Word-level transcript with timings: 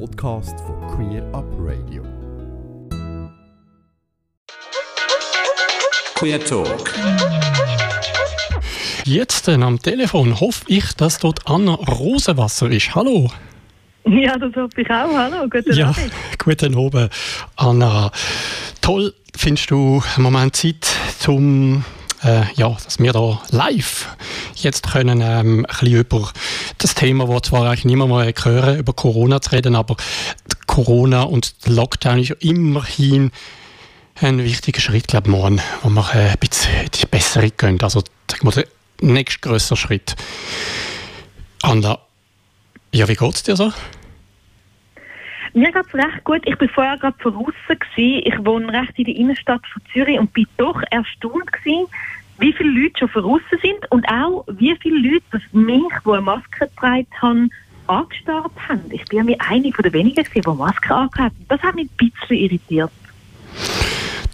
Podcast 0.00 0.58
von 0.60 0.80
Queer 0.88 1.22
Up 1.32 1.44
Radio. 1.58 2.02
Queer 6.16 6.44
Talk. 6.44 6.92
Jetzt 9.04 9.46
äh, 9.48 9.54
am 9.54 9.78
Telefon 9.80 10.40
hoffe 10.40 10.64
ich, 10.66 10.92
dass 10.96 11.18
dort 11.18 11.46
Anna 11.46 11.74
Rosenwasser 11.74 12.70
ist. 12.70 12.94
Hallo. 12.94 13.30
Ja, 14.06 14.36
das 14.36 14.54
hoffe 14.56 14.80
ich 14.80 14.90
auch. 14.90 15.14
Hallo, 15.14 15.48
guten 15.48 15.72
Ja, 15.74 15.90
Abend. 15.90 16.10
guten 16.38 16.76
Abend, 16.76 17.10
Anna. 17.56 18.10
Toll, 18.80 19.14
findest 19.36 19.70
du 19.70 20.02
einen 20.16 20.24
Moment 20.24 20.56
Zeit, 20.56 20.86
zum 21.20 21.84
äh, 22.24 22.44
ja, 22.54 22.76
dass 22.84 22.98
wir 22.98 23.12
da 23.12 23.42
live 23.50 24.08
jetzt 24.56 24.90
können 24.90 25.20
ähm, 25.20 25.66
ein 25.66 25.78
bisschen 25.78 26.00
über 26.00 26.32
das 26.78 26.94
Thema, 26.94 27.26
das 27.26 27.42
zwar 27.42 27.66
eigentlich 27.66 27.84
niemand 27.84 28.10
mal 28.10 28.32
hören, 28.42 28.78
über 28.78 28.92
Corona 28.92 29.40
zu 29.40 29.50
reden, 29.52 29.76
aber 29.76 29.96
Corona 30.66 31.22
und 31.22 31.54
Lockdown 31.66 32.18
ist 32.18 32.30
ja 32.30 32.36
immerhin 32.40 33.30
ein 34.20 34.42
wichtiger 34.42 34.80
Schritt, 34.80 35.08
glaube 35.08 35.28
ich, 35.28 35.36
morgen, 35.36 35.60
wo 35.82 35.90
wir 35.90 36.14
äh, 36.14 36.30
ein 36.30 36.38
bisschen 36.38 36.70
in 36.72 36.90
die. 37.78 37.82
Also, 37.82 38.02
sagen 38.30 38.46
wir, 38.46 38.52
der 38.52 38.66
nächste 39.00 39.40
größere 39.40 39.76
Schritt. 39.76 40.14
Anna, 41.62 41.98
ja, 42.92 43.08
wie 43.08 43.14
geht 43.14 43.34
es 43.34 43.42
dir 43.42 43.56
so? 43.56 43.72
Mir 45.54 45.70
geht 45.70 45.86
es 45.86 45.94
recht 45.94 46.24
gut. 46.24 46.42
Ich 46.46 46.58
bin 46.58 46.68
vorher 46.68 46.96
gerade 46.98 47.16
draußen. 47.22 47.54
Ich 47.96 48.34
wohne 48.44 48.72
recht 48.72 48.98
in 48.98 49.04
der 49.04 49.14
Innenstadt 49.14 49.62
von 49.72 49.82
Zürich 49.92 50.18
und 50.18 50.32
bin 50.32 50.46
doch 50.56 50.82
erstaunt 50.90 51.52
gewesen, 51.52 51.86
wie 52.38 52.52
viele 52.52 52.70
Leute 52.70 52.98
schon 52.98 53.22
draußen 53.22 53.58
sind 53.62 53.90
und 53.92 54.04
auch 54.08 54.44
wie 54.48 54.76
viele 54.82 55.12
Leute 55.12 55.24
das 55.30 55.42
mich, 55.52 55.80
die 56.04 56.10
eine 56.10 56.20
Maske 56.22 56.68
getragen 56.68 57.06
haben, 57.22 57.50
angestarrt 57.86 58.50
haben. 58.68 58.82
Ich 58.90 59.04
bin 59.04 59.18
ja 59.18 59.24
mir 59.24 59.36
eine 59.48 59.72
von 59.72 59.84
den 59.84 59.92
wenigen, 59.92 60.24
gewesen, 60.24 60.42
die 60.44 60.58
Maske 60.58 60.92
angehabt 60.92 61.18
haben. 61.18 61.46
Das 61.48 61.62
hat 61.62 61.76
mich 61.76 61.88
ein 61.88 62.10
bisschen 62.10 62.36
irritiert. 62.36 62.90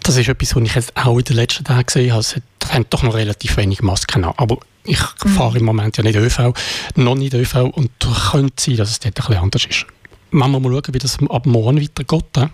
Das 0.03 0.17
ist 0.17 0.29
etwas, 0.29 0.57
was 0.57 0.63
ich 0.63 0.75
jetzt 0.75 0.97
auch 0.97 1.19
in 1.19 1.25
den 1.25 1.37
letzten 1.37 1.65
Tagen 1.65 1.85
gesehen 1.85 2.13
habe. 2.13 2.21
Es 2.21 2.41
haben 2.71 2.87
doch 2.89 3.03
noch 3.03 3.15
relativ 3.15 3.59
wenig 3.59 3.83
Masken 3.83 4.25
an. 4.25 4.33
Aber 4.39 4.57
ich 4.85 4.99
fahre 4.99 5.59
im 5.59 5.67
Moment 5.67 5.99
ja 5.99 6.03
nicht 6.03 6.17
ÖV, 6.17 6.55
noch 6.97 7.15
nicht 7.15 7.35
ÖV 7.35 7.57
und 7.75 7.91
könnte 8.31 8.55
sein, 8.57 8.77
dass 8.79 8.91
es 8.91 9.01
dort 9.01 9.19
ein 9.19 9.27
bisschen 9.27 9.43
anders 9.43 9.67
ist. 9.67 9.87
Wenn 10.33 10.51
wir 10.51 10.61
mal 10.61 10.73
schauen, 10.73 10.95
wie 10.95 10.99
das 10.99 11.19
ab 11.29 11.47
morgen 11.47 11.81
weitergeht. 11.81 12.51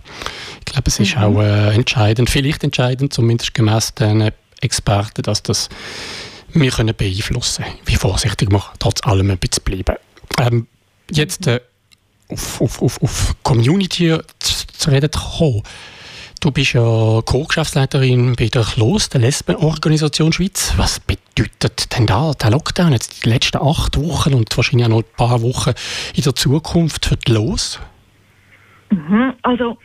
Ich 0.60 0.64
glaube, 0.64 0.88
es 0.88 0.98
ist 0.98 1.16
auch 1.16 1.41
äh, 1.41 1.74
entscheidend, 1.74 2.30
vielleicht 2.30 2.64
entscheidend, 2.64 3.12
zumindest 3.12 3.55
gemäss 3.55 3.94
den 3.94 4.30
Experten, 4.60 5.22
dass 5.22 5.42
das 5.42 5.68
wir 6.52 6.70
können 6.70 6.94
beeinflussen 6.96 7.64
können. 7.64 7.78
Wie 7.84 7.96
vorsichtig 7.96 8.50
wir 8.50 8.62
trotz 8.78 9.02
allem 9.05 9.30
ein 9.30 9.38
bisschen 9.38 9.62
bleiben. 9.64 9.96
Ähm, 10.38 10.66
jetzt 11.10 11.46
äh, 11.46 11.60
auf, 12.28 12.60
auf, 12.60 12.83
auf, 12.83 13.02
auf 13.02 13.36
Community 13.42 14.16
zu, 14.38 14.66
zu 14.66 14.90
reden 14.90 15.12
zu 15.12 15.20
kommen. 15.20 15.62
Du 16.41 16.51
bist 16.51 16.75
ja 16.75 16.83
Co-Geschäftsleiterin 17.25 18.37
bei 18.37 18.48
der 18.48 18.62
KLOS, 18.62 19.09
der 19.09 19.23
Lesbenorganisation 19.23 20.33
Schweiz. 20.33 20.75
Was 20.77 21.01
bedeutet 21.01 21.97
denn 21.97 22.06
da 22.06 22.33
der 22.41 22.51
Lockdown 22.51 22.92
jetzt 22.92 23.25
die 23.25 23.31
letzten 23.31 23.59
acht 23.59 23.97
Wochen 23.97 24.34
und 24.34 24.55
wahrscheinlich 24.57 24.87
auch 24.87 24.91
noch 24.91 24.98
ein 24.98 25.17
paar 25.17 25.42
Wochen 25.42 25.73
in 26.14 26.23
der 26.23 26.34
Zukunft 26.34 27.07
für 27.07 27.17
die 27.17 27.33
LOS? 27.33 27.81
Mhm. 28.91 29.33
Also 29.42 29.79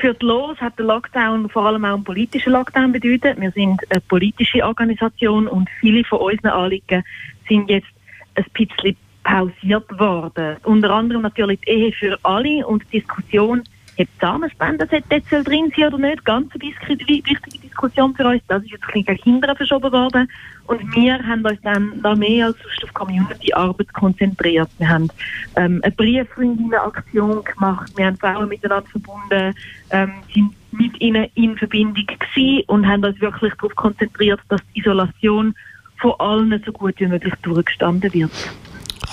für 0.00 0.14
die 0.14 0.26
LOS 0.26 0.58
hat 0.58 0.78
der 0.78 0.86
Lockdown 0.86 1.48
vor 1.48 1.66
allem 1.66 1.84
auch 1.84 1.94
einen 1.94 2.04
politischen 2.04 2.52
Lockdown 2.52 2.92
bedeutet. 2.92 3.40
Wir 3.40 3.52
sind 3.52 3.80
eine 3.90 4.00
politische 4.00 4.64
Organisation 4.64 5.46
und 5.46 5.68
viele 5.80 6.04
von 6.04 6.18
unseren 6.18 6.50
Anliegen 6.50 7.04
sind 7.48 7.70
jetzt 7.70 7.88
ein 8.34 8.44
bisschen 8.52 8.96
pausiert 9.24 9.98
worden. 9.98 10.56
Unter 10.64 10.90
anderem 10.90 11.22
natürlich 11.22 11.60
die 11.60 11.70
Ehe 11.70 11.92
für 11.92 12.18
alle 12.22 12.66
und 12.66 12.82
die 12.92 13.00
Diskussion, 13.00 13.62
ob 13.98 14.08
Samenspende 14.20 14.88
jetzt 14.90 15.30
drin 15.30 15.72
sein 15.76 15.86
oder 15.86 15.98
nicht, 15.98 16.24
ganz 16.24 16.52
eine 16.54 16.62
wichtige 16.62 17.58
Diskussion 17.62 18.14
für 18.14 18.26
uns. 18.26 18.42
Das 18.48 18.62
ist 18.62 18.70
jetzt 18.70 18.84
ein 18.94 19.04
bisschen 19.04 19.18
Kinder 19.18 19.54
verschoben 19.56 19.92
worden. 19.92 20.30
Und 20.66 20.94
wir 20.94 21.18
haben 21.26 21.44
uns 21.44 21.60
dann 21.62 22.00
da 22.02 22.14
mehr 22.14 22.46
als 22.46 22.56
sonst 22.58 22.84
auf 22.84 22.94
Community-Arbeit 22.94 23.92
konzentriert. 23.94 24.68
Wir 24.78 24.88
haben 24.88 25.08
ähm, 25.56 25.80
eine 25.82 25.92
Brieffreundinnen-Aktion 25.94 27.42
gemacht, 27.44 27.92
wir 27.96 28.06
haben 28.06 28.16
Frauen 28.18 28.48
miteinander 28.48 28.88
verbunden, 28.88 29.54
ähm, 29.90 30.12
sind 30.32 30.52
mit 30.72 31.00
ihnen 31.00 31.26
in 31.34 31.56
Verbindung 31.56 32.06
gewesen 32.06 32.64
und 32.66 32.86
haben 32.86 33.04
uns 33.04 33.20
wirklich 33.20 33.54
darauf 33.54 33.74
konzentriert, 33.74 34.40
dass 34.48 34.60
die 34.74 34.80
Isolation 34.80 35.54
von 35.98 36.12
allen 36.18 36.62
so 36.64 36.72
gut 36.72 36.94
wie 36.98 37.06
möglich 37.06 37.34
durchgestanden 37.42 38.12
wird. 38.12 38.30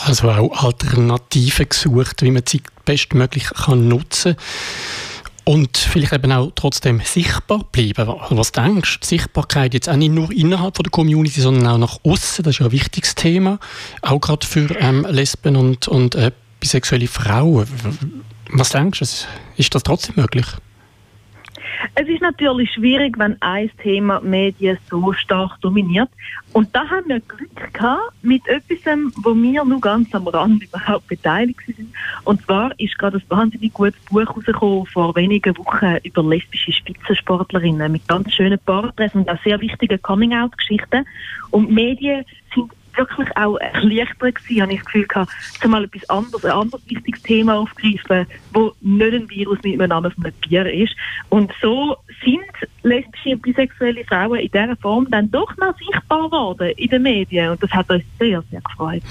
Also 0.06 0.30
auch 0.30 0.64
Alternativen 0.64 1.70
gesucht, 1.70 2.22
wie 2.22 2.32
man 2.32 2.46
Zeit 2.46 2.64
bestmöglich 2.86 3.50
kann 3.50 3.88
nutzen 3.88 4.36
und 5.46 5.78
vielleicht 5.78 6.12
eben 6.12 6.32
auch 6.32 6.52
trotzdem 6.56 7.02
sichtbar 7.04 7.64
bleiben. 7.72 8.14
Was 8.30 8.52
denkst 8.52 9.00
du? 9.00 9.08
Sichtbarkeit 9.08 9.74
jetzt 9.74 9.88
auch 9.88 9.96
nicht 9.96 10.12
nur 10.12 10.32
innerhalb 10.32 10.74
der 10.74 10.90
Community, 10.90 11.40
sondern 11.40 11.68
auch 11.68 11.78
nach 11.78 12.00
außen. 12.04 12.44
Das 12.44 12.56
ist 12.56 12.60
ja 12.60 12.66
ein 12.66 12.72
wichtiges 12.72 13.16
Thema, 13.16 13.60
auch 14.02 14.20
gerade 14.20 14.46
für 14.46 14.76
ähm, 14.80 15.06
Lesben 15.10 15.56
und, 15.56 15.88
und 15.88 16.16
äh, 16.16 16.32
bisexuelle 16.60 17.08
Frauen. 17.08 17.68
Was 18.50 18.70
denkst 18.70 19.00
du? 19.00 19.06
Ist 19.58 19.74
das 19.76 19.84
trotzdem 19.84 20.16
möglich? 20.18 20.46
Es 21.96 22.08
ist 22.08 22.22
natürlich 22.22 22.72
schwierig, 22.72 23.18
wenn 23.18 23.42
ein 23.42 23.70
Thema 23.82 24.20
die 24.22 24.28
Medien 24.28 24.78
so 24.90 25.14
stark 25.14 25.60
dominiert. 25.62 26.10
Und 26.54 26.74
da 26.74 26.88
haben 26.90 27.08
wir 27.08 27.20
Glück 27.20 27.74
gehabt 27.74 28.14
mit 28.22 28.48
etwas, 28.48 28.98
wo 29.24 29.36
wir 29.36 29.66
nur 29.66 29.82
ganz 29.82 30.14
am 30.16 30.28
Rand 30.28 30.64
überhaupt 30.64 31.08
beteiligt 31.08 31.60
sind. 31.66 31.94
Und 32.24 32.42
zwar 32.44 32.72
ist 32.80 32.98
gerade 32.98 33.18
ein 33.18 33.24
wahnsinnig 33.30 33.74
gutes 33.74 34.00
Buch 34.10 34.36
rausgekommen 34.36 34.86
vor 34.86 35.16
wenigen 35.16 35.58
Wochen 35.58 35.98
über 36.04 36.24
lesbische 36.24 36.72
Spitzensportlerinnen 36.72 37.92
mit 37.92 38.08
ganz 38.08 38.34
schönen 38.34 38.60
Porträts 38.60 39.16
und 39.16 39.30
auch 39.30 39.42
sehr 39.44 39.60
wichtigen 39.60 40.02
Coming-out-Geschichten. 40.02 41.06
Und 41.52 41.68
die 41.68 41.74
Medien 41.74 42.26
wirklich 42.98 43.28
auch 43.36 43.58
erleichtert 43.58 44.36
gewesen, 44.36 44.62
habe 44.62 44.74
ich 44.74 44.80
das 44.80 44.86
Gefühl 44.86 45.08
gehabt, 45.08 45.32
zumal 45.62 45.84
etwas 45.86 46.10
anderes, 46.10 46.46
ein 46.46 46.52
anderes 46.52 46.84
wichtiges 46.88 47.22
Thema 47.24 47.56
aufgreifen, 47.56 48.28
wo 48.54 48.74
nicht 48.82 49.14
ein 49.14 49.30
Virus 49.30 49.60
mit 49.64 49.74
einem 49.74 49.90
Namen 49.90 50.12
von 50.12 50.26
einem 50.26 50.34
Bier 50.42 50.72
ist. 50.72 50.96
Und 51.30 51.52
so 51.62 51.98
sind 52.24 52.42
lesbische 52.84 53.30
und 53.32 53.42
bisexuelle 53.42 54.04
Frauen 54.06 54.40
in 54.40 54.52
dieser 54.52 54.76
Form 54.78 55.08
dann 55.10 55.30
doch 55.32 55.56
noch 55.58 55.78
sichtbar 55.78 56.26
geworden 56.30 56.74
in 56.78 56.90
den 56.90 57.04
Medien. 57.04 57.52
Und 57.52 57.64
das 57.64 57.72
hat 57.72 57.90
uns 57.90 58.04
sehr, 58.20 58.44
sehr 58.52 58.62
gefreut. 58.62 59.04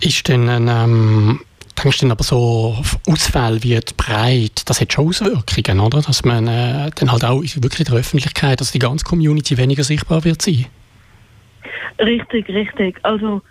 Ist 0.00 0.28
denn 0.28 0.48
ein, 0.48 0.68
ähm, 0.68 1.40
denkst 1.82 1.98
du 1.98 2.04
denn 2.04 2.12
aber 2.12 2.24
so 2.24 2.76
Ausfälle 3.06 3.62
wie 3.62 3.74
die 3.74 3.94
Breit, 3.96 4.62
das 4.66 4.80
hat 4.80 4.92
schon 4.92 5.08
Auswirkungen, 5.08 5.80
oder? 5.80 6.02
Dass 6.02 6.24
man 6.24 6.46
äh, 6.46 6.90
dann 6.94 7.10
halt 7.10 7.24
auch 7.24 7.40
wirklich 7.40 7.80
in 7.80 7.86
der 7.86 7.94
Öffentlichkeit, 7.94 8.60
dass 8.60 8.72
die 8.72 8.78
ganze 8.78 9.04
Community 9.04 9.56
weniger 9.56 9.84
sichtbar 9.84 10.24
wird 10.24 10.42
sein? 10.42 10.66
Richtig, 11.98 12.48
richtig. 12.48 12.98
Also 13.02 13.42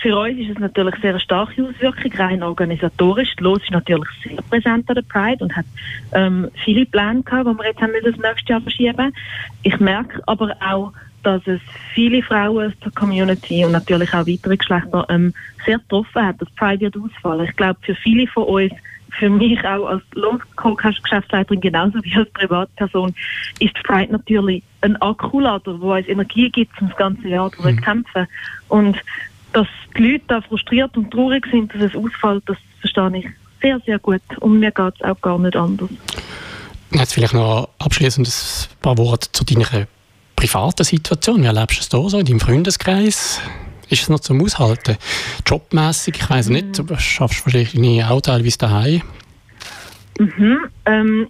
für 0.00 0.18
uns 0.18 0.38
ist 0.38 0.50
es 0.50 0.58
natürlich 0.58 0.94
sehr 1.00 1.10
eine 1.10 1.20
starke 1.20 1.64
Auswirkung, 1.64 2.12
rein 2.14 2.42
organisatorisch. 2.42 3.34
Los 3.38 3.62
ist 3.62 3.70
natürlich 3.70 4.08
sehr 4.22 4.36
präsent 4.50 4.88
an 4.88 4.96
der 4.96 5.02
Pride 5.02 5.42
und 5.42 5.56
hat 5.56 5.64
ähm, 6.12 6.50
viele 6.64 6.84
Pläne 6.84 7.22
gehabt, 7.22 7.48
die 7.48 7.58
wir 7.58 7.66
jetzt 7.66 7.80
haben 7.80 7.92
müssen 7.92 8.12
das 8.12 8.30
nächste 8.30 8.52
Jahr 8.52 8.60
verschieben. 8.60 9.14
Ich 9.62 9.80
merke 9.80 10.22
aber 10.26 10.54
auch, 10.60 10.92
dass 11.22 11.40
es 11.46 11.60
viele 11.94 12.22
Frauen 12.22 12.66
aus 12.66 12.78
der 12.84 12.92
Community 12.92 13.64
und 13.64 13.72
natürlich 13.72 14.12
auch 14.12 14.26
weitere 14.26 14.56
Geschlechter 14.58 15.06
ähm, 15.08 15.32
sehr 15.64 15.78
getroffen 15.78 16.22
hat, 16.26 16.40
dass 16.40 16.50
Pride 16.50 16.80
wird 16.80 16.96
ausfallen. 16.96 17.46
Ich 17.48 17.56
glaube, 17.56 17.78
für 17.80 17.94
viele 17.94 18.26
von 18.26 18.44
uns 18.44 18.72
für 19.18 19.30
mich 19.30 19.58
auch 19.64 19.86
als 19.86 20.02
Lohn-Geschäftsleiterin 20.14 21.60
genauso 21.60 22.02
wie 22.02 22.14
als 22.16 22.30
Privatperson 22.30 23.14
ist 23.60 23.74
Pride 23.84 24.12
natürlich 24.12 24.62
ein 24.80 25.00
Akkulader, 25.00 25.74
der 25.74 25.88
uns 25.88 26.08
Energie 26.08 26.50
gibt, 26.50 26.80
um 26.80 26.88
das 26.88 26.96
ganze 26.96 27.28
Jahr 27.28 27.50
zu 27.52 27.62
kämpfen. 27.76 28.26
Und 28.68 28.96
dass 29.52 29.66
die 29.96 30.12
Leute 30.12 30.24
da 30.28 30.40
frustriert 30.40 30.96
und 30.96 31.10
traurig 31.10 31.46
sind, 31.50 31.72
dass 31.74 31.82
es 31.82 31.96
ausfällt, 31.96 32.42
das 32.46 32.56
verstehe 32.80 33.18
ich 33.18 33.26
sehr, 33.62 33.80
sehr 33.86 33.98
gut. 33.98 34.22
Und 34.40 34.58
mir 34.58 34.70
geht 34.70 34.94
es 34.96 35.02
auch 35.02 35.20
gar 35.20 35.38
nicht 35.38 35.56
anders. 35.56 35.90
Jetzt 36.92 37.14
vielleicht 37.14 37.34
noch 37.34 37.68
abschließend 37.78 38.28
ein 38.28 38.80
paar 38.82 38.98
Worte 38.98 39.32
zu 39.32 39.44
deiner 39.44 39.86
privaten 40.36 40.84
Situation. 40.84 41.42
Wie 41.42 41.46
erlebst 41.46 41.78
du 41.78 41.80
es 41.80 41.88
da 41.88 42.08
so 42.08 42.18
in 42.18 42.26
deinem 42.26 42.40
Freundeskreis? 42.40 43.40
Ist 43.90 44.02
es 44.02 44.08
noch 44.08 44.20
zum 44.20 44.42
Aushalten? 44.42 44.96
Jobmäßig, 45.46 46.16
ich 46.16 46.30
weiß 46.30 46.48
nicht, 46.48 46.78
du 46.78 46.86
schaffst 46.98 47.44
wahrscheinlich 47.46 48.04
auch 48.04 48.20
teilweise 48.20 48.58
daheim. 48.58 49.02
Mhm. 50.18 50.58
Ähm, 50.86 51.28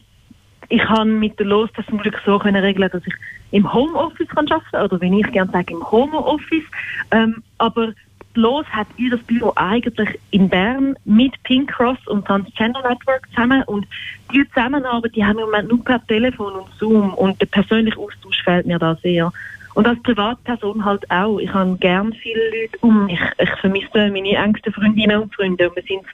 ich 0.68 0.82
habe 0.88 1.04
mit 1.04 1.38
der 1.38 1.46
Los 1.46 1.70
das 1.76 1.86
zum 1.86 1.98
Glück 1.98 2.20
so 2.24 2.38
können 2.38 2.62
regeln, 2.62 2.90
dass 2.90 3.02
ich 3.06 3.14
im 3.50 3.72
Homeoffice 3.72 4.28
kann 4.28 4.50
arbeiten 4.50 4.76
oder 4.76 5.00
wenn 5.00 5.12
ich 5.14 5.30
gerne 5.32 5.50
sage 5.52 5.74
im 5.74 5.90
Homeoffice. 5.90 6.64
Ähm, 7.10 7.42
aber 7.58 7.92
Los 8.34 8.66
hat 8.66 8.88
ihr 8.96 9.16
Büro 9.16 9.52
eigentlich 9.54 10.18
in 10.32 10.48
Bern 10.48 10.96
mit 11.04 11.40
Pink 11.44 11.70
Cross 11.70 11.98
und 12.06 12.26
Transgender 12.26 12.82
Network 12.82 13.28
zusammen 13.30 13.62
und 13.64 13.86
die 14.32 14.44
Zusammenarbeit, 14.48 15.14
die 15.14 15.24
haben 15.24 15.36
wir 15.36 15.44
im 15.44 15.50
Moment 15.50 15.68
nur 15.68 15.84
per 15.84 16.04
Telefon 16.06 16.54
und 16.54 16.68
Zoom 16.78 17.14
und 17.14 17.40
der 17.40 17.46
persönliche 17.46 17.96
Austausch 17.98 18.42
fehlt 18.42 18.66
mir 18.66 18.78
da 18.78 18.96
sehr. 19.02 19.32
Und 19.74 19.86
als 19.86 20.00
Privatperson 20.02 20.84
halt 20.84 21.08
auch. 21.10 21.38
Ich 21.38 21.52
habe 21.52 21.76
gern 21.78 22.12
viele 22.12 22.50
Leute 22.50 22.78
um 22.80 23.06
mich. 23.06 23.20
Ich 23.38 23.50
vermisse 23.60 24.10
meine 24.10 24.36
engsten 24.36 24.72
Freundinnen 24.72 25.22
und 25.22 25.34
Freunde 25.34 25.68
und 25.68 25.76
wir 25.76 25.82
sind 25.82 26.04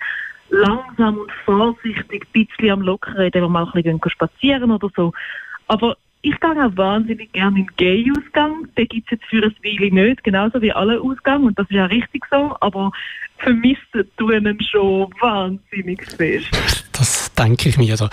langsam 0.49 1.19
und 1.19 1.33
vorsichtig 1.45 2.27
ein 2.27 2.33
bisschen 2.33 2.71
am 2.71 2.83
Lockern, 2.83 3.17
indem 3.17 3.45
wir 3.45 3.49
mal 3.49 3.67
ein 3.67 3.83
bisschen 3.83 4.01
spazieren 4.09 4.71
oder 4.71 4.89
so. 4.97 5.13
Aber 5.69 5.97
ich 6.23 6.39
gehe 6.39 6.51
auch 6.51 6.77
wahnsinnig 6.77 7.33
gerne 7.33 7.61
in 7.61 7.67
den 7.67 7.77
Gay-Ausgang. 7.77 8.69
Den 8.77 8.89
gibt 8.89 9.07
es 9.07 9.19
jetzt 9.19 9.27
für 9.27 9.43
ein 9.43 9.55
Weile 9.63 9.95
nicht, 9.95 10.25
genauso 10.25 10.61
wie 10.61 10.73
alle 10.73 11.01
Ausgang. 11.01 11.45
Und 11.45 11.59
das 11.59 11.67
ist 11.71 11.77
ja 11.77 11.87
richtig 11.87 12.25
so. 12.31 12.57
Aber 12.61 12.91
vermissen 13.39 14.11
tun 14.17 14.47
ihn 14.47 14.61
schon 14.61 15.11
wahnsinnig 15.21 16.05
fest. 16.05 16.90
Das 17.01 17.33
denke 17.33 17.71
ich 17.71 17.79
mir. 17.79 17.93
Also, 17.93 18.11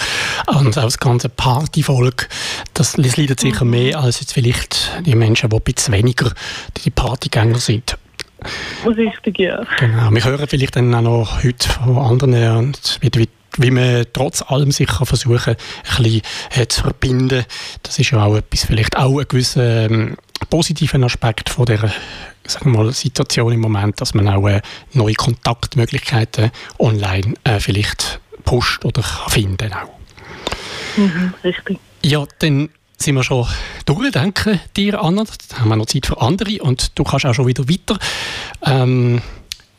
und 0.48 0.78
auch 0.78 0.84
das 0.84 0.98
ganze 0.98 1.28
Partyvolk, 1.28 2.30
das, 2.74 2.94
das 2.94 3.18
leidet 3.18 3.42
sicher 3.42 3.66
mhm. 3.66 3.72
mehr 3.72 4.00
als 4.00 4.22
jetzt 4.22 4.32
vielleicht 4.32 4.94
die 5.06 5.14
Menschen, 5.14 5.50
die 5.50 5.56
ein 5.58 5.62
bisschen 5.62 5.94
weniger 5.94 6.32
die 6.86 6.90
Partygänger 6.90 7.60
sind. 7.60 7.98
Richtig, 8.86 9.40
ja. 9.40 9.62
Genau. 9.78 10.10
Wir 10.12 10.24
hören 10.24 10.48
vielleicht 10.48 10.78
dann 10.78 10.96
auch 10.96 11.02
noch 11.02 11.44
heute 11.44 11.68
von 11.68 11.98
anderen 11.98 12.56
und 12.56 12.98
wie, 13.02 13.10
wie, 13.14 13.30
wie 13.58 13.72
man 13.72 14.06
trotz 14.14 14.42
allem 14.42 14.72
sich 14.72 14.88
kann 14.88 15.06
versuchen 15.06 15.56
ein 15.56 16.04
bisschen 16.04 16.22
äh, 16.56 16.68
zu 16.68 16.84
verbinden. 16.84 17.44
Das 17.84 18.00
ist 18.00 18.12
ja 18.12 18.24
auch 18.24 18.38
etwas, 18.38 18.64
vielleicht 18.64 18.96
auch 18.96 19.20
ein 19.20 19.28
gewisser 19.28 19.90
ähm, 19.90 20.16
positiver 20.50 21.04
Aspekt 21.04 21.50
von 21.50 21.66
der 21.66 21.92
sagen 22.46 22.72
wir 22.72 22.84
mal, 22.84 22.94
Situation 22.94 23.52
im 23.52 23.60
Moment, 23.60 24.00
dass 24.00 24.14
man 24.14 24.30
auch 24.30 24.48
äh, 24.48 24.62
neue 24.94 25.16
Kontaktmöglichkeiten 25.16 26.52
online 26.80 27.34
äh, 27.44 27.60
vielleicht 27.60 28.22
pusht 28.48 28.86
oder 28.86 29.02
kann 29.02 29.30
finden 29.30 29.74
auch. 29.74 29.90
Mhm, 30.98 31.34
richtig. 31.44 31.80
Ja, 32.02 32.26
dann 32.40 32.70
sind 32.98 33.16
wir 33.16 33.24
schon 33.24 33.46
durch, 33.86 34.12
danke 34.12 34.60
dir, 34.76 35.04
Anna. 35.04 35.26
Dann 35.50 35.60
haben 35.60 35.70
wir 35.70 35.76
noch 35.76 35.86
Zeit 35.86 36.06
für 36.06 36.20
andere 36.22 36.64
und 36.64 36.98
du 36.98 37.04
kannst 37.04 37.26
auch 37.26 37.34
schon 37.34 37.46
wieder 37.46 37.68
weiter. 37.70 38.00
Ähm, 38.66 39.22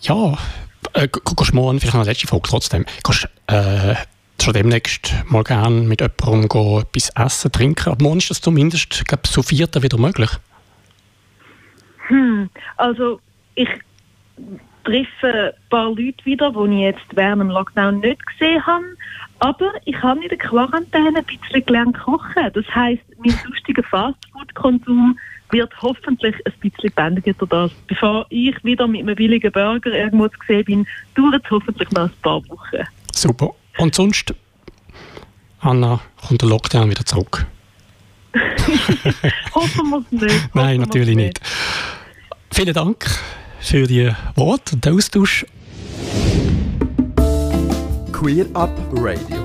ja, 0.02 0.38
äh, 0.92 1.08
gehst 1.08 1.54
morgen, 1.54 1.80
vielleicht 1.80 1.94
noch 1.94 2.02
eine 2.02 2.10
letzte 2.10 2.26
Frage 2.26 2.42
trotzdem, 2.48 2.84
gehst 3.02 3.28
äh, 3.46 3.94
schon 4.40 4.52
demnächst 4.52 5.14
mal 5.26 5.42
gerne 5.44 5.80
mit 5.80 6.00
jemandem 6.00 6.48
gehen, 6.48 6.82
etwas 6.82 7.10
essen, 7.16 7.50
trinken? 7.50 7.90
Ab 7.90 8.02
morgen 8.02 8.18
ist 8.18 8.30
das 8.30 8.40
zumindest, 8.42 9.04
glaube 9.06 9.22
ich, 9.24 9.30
so 9.30 9.42
vierter 9.42 9.82
wieder 9.82 9.98
möglich. 9.98 10.30
Hm, 12.08 12.50
also 12.76 13.18
ich 13.54 13.68
treffe 14.84 15.54
ein 15.54 15.68
paar 15.70 15.88
Leute 15.88 16.24
wieder, 16.24 16.52
die 16.52 16.74
ich 16.74 16.80
jetzt 16.80 17.06
während 17.14 17.42
dem 17.42 17.50
Lockdown 17.50 18.00
nicht 18.00 18.24
gesehen 18.26 18.64
habe. 18.66 18.84
Aber 19.40 19.72
ich 19.84 20.02
habe 20.02 20.22
in 20.22 20.28
der 20.28 20.38
Quarantäne 20.38 21.18
ein 21.18 21.24
bisschen 21.24 21.64
gelernt 21.64 21.98
kochen. 21.98 22.50
Das 22.52 22.64
heisst, 22.74 23.02
mein 23.18 23.34
lustiger 23.46 23.82
Fastfood-Konsum 23.84 25.18
wird 25.50 25.72
hoffentlich 25.80 26.34
ein 26.44 26.52
bisschen 26.60 26.92
bändiger 26.92 27.34
das. 27.46 27.70
Bevor 27.86 28.26
ich 28.30 28.62
wieder 28.64 28.86
mit 28.86 29.02
einem 29.02 29.14
billigen 29.14 29.52
Burger 29.52 29.92
irgendwo 29.92 30.28
zu 30.28 30.38
sehen 30.46 30.64
bin, 30.64 30.86
dauert 31.14 31.44
es 31.44 31.50
hoffentlich 31.50 31.90
noch 31.92 32.02
ein 32.02 32.12
paar 32.22 32.42
Wochen. 32.48 32.84
Super. 33.14 33.50
Und 33.78 33.94
sonst, 33.94 34.34
Anna, 35.60 36.00
kommt 36.26 36.42
der 36.42 36.48
Lockdown 36.48 36.90
wieder 36.90 37.04
zurück? 37.04 37.46
Hoffen 39.54 39.90
wir 39.90 39.98
es 39.98 40.12
nicht. 40.12 40.48
Nein, 40.54 40.80
natürlich 40.80 41.16
nicht. 41.16 41.40
Vielen 42.50 42.74
Dank 42.74 43.06
für 43.68 43.86
die 43.86 44.10
Worte 44.34 44.76
und 44.76 44.84
den 44.86 44.94
Austausch. 44.94 45.44
Queer 48.12 48.46
Up 48.54 48.70
Radio. 48.94 49.36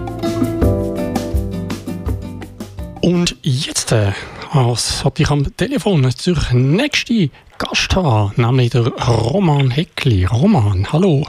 Und 3.02 3.36
jetzt 3.42 3.92
äh, 3.92 4.14
als 4.52 5.04
hatte 5.04 5.24
ich 5.24 5.30
am 5.30 5.46
Telefon 5.58 6.10
zur 6.12 6.38
nächsten 6.54 7.32
Gast 7.58 7.94
haben, 7.98 8.32
nämlich 8.38 8.70
der 8.70 8.88
Roman 8.88 9.72
Heckli. 9.72 10.24
Roman, 10.24 10.88
hallo. 10.94 11.28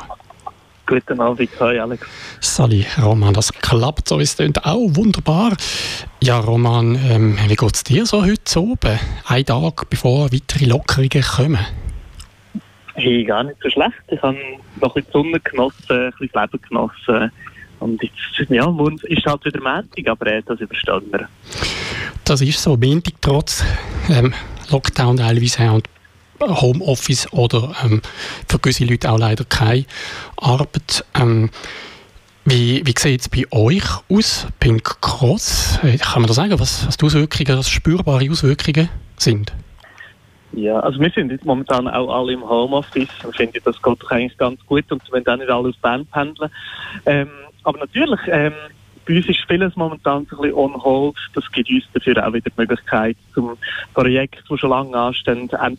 Guten 0.87 1.21
Abend, 1.21 1.51
hi 1.59 1.81
Alex. 1.81 2.07
Sali, 2.39 2.87
Roman, 3.03 3.35
das 3.35 3.53
klappt 3.53 4.09
so, 4.09 4.21
es 4.21 4.37
klingt 4.37 4.65
auch 4.65 4.87
wunderbar. 4.91 5.57
Ja, 6.23 6.39
Roman, 6.39 6.95
ähm, 7.11 7.39
wie 7.49 7.57
geht 7.57 7.75
es 7.75 7.83
dir 7.83 8.07
so 8.07 8.25
heute 8.25 8.61
oben? 8.61 9.01
Ein 9.27 9.45
Tag 9.45 9.91
bevor 9.91 10.31
weitere 10.33 10.67
Lockerungen 10.67 11.23
kommen? 11.23 11.67
Hey, 12.95 13.25
gar 13.25 13.43
nicht 13.45 13.57
so 13.63 13.71
schlecht. 13.71 13.93
Ich 14.09 14.23
habe 14.23 14.37
noch 14.81 14.95
ein 14.95 15.03
bisschen 15.03 15.05
die 15.07 15.13
Sonne 15.13 15.41
genossen, 15.41 15.77
ein 15.91 16.11
bisschen 16.11 16.31
das 16.33 16.43
Leben 16.43 16.63
genossen. 16.69 17.33
Und 17.81 18.03
jetzt, 18.03 18.51
ja, 18.51 18.71
morgen 18.71 18.99
ist 19.03 19.27
halt 19.27 19.45
wieder 19.45 19.61
Montag, 19.61 20.09
aber 20.09 20.27
äh, 20.27 20.43
das 20.43 20.61
überstehen 20.61 21.03
wir. 21.11 21.29
Das 22.25 22.41
ist 22.41 22.63
so. 22.63 22.77
Montag 22.77 23.15
trotz 23.21 23.65
ähm, 24.09 24.33
Lockdown 24.71 25.17
teilweise 25.17 25.71
und 25.71 25.89
Homeoffice 26.41 27.33
oder 27.33 27.75
ähm, 27.85 28.01
für 28.49 28.59
gewisse 28.59 28.85
Leute 28.85 29.11
auch 29.11 29.19
leider 29.19 29.45
keine 29.45 29.85
Arbeit. 30.37 31.05
Ähm, 31.15 31.51
wie, 32.45 32.83
wie 32.85 32.95
sieht 32.97 33.23
es 33.23 33.29
bei 33.29 33.45
euch 33.51 33.85
aus, 34.09 34.47
Pink 34.61 35.01
Cross? 35.01 35.79
Äh, 35.83 35.99
kann 35.99 36.23
man 36.23 36.29
da 36.29 36.35
sagen, 36.35 36.59
was, 36.59 36.87
was 36.87 36.97
die 36.97 37.07
Auswirkungen, 37.07 37.59
was 37.59 37.71
spürbare 37.71 38.31
Auswirkungen 38.31 38.89
sind? 39.17 39.53
Ja, 40.57 40.79
also 40.81 41.01
wir 41.01 41.11
sind 41.11 41.33
jetzt 41.33 41.45
momentan 41.45 41.89
auch 41.89 42.15
alle 42.15 42.33
im 42.33 42.49
Homeoffice 42.49 43.09
und 43.25 43.37
finde, 43.37 43.61
das 43.65 43.81
geht 43.83 44.03
doch 44.03 44.11
eigentlich 44.11 44.37
ganz 44.39 44.65
gut 44.67 44.91
und 44.91 45.03
wenn 45.11 45.25
dann 45.25 45.41
nicht 45.41 45.51
alle 45.51 45.69
aus 45.69 45.77
Bern 45.77 46.07
pendeln. 46.07 46.51
Ähm, 47.07 47.29
aber 47.65 47.79
natürlich, 47.79 48.21
ähm, 48.29 48.53
bei 49.07 49.17
uns 49.17 49.29
ist 49.29 49.45
vieles 49.49 49.75
momentan 49.75 50.23
ein 50.23 50.27
bisschen 50.27 50.55
on 50.55 50.75
hold. 50.83 51.17
Das 51.35 51.51
gibt 51.51 51.71
uns 51.71 51.85
dafür 51.93 52.27
auch 52.27 52.33
wieder 52.33 52.51
die 52.51 52.61
Möglichkeit, 52.61 53.17
zum 53.35 53.57
Projekt, 53.95 54.45
das 54.49 54.61
schon 54.61 54.71
lange 54.71 54.97
ansteht, 54.97 55.53
endlich 55.53 55.59
ein 55.59 55.77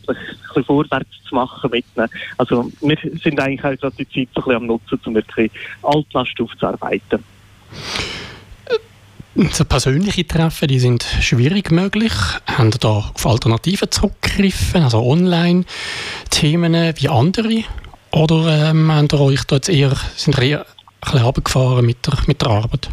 bisschen 0.47 0.63
vorwärts 0.65 1.23
zu 1.27 1.35
machen 1.35 1.71
mit 1.71 1.85
ihnen. 1.95 2.09
Also 2.37 2.69
wir 2.81 2.97
sind 3.23 3.39
eigentlich 3.39 3.83
auch 3.83 3.91
die 3.97 4.07
Zeit 4.09 4.27
ein 4.27 4.33
bisschen 4.33 4.55
am 4.55 4.65
Nutzen, 4.65 4.99
um 5.05 5.15
wirklich 5.15 5.51
Altlast 5.83 6.39
aufzuarbeiten. 6.39 7.23
So 9.37 9.65
persönliche 9.65 10.25
Treffen, 10.25 10.69
die 10.69 10.79
sind 10.79 11.03
schwierig 11.03 11.69
möglich. 11.69 12.13
Haben 12.47 12.71
da 12.79 13.11
auf 13.13 13.25
Alternativen 13.25 13.91
zurückgegriffen, 13.91 14.83
also 14.83 15.03
Online-Themen 15.03 16.73
wie 16.95 17.09
andere? 17.09 17.63
Oder 18.11 18.69
ähm, 18.69 18.89
haben 18.89 19.09
Sie 19.11 19.19
euch 19.19 19.43
da 19.43 19.57
jetzt 19.57 19.67
eher, 19.67 19.91
sind 20.15 20.39
eher 20.39 20.61
ein 20.61 20.65
bisschen 21.01 21.21
runtergefahren 21.21 21.85
mit 21.85 22.07
der, 22.07 22.13
mit 22.27 22.41
der 22.41 22.49
Arbeit? 22.49 22.89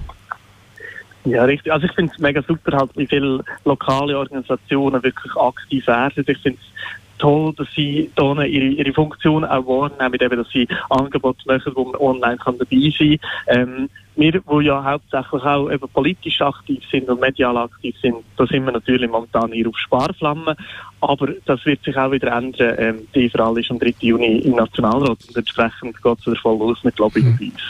Ja, 1.24 1.44
richtig. 1.44 1.72
Also 1.72 1.86
ich 1.86 1.92
finde 1.92 2.12
es 2.12 2.18
mega 2.18 2.42
super, 2.42 2.76
halt, 2.76 2.90
wie 2.96 3.06
viele 3.06 3.44
lokale 3.64 4.18
Organisationen 4.18 5.00
wirklich 5.00 5.36
aktiv 5.36 5.86
werden. 5.86 6.24
Ich 6.26 6.38
finde 6.38 6.58
es 6.60 7.18
toll, 7.18 7.54
dass 7.56 7.68
sie 7.76 8.10
ihre, 8.16 8.46
ihre 8.46 8.92
Funktion 8.92 9.44
auch 9.44 9.64
wahrnehmen, 9.64 10.18
eben, 10.20 10.36
dass 10.38 10.50
sie 10.50 10.66
Angebote 10.90 11.38
machen, 11.46 11.72
wo 11.76 11.84
man 11.84 12.00
online 12.00 12.38
kann 12.38 12.58
dabei 12.58 12.92
sein 12.98 13.18
kann. 13.46 13.56
Ähm, 13.60 13.90
wir, 14.16 14.32
die 14.32 14.64
ja 14.64 14.84
hauptsächlich 14.84 15.42
auch 15.42 15.70
eben 15.70 15.88
politisch 15.88 16.40
aktiv 16.40 16.82
sind 16.90 17.08
und 17.08 17.20
medial 17.20 17.56
aktiv 17.56 17.94
sind, 18.00 18.16
da 18.36 18.46
sind 18.46 18.64
wir 18.64 18.72
natürlich 18.72 19.10
momentan 19.10 19.52
hier 19.52 19.68
auf 19.68 19.78
Sparflammen. 19.78 20.54
Aber 21.00 21.28
das 21.46 21.64
wird 21.64 21.82
sich 21.82 21.96
auch 21.96 22.12
wieder 22.12 22.32
ändern. 22.32 22.74
Ähm, 22.78 23.08
die 23.14 23.32
Wahl 23.34 23.58
ist 23.58 23.70
am 23.70 23.78
3. 23.78 23.94
Juni 24.00 24.38
im 24.38 24.56
Nationalrat 24.56 25.18
und 25.28 25.36
entsprechend 25.36 26.02
geht 26.02 26.18
es 26.18 26.26
wieder 26.26 26.36
voll 26.36 26.58
los 26.58 26.82
mit 26.84 26.98
Lobbying 26.98 27.38
uns. 27.38 27.62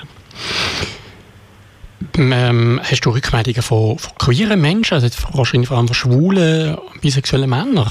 Ähm, 2.19 2.81
hast 2.83 3.01
du 3.03 3.11
Rückmeldungen 3.11 3.63
von, 3.63 3.99
von 3.99 4.13
queeren 4.19 4.61
Menschen, 4.61 4.95
also 4.95 5.09
wahrscheinlich 5.33 5.69
vor 5.69 5.79
allem 5.79 5.87
von 5.87 5.95
schwulen, 5.95 6.77
bisexuellen 7.01 7.49
Männern? 7.49 7.91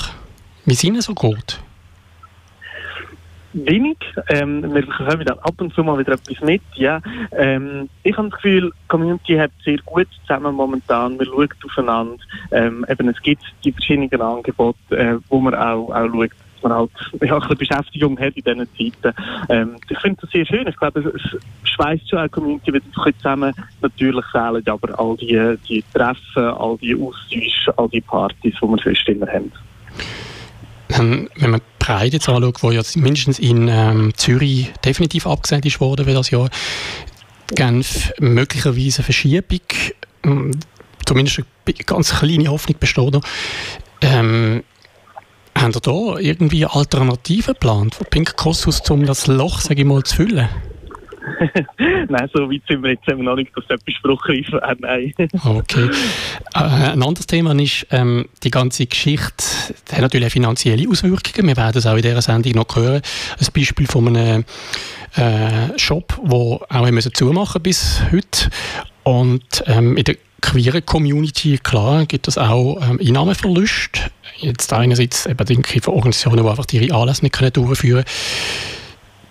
Wie 0.66 0.76
sind 0.76 0.98
es 0.98 1.06
so 1.06 1.14
gut? 1.14 1.60
Wenig. 3.54 3.98
Ähm, 4.30 4.62
wir 4.74 4.86
bekommen 4.86 5.26
dann 5.26 5.40
ab 5.40 5.56
und 5.60 5.74
zu 5.74 5.84
mal 5.84 5.98
wieder 6.00 6.14
etwas 6.14 6.40
mit. 6.42 6.62
Ja. 6.76 7.02
Ähm, 7.32 7.90
ich 8.04 8.18
habe 8.18 8.30
das 8.30 8.38
Gefühl, 8.38 8.72
die 8.72 8.88
Community 8.88 9.36
hat 9.36 9.52
sehr 9.64 9.78
gut 9.86 10.08
zusammen 10.22 10.56
momentan. 10.56 11.20
Wir 11.20 11.26
schauen 11.26 11.50
aufeinander. 11.66 12.24
Ähm, 12.52 12.86
eben, 12.90 13.10
es 13.10 13.22
gibt 13.22 13.44
die 13.64 13.72
verschiedenen 13.72 14.22
Angebote, 14.22 14.78
äh, 14.92 15.18
wo 15.30 15.40
man 15.40 15.56
auch, 15.56 15.90
auch 15.90 16.10
schaut, 16.12 16.32
man 16.64 16.74
halt 16.74 16.92
ja, 17.22 17.38
ein 17.38 17.58
Beschäftigung 17.58 18.20
hat 18.20 18.36
in 18.36 18.44
diesen 18.44 18.92
Zeiten. 18.94 19.16
Ähm, 19.50 19.76
ich 19.90 20.00
finde 20.00 20.22
das 20.22 20.32
sehr 20.32 20.46
schön. 20.46 20.68
Ich 20.68 20.78
glaube, 20.78 21.00
es, 21.00 21.38
schweißt 21.64 22.10
schon 22.10 22.20
eine 22.20 22.30
Community 22.30 22.74
wieder 22.74 22.86
zusammen. 22.94 23.54
Natürlich 23.82 24.26
fehlen 24.32 24.64
aber 24.68 25.00
all 25.00 25.18
die, 25.18 25.58
die 25.68 25.84
Treffen, 25.94 26.44
all 26.44 26.78
die 26.78 26.96
Austausche, 26.96 27.78
all 27.78 27.90
die 27.90 28.02
Partys, 28.02 28.56
die 28.62 28.68
wir 28.68 28.78
sonst 28.84 29.08
immer 29.10 29.28
haben. 29.28 29.52
Ähm, 30.92 31.30
wenn 31.36 31.52
man 31.52 31.60
die 31.60 31.86
Breite 31.86 32.18
jetzt 32.18 32.30
anschaut, 32.30 32.64
wo 32.64 32.72
ja 32.72 32.82
mindestens 32.96 33.40
in 33.40 33.68
ähm, 33.68 34.14
Zürich 34.16 34.72
definitiv 34.84 35.28
abgesagt 35.28 35.66
ist 35.66 35.80
worden 35.80 36.06
für 36.06 36.14
das 36.14 36.32
Jahr, 36.32 36.50
Genf 37.54 38.14
möglicherweise 38.20 39.00
eine 39.00 39.04
Verschiebung, 39.04 39.60
ähm, 40.24 40.52
zumindest 41.06 41.40
eine 41.66 41.76
ganz 41.86 42.14
kleine 42.14 42.50
Hoffnung 42.50 42.78
besteht 42.80 43.14
noch. 43.14 43.24
Ähm, 44.02 44.64
haben 45.56 45.74
ihr 45.74 45.82
da 45.82 46.18
irgendwie 46.18 46.66
Alternativen 46.66 47.54
geplant 47.54 47.96
von 47.96 48.08
Pink 48.10 48.36
Kossus, 48.36 48.82
um 48.90 49.06
das 49.06 49.28
Loch, 49.28 49.60
sage 49.62 49.82
ich 49.82 49.88
mal, 49.88 50.04
zu 50.04 50.16
füllen? 50.16 50.50
nein, 52.10 52.30
so 52.34 52.50
weit 52.50 52.62
sind 52.68 52.84
wir 52.84 52.92
jetzt 52.92 53.08
noch 53.08 53.36
nicht, 53.36 53.56
dass 53.56 53.66
etwas 53.70 53.94
spruchreif 53.96 54.52
wäre, 54.52 54.76
nein. 54.80 55.14
okay. 55.46 55.90
Äh, 56.54 56.60
ein 56.60 57.04
anderes 57.04 57.28
Thema 57.28 57.54
ist, 57.60 57.88
ähm, 57.92 58.26
die 58.44 58.52
ganze 58.52 58.86
Geschichte 58.86 59.44
hat 59.92 60.02
natürlich 60.02 60.34
finanzielle 60.34 60.90
Auswirkungen. 60.90 61.48
Wir 61.48 61.58
werden 61.58 61.78
es 61.78 61.86
auch 61.86 61.96
in 61.96 62.02
dieser 62.02 62.22
Sendung 62.22 62.54
noch 62.54 62.76
hören. 62.76 63.02
Ein 63.40 63.48
Beispiel 63.54 63.88
von 63.88 64.08
einem 64.08 64.46
äh, 65.16 65.78
Shop, 65.78 66.20
der 66.24 66.32
auch 66.32 66.92
müssen 66.92 67.14
zumachen 67.14 67.62
bis 67.62 68.02
heute. 68.12 68.50
Und 69.04 69.64
ähm, 69.68 69.98
in 69.98 70.04
der 70.04 70.16
queeren 70.42 70.86
Community, 70.86 71.60
klar, 71.62 72.06
gibt 72.06 72.28
es 72.28 72.38
auch 72.38 72.78
ähm, 72.82 73.00
Einnahmeverluste. 73.00 74.12
Jetzt 74.38 74.74
einerseits 74.74 75.28
eben 75.28 75.46
denke 75.46 75.78
ich, 75.78 75.84
von 75.84 75.94
Organisationen, 75.94 76.44
die 76.44 76.50
einfach 76.50 76.66
ihre 76.72 76.96
Anlässe 76.96 77.24
nicht 77.24 77.58
durchführen 77.58 78.04
können. 78.04 78.16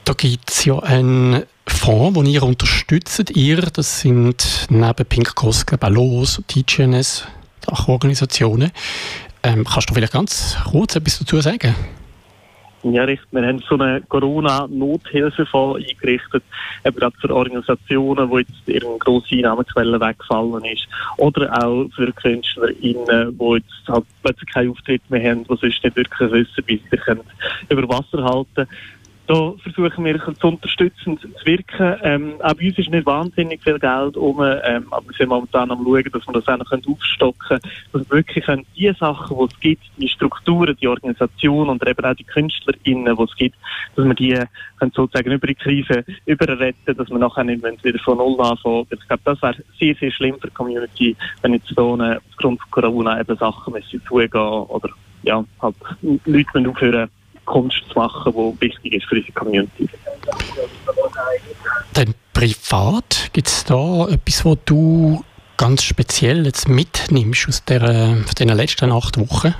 Da 0.05 0.13
gibt 0.15 0.51
es 0.51 0.65
ja 0.65 0.79
einen 0.79 1.45
Fonds, 1.73 2.19
den 2.19 2.27
ihr 2.27 2.43
unterstützt. 2.43 3.31
Ihr, 3.37 3.63
das 3.63 4.01
sind 4.01 4.67
neben 4.71 5.07
Pink 5.07 5.35
Cross, 5.35 5.67
glaube 5.67 5.87
ich, 5.89 5.95
LOS, 5.95 6.43
TGNS, 6.47 7.27
Dachorganisationen. 7.67 8.71
Ähm, 9.43 9.65
kannst 9.65 9.91
du 9.91 9.95
vielleicht 9.95 10.13
ganz 10.13 10.57
kurz 10.71 10.97
etwas 10.97 11.19
dazu 11.19 11.41
sagen? 11.41 11.75
Ja, 12.83 13.05
richtig. 13.05 13.29
Wir 13.33 13.47
haben 13.47 13.59
so 13.69 13.75
eine 13.79 14.01
Corona-Nothilfefonds 14.09 15.87
eingerichtet, 15.87 16.43
eben 16.85 16.97
gerade 16.97 17.15
für 17.21 17.35
Organisationen, 17.35 18.31
wo 18.31 18.39
jetzt 18.39 18.53
ihre 18.67 18.97
grosse 18.99 19.35
Einnahmequelle 19.35 20.01
weggefallen 20.01 20.65
ist. 20.65 20.89
Oder 21.19 21.63
auch 21.63 21.89
für 21.95 22.11
KünstlerInnen, 22.13 23.39
die 23.39 23.55
jetzt 23.55 23.89
halt 23.89 24.05
plötzlich 24.23 24.51
keinen 24.51 24.71
Auftritt 24.71 25.03
mehr 25.11 25.31
haben, 25.31 25.45
die 25.45 25.49
sonst 25.49 25.85
nicht 25.85 25.97
wirklich 25.97 26.31
wissen, 26.33 26.65
wie 26.67 26.77
sie 26.91 26.97
sich 26.97 27.17
über 27.69 27.89
Wasser 27.89 28.25
halten 28.25 28.55
können 28.55 28.69
da 29.31 29.55
versuchen 29.63 30.05
wir 30.05 30.21
zu 30.41 30.49
unterstützend 30.49 31.21
zu 31.21 31.29
wirken. 31.45 31.97
Ähm, 32.03 32.35
auch 32.41 32.53
bei 32.55 32.67
uns 32.67 32.79
ist 32.79 32.91
nicht 32.91 33.07
wahnsinnig 33.07 33.63
viel 33.63 33.79
Geld 33.79 34.17
um, 34.17 34.41
ähm, 34.43 34.87
aber 34.91 35.07
wir 35.07 35.15
sind 35.17 35.29
momentan 35.29 35.71
am 35.71 35.85
schauen, 35.85 36.11
dass 36.13 36.27
wir 36.27 36.33
das 36.33 36.49
auch 36.49 36.59
noch 36.59 36.73
aufstocken 36.73 37.39
können, 37.47 37.61
dass 37.93 38.03
wir 38.03 38.11
wirklich 38.11 38.45
können, 38.45 38.67
die 38.77 38.93
Sachen, 38.99 39.39
die 39.39 39.45
es 39.45 39.61
gibt, 39.61 39.83
die 39.99 40.09
Strukturen, 40.09 40.77
die 40.81 40.89
Organisation 40.89 41.69
und 41.69 41.87
eben 41.87 42.05
auch 42.05 42.15
die 42.15 42.25
KünstlerInnen, 42.25 43.17
die 43.17 43.23
es 43.23 43.37
gibt, 43.37 43.57
dass 43.95 44.05
wir 44.05 44.15
die 44.15 44.35
können 44.81 44.93
sozusagen 44.97 45.31
über 45.31 45.47
die 45.47 45.55
Krise 45.55 46.05
überretten, 46.27 46.97
dass 46.97 47.09
wir 47.09 47.19
nachher 47.19 47.45
nicht 47.45 47.63
wieder 47.85 48.01
von 48.01 48.19
Null 48.19 48.41
anfangen. 48.41 48.89
Ich 48.91 49.07
glaube, 49.07 49.23
das 49.25 49.41
wäre 49.43 49.63
sehr, 49.79 49.95
sehr 49.95 50.11
schlimm 50.11 50.41
für 50.41 50.49
die 50.49 50.55
Community, 50.55 51.17
wenn 51.43 51.53
jetzt 51.53 51.69
so 51.69 51.93
aufgrund 51.93 52.61
von 52.61 52.71
Corona 52.73 53.21
eben 53.21 53.37
Sachen 53.37 53.75
müssen 53.75 54.03
zugehen 54.09 54.33
oder 54.33 54.91
ja, 55.23 55.45
halt 55.61 55.77
Leute 56.25 56.69
aufhören 56.69 57.09
Kunst 57.45 57.83
zu 57.89 57.99
machen, 57.99 58.33
die 58.33 58.61
wichtig 58.61 58.95
ist 58.95 59.07
für 59.07 59.17
unsere 59.17 59.33
Community. 59.33 59.89
Dann 61.95 62.15
privat, 62.33 63.31
gibt 63.33 63.49
es 63.49 63.65
da 63.65 64.07
etwas, 64.09 64.45
was 64.45 64.59
du 64.65 65.25
ganz 65.57 65.83
speziell 65.83 66.47
jetzt 66.47 66.69
mitnimmst 66.69 67.49
aus, 67.49 67.65
der, 67.65 68.17
den 68.39 68.49
letzten 68.49 68.93
acht 68.93 69.19
Wochen? 69.19 69.55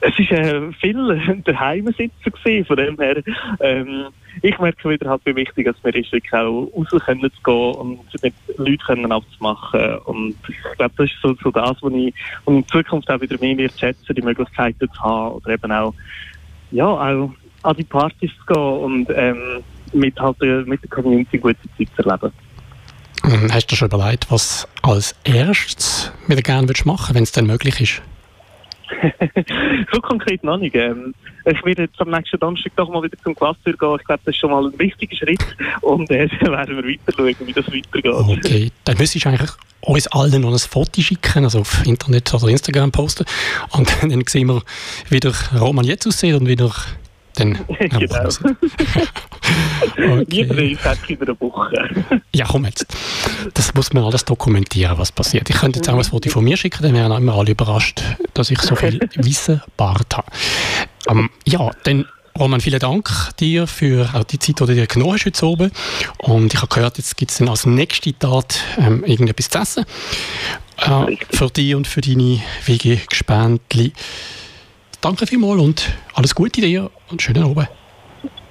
Es 0.00 0.18
war 0.18 0.38
äh, 0.38 0.72
viel 0.80 1.42
daheim 1.44 1.86
sitzen 1.86 2.12
gewesen, 2.24 2.66
von 2.66 2.76
dem 2.76 2.96
her, 2.98 3.22
ähm, 3.60 4.06
ich 4.42 4.58
merke 4.58 4.90
wieder 4.90 5.10
halt, 5.10 5.22
wie 5.24 5.34
wichtig 5.34 5.66
es 5.66 5.82
mir 5.82 5.94
ist, 5.94 6.12
wirklich 6.12 6.32
auch 6.32 6.70
raus 6.76 7.02
können 7.04 7.20
zu 7.22 7.42
gehen 7.42 7.74
und 7.74 8.22
mit 8.22 8.34
Leuten 8.56 8.78
können 8.78 9.12
abzumachen. 9.12 9.98
Und 10.04 10.36
ich 10.46 10.76
glaube, 10.76 10.94
das 10.96 11.10
ist 11.10 11.20
so, 11.22 11.34
so 11.42 11.50
das, 11.50 11.76
was 11.80 11.92
ich 11.92 12.14
in 12.46 12.66
Zukunft 12.68 13.10
auch 13.10 13.20
wieder 13.20 13.38
mehr 13.40 13.56
wird 13.56 13.78
schätzen, 13.78 14.14
die 14.14 14.22
Möglichkeiten 14.22 14.88
zu 14.90 15.00
haben 15.00 15.34
oder 15.34 15.50
eben 15.50 15.72
auch, 15.72 15.94
ja, 16.70 16.86
auch 16.86 17.32
an 17.62 17.76
die 17.76 17.84
Partys 17.84 18.30
zu 18.38 18.54
gehen 18.54 18.62
und 18.62 19.06
ähm, 19.14 19.62
mit, 19.92 20.18
halt, 20.20 20.38
mit 20.40 20.82
der 20.82 20.90
Community 20.90 21.38
gute 21.38 21.56
Zeit 21.76 21.88
zu 21.96 22.08
erleben. 22.08 22.32
Ähm, 23.24 23.48
hast 23.52 23.66
du 23.72 23.76
schon 23.76 23.88
überlegt, 23.88 24.30
was 24.30 24.68
als 24.82 25.14
erstes 25.24 26.12
wieder 26.28 26.42
gerne 26.42 26.72
machen 26.84 27.14
wenn 27.14 27.24
es 27.24 27.32
dann 27.32 27.46
möglich 27.46 27.80
ist? 27.80 28.02
So 29.92 30.00
konkret 30.00 30.42
noch 30.44 30.58
nicht. 30.58 30.74
Ähm, 30.74 31.14
ich 31.44 31.64
werde 31.64 31.82
jetzt 31.82 32.00
am 32.00 32.10
nächsten 32.10 32.38
Donnerstag 32.38 32.72
doch 32.76 32.88
mal 32.88 33.02
wieder 33.02 33.16
zum 33.22 33.34
Klasseur 33.34 33.72
gehen. 33.72 33.96
Ich 33.98 34.04
glaube, 34.04 34.20
das 34.24 34.34
ist 34.34 34.36
schon 34.36 34.50
mal 34.50 34.66
ein 34.66 34.78
wichtiger 34.78 35.16
Schritt. 35.16 35.44
Und 35.80 36.10
äh, 36.10 36.28
dann 36.40 36.52
werden 36.52 36.76
wir 36.76 36.84
weiter 36.84 37.12
schauen, 37.16 37.36
wie 37.46 37.52
das 37.52 37.66
weitergeht. 37.66 38.06
Okay, 38.06 38.70
dann 38.84 38.96
müsstest 38.98 39.24
du 39.24 39.28
eigentlich 39.28 39.50
uns 39.80 40.06
allen 40.08 40.42
noch 40.42 40.52
ein 40.52 40.58
Foto 40.58 41.00
schicken, 41.00 41.44
also 41.44 41.60
auf 41.60 41.86
Internet 41.86 42.32
oder 42.34 42.48
Instagram 42.48 42.92
posten. 42.92 43.24
Und 43.70 43.90
dann 44.02 44.22
sehen 44.26 44.48
wir, 44.48 44.62
wie 45.08 45.20
der 45.20 45.32
Roman 45.58 45.84
jetzt 45.84 46.06
aussieht 46.06 46.34
und 46.34 46.46
wie 46.48 46.56
der 46.56 46.72
dann 47.38 47.58
genau. 47.78 48.28
okay. 49.96 50.26
Jeder 50.28 50.58
ist 50.58 50.80
in 51.08 51.22
einer 51.22 51.40
Woche. 51.40 51.88
ja, 52.34 52.46
komm 52.46 52.64
jetzt. 52.64 52.86
Das 53.54 53.74
muss 53.74 53.92
man 53.92 54.04
alles 54.04 54.24
dokumentieren, 54.24 54.98
was 54.98 55.12
passiert. 55.12 55.48
Ich 55.50 55.56
könnte 55.56 55.78
jetzt 55.78 55.88
auch 55.88 55.96
ein 55.96 56.04
Foto 56.04 56.30
von 56.30 56.44
mir 56.44 56.56
schicken, 56.56 56.82
dann 56.82 56.94
wären 56.94 57.12
immer 57.12 57.34
alle 57.34 57.52
überrascht, 57.52 58.02
dass 58.34 58.50
ich 58.50 58.60
so 58.60 58.74
viel 58.74 58.98
weißen 59.16 59.62
Bart 59.76 60.16
habe. 60.16 60.30
Ähm, 61.08 61.30
ja, 61.46 61.70
dann 61.84 62.06
Roman, 62.38 62.60
vielen 62.60 62.78
Dank 62.78 63.10
dir 63.40 63.66
für 63.66 64.08
auch 64.14 64.22
die 64.22 64.38
Zeit, 64.38 64.60
die 64.60 64.66
du 64.66 64.72
dir 64.72 64.86
genommen 64.86 65.14
hast 65.14 65.26
heute 65.26 65.46
oben. 65.46 65.72
Und 66.18 66.54
ich 66.54 66.60
habe 66.60 66.72
gehört, 66.72 66.98
jetzt 66.98 67.16
gibt 67.16 67.32
es 67.32 67.38
dann 67.38 67.48
als 67.48 67.66
nächste 67.66 68.16
Tat 68.16 68.60
ähm, 68.78 69.02
irgendetwas 69.04 69.48
zu 69.48 69.58
essen. 69.58 69.84
Äh, 70.76 71.16
für 71.30 71.50
dich 71.50 71.74
und 71.74 71.88
für 71.88 72.00
deine 72.00 72.40
WG-Gespendli. 72.64 73.92
Danke 75.00 75.28
vielmals 75.28 75.60
und 75.60 75.96
alles 76.14 76.34
Gute 76.34 76.60
dir 76.60 76.90
und 77.08 77.22
schönen 77.22 77.44
Abend. 77.44 77.68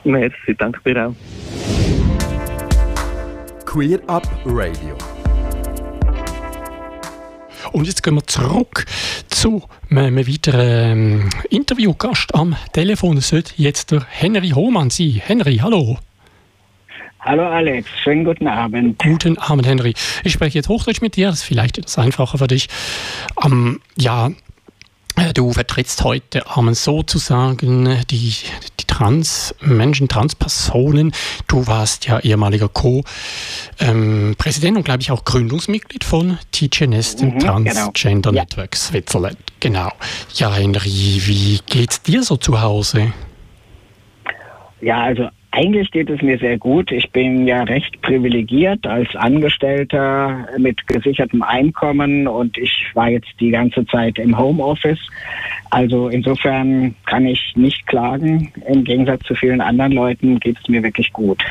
Merci, 0.06 0.56
danke 0.58 0.80
dir 0.86 1.10
auch. 1.10 1.16
Queer 3.66 4.00
Up 4.08 4.25
Radio. 4.46 4.98
Und 7.74 7.86
jetzt 7.86 8.01
gehen 8.01 8.16
wir 8.16 8.25
zurück 8.25 8.86
zu 9.27 9.62
einem 9.89 10.25
weiteren 10.25 11.22
ähm, 11.22 11.30
Interviewgast 11.50 12.34
am 12.34 12.56
Telefon. 12.72 13.18
Es 13.18 13.27
sollte 13.27 13.51
jetzt 13.58 13.92
der 13.92 14.06
Henry 14.10 14.51
Hohmann 14.51 14.89
sein. 14.89 15.22
Henry, 15.25 15.58
hallo. 15.58 15.98
Hallo 17.20 17.44
Alex, 17.44 17.89
schönen 18.01 18.24
guten 18.24 18.48
Abend. 18.48 19.00
Guten 19.00 19.38
Abend, 19.38 19.68
Henry. 19.68 19.94
Ich 20.24 20.32
spreche 20.32 20.60
jetzt 20.60 20.70
Hochdeutsch 20.70 21.01
mit 21.01 21.18
dir, 21.18 21.27
das 21.27 21.39
ist 21.39 21.44
vielleicht 21.44 21.77
etwas 21.77 21.98
einfacher 21.98 22.38
für 22.38 22.48
dich. 22.48 22.70
Ähm, 23.44 23.82
ja, 23.98 24.32
du 25.33 25.51
vertrittst 25.51 26.03
heute 26.03 26.43
sozusagen 26.71 27.97
die, 28.09 28.33
die 28.79 28.88
Trans-Menschen, 28.88 30.07
Trans-Personen. 30.07 31.12
Du 31.47 31.67
warst 31.67 32.07
ja 32.07 32.19
ehemaliger 32.19 32.69
Co-Präsident 32.69 33.05
ähm, 33.79 34.77
und 34.77 34.83
glaube 34.83 35.01
ich 35.01 35.12
auch 35.12 35.25
Gründungsmitglied 35.25 36.03
von 36.03 36.38
TGNS, 36.51 37.17
dem 37.17 37.29
mhm, 37.29 37.39
genau. 37.39 37.53
Transgender 37.53 38.31
genau. 38.31 38.43
Network 38.43 38.75
ja. 38.75 38.79
Switzerland. 38.79 39.38
Genau. 39.59 39.91
Ja, 40.36 40.53
Henry, 40.53 41.21
wie 41.25 41.59
geht's 41.65 42.01
dir 42.01 42.24
so 42.24 42.38
zu 42.38 42.62
Hause? 42.62 43.13
Ja, 44.81 45.03
also 45.03 45.29
eigentlich 45.51 45.92
geht 45.92 46.10
es 46.10 46.22
mir 46.22 46.38
sehr 46.38 46.58
gut. 46.58 46.92
Ich 46.92 47.10
bin 47.12 47.48
ja 47.48 47.63
recht 47.63 48.01
privilegiert 48.01 48.86
als 48.86 49.16
Angestellter 49.16 50.48
mit 50.58 50.86
gesichertem 50.88 51.42
Einkommen 51.42 52.27
und 52.27 52.58
ich 52.58 52.86
war 52.94 53.10
jetzt 53.10 53.30
die 53.39 53.51
ganze 53.51 53.86
Zeit 53.88 54.20
im 54.20 54.38
Homeoffice. 54.38 55.00
Also 55.70 56.10
insofern 56.10 56.96
kann 57.06 57.25
ich 57.25 57.54
nicht 57.56 57.88
klagen. 57.88 58.51
Im 58.68 58.84
Gegensatz 58.84 59.24
zu 59.24 59.36
vielen 59.36 59.62
anderen 59.62 59.94
Leuten 59.94 60.39
geht 60.39 60.58
es 60.62 60.68
mir 60.68 60.84
wirklich 60.84 61.12
gut. 61.13 61.44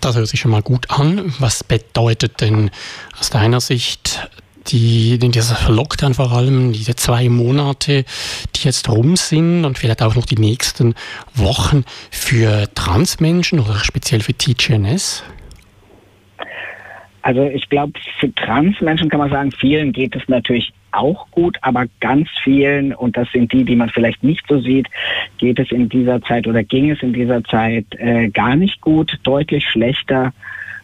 Das 0.00 0.16
hört 0.16 0.28
sich 0.28 0.40
schon 0.40 0.50
mal 0.50 0.62
gut 0.62 0.90
an. 0.90 1.32
Was 1.38 1.64
bedeutet 1.64 2.40
denn 2.40 2.70
aus 3.18 3.30
deiner 3.30 3.60
Sicht 3.60 4.28
die, 4.68 5.18
dieser 5.18 5.70
Lockdown 5.70 6.14
vor 6.14 6.32
allem, 6.32 6.72
diese 6.72 6.96
zwei 6.96 7.28
Monate, 7.28 8.04
die 8.56 8.64
jetzt 8.64 8.88
rum 8.88 9.16
sind 9.16 9.64
und 9.64 9.78
vielleicht 9.78 10.02
auch 10.02 10.14
noch 10.14 10.26
die 10.26 10.36
nächsten 10.36 10.94
Wochen 11.34 11.84
für 12.10 12.68
Transmenschen 12.74 13.60
oder 13.60 13.78
speziell 13.80 14.20
für 14.20 14.34
TGNS? 14.34 15.24
Also 17.22 17.42
ich 17.44 17.68
glaube, 17.70 17.92
für 18.20 18.34
Transmenschen 18.34 19.08
kann 19.08 19.20
man 19.20 19.30
sagen, 19.30 19.50
vielen 19.50 19.92
geht 19.92 20.14
es 20.14 20.28
natürlich 20.28 20.72
auch 20.92 21.26
gut, 21.30 21.56
aber 21.62 21.86
ganz 22.00 22.28
vielen, 22.42 22.94
und 22.94 23.16
das 23.16 23.30
sind 23.32 23.52
die, 23.52 23.64
die 23.64 23.76
man 23.76 23.88
vielleicht 23.88 24.22
nicht 24.22 24.44
so 24.48 24.60
sieht, 24.60 24.88
geht 25.38 25.58
es 25.58 25.70
in 25.72 25.88
dieser 25.88 26.20
Zeit 26.22 26.46
oder 26.46 26.62
ging 26.62 26.90
es 26.90 27.02
in 27.02 27.12
dieser 27.12 27.42
Zeit 27.44 27.86
äh, 27.98 28.28
gar 28.28 28.56
nicht 28.56 28.80
gut, 28.80 29.18
deutlich 29.22 29.66
schlechter. 29.66 30.32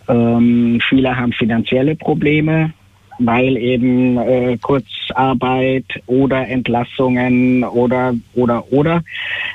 Ähm, 0.09 0.81
viele 0.89 1.17
haben 1.17 1.33
finanzielle 1.33 1.95
Probleme, 1.95 2.73
weil 3.21 3.57
eben 3.57 4.19
äh, 4.19 4.59
Kurzarbeit 4.59 5.85
oder 6.07 6.49
Entlassungen 6.49 7.63
oder 7.65 8.15
oder 8.35 8.65
oder 8.73 9.03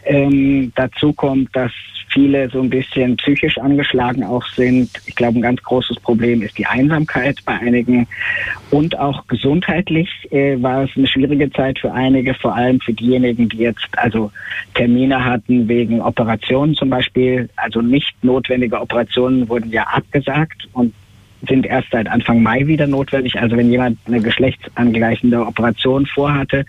ähm, 0.05 0.72
dazu 0.75 1.12
kommt, 1.13 1.55
dass 1.55 1.72
viele 2.15 2.50
so 2.50 2.62
ein 2.62 2.69
bisschen 2.69 3.17
psychisch 3.17 3.57
angeschlagen 3.57 4.24
auch 4.24 4.45
sind. 4.55 4.89
Ich 5.05 5.15
glaube, 5.15 5.38
ein 5.39 5.41
ganz 5.41 5.62
großes 5.62 6.00
Problem 6.00 6.41
ist 6.41 6.57
die 6.57 6.65
Einsamkeit 6.65 7.39
bei 7.45 7.53
einigen 7.53 8.07
und 8.72 8.98
auch 8.98 9.27
gesundheitlich 9.27 10.10
äh, 10.31 10.62
war 10.62 10.84
es 10.84 10.91
eine 10.95 11.07
schwierige 11.07 11.51
Zeit 11.51 11.77
für 11.77 11.91
einige, 11.91 12.34
vor 12.34 12.55
allem 12.55 12.79
für 12.79 12.93
diejenigen, 12.93 13.50
die 13.50 13.57
jetzt 13.57 13.88
also 13.98 14.31
Termine 14.75 15.25
hatten 15.25 15.67
wegen 15.67 16.01
Operationen 16.01 16.75
zum 16.75 16.89
Beispiel. 16.89 17.50
Also 17.57 17.81
nicht 17.81 18.15
notwendige 18.24 18.79
Operationen 18.79 19.50
wurden 19.50 19.72
ja 19.72 19.84
abgesagt 19.84 20.69
und 20.72 20.93
sind 21.48 21.66
erst 21.66 21.90
seit 21.92 22.08
Anfang 22.08 22.42
Mai 22.42 22.66
wieder 22.68 22.88
notwendig. 22.88 23.40
Also 23.40 23.58
wenn 23.58 23.70
jemand 23.70 23.98
eine 24.08 24.22
geschlechtsangleichende 24.22 25.46
Operation 25.46 26.06
vorhatte, 26.06 26.66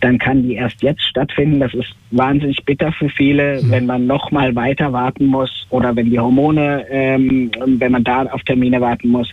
dann 0.00 0.18
kann 0.18 0.42
die 0.42 0.54
erst 0.54 0.82
jetzt 0.82 1.02
stattfinden. 1.02 1.60
Das 1.60 1.74
ist 1.74 1.94
wahnsinnig 2.10 2.64
bitter 2.64 2.92
für 2.92 3.08
viele, 3.08 3.62
mhm. 3.62 3.70
wenn 3.70 3.86
man 3.86 4.06
noch 4.06 4.30
mal 4.30 4.54
weiter 4.54 4.92
warten 4.92 5.26
muss 5.26 5.66
oder 5.70 5.94
wenn 5.96 6.10
die 6.10 6.18
Hormone, 6.18 6.86
ähm, 6.90 7.50
wenn 7.64 7.92
man 7.92 8.04
da 8.04 8.22
auf 8.26 8.42
Termine 8.42 8.80
warten 8.80 9.08
muss. 9.08 9.32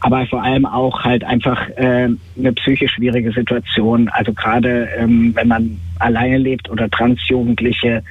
Aber 0.00 0.26
vor 0.26 0.42
allem 0.42 0.66
auch 0.66 1.02
halt 1.04 1.24
einfach 1.24 1.68
äh, 1.76 2.08
eine 2.38 2.52
psychisch 2.54 2.94
schwierige 2.94 3.32
Situation. 3.32 4.08
Also 4.08 4.32
gerade 4.32 4.88
ähm, 4.98 5.32
wenn 5.34 5.48
man 5.48 5.80
alleine 5.98 6.38
lebt 6.38 6.70
oder 6.70 6.90
Transjugendliche, 6.90 8.02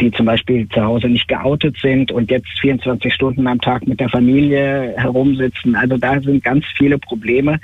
die 0.00 0.10
zum 0.10 0.26
Beispiel 0.26 0.68
zu 0.68 0.82
Hause 0.82 1.08
nicht 1.08 1.28
geoutet 1.28 1.76
sind 1.80 2.12
und 2.12 2.30
jetzt 2.30 2.48
24 2.60 3.12
Stunden 3.12 3.46
am 3.46 3.60
Tag 3.60 3.86
mit 3.86 4.00
der 4.00 4.08
Familie 4.08 4.94
herumsitzen. 4.96 5.59
Also 5.74 5.96
da 5.96 6.20
sind 6.20 6.42
ganz 6.44 6.64
viele 6.76 6.98
Probleme 6.98 7.60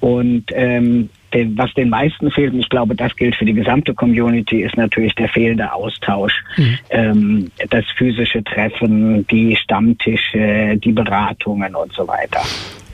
und 0.00 0.44
ähm, 0.52 1.08
was 1.54 1.72
den 1.74 1.90
meisten 1.90 2.30
fehlt, 2.30 2.54
und 2.54 2.60
ich 2.60 2.68
glaube, 2.68 2.94
das 2.94 3.14
gilt 3.16 3.34
für 3.36 3.44
die 3.44 3.52
gesamte 3.52 3.92
Community, 3.92 4.62
ist 4.62 4.76
natürlich 4.76 5.14
der 5.16 5.28
fehlende 5.28 5.70
Austausch. 5.72 6.32
Mhm. 6.56 6.78
Ähm, 6.90 7.50
das 7.68 7.84
physische 7.96 8.42
Treffen, 8.42 9.26
die 9.26 9.56
Stammtische, 9.56 10.76
die 10.76 10.92
Beratungen 10.92 11.74
und 11.74 11.92
so 11.92 12.06
weiter. 12.08 12.40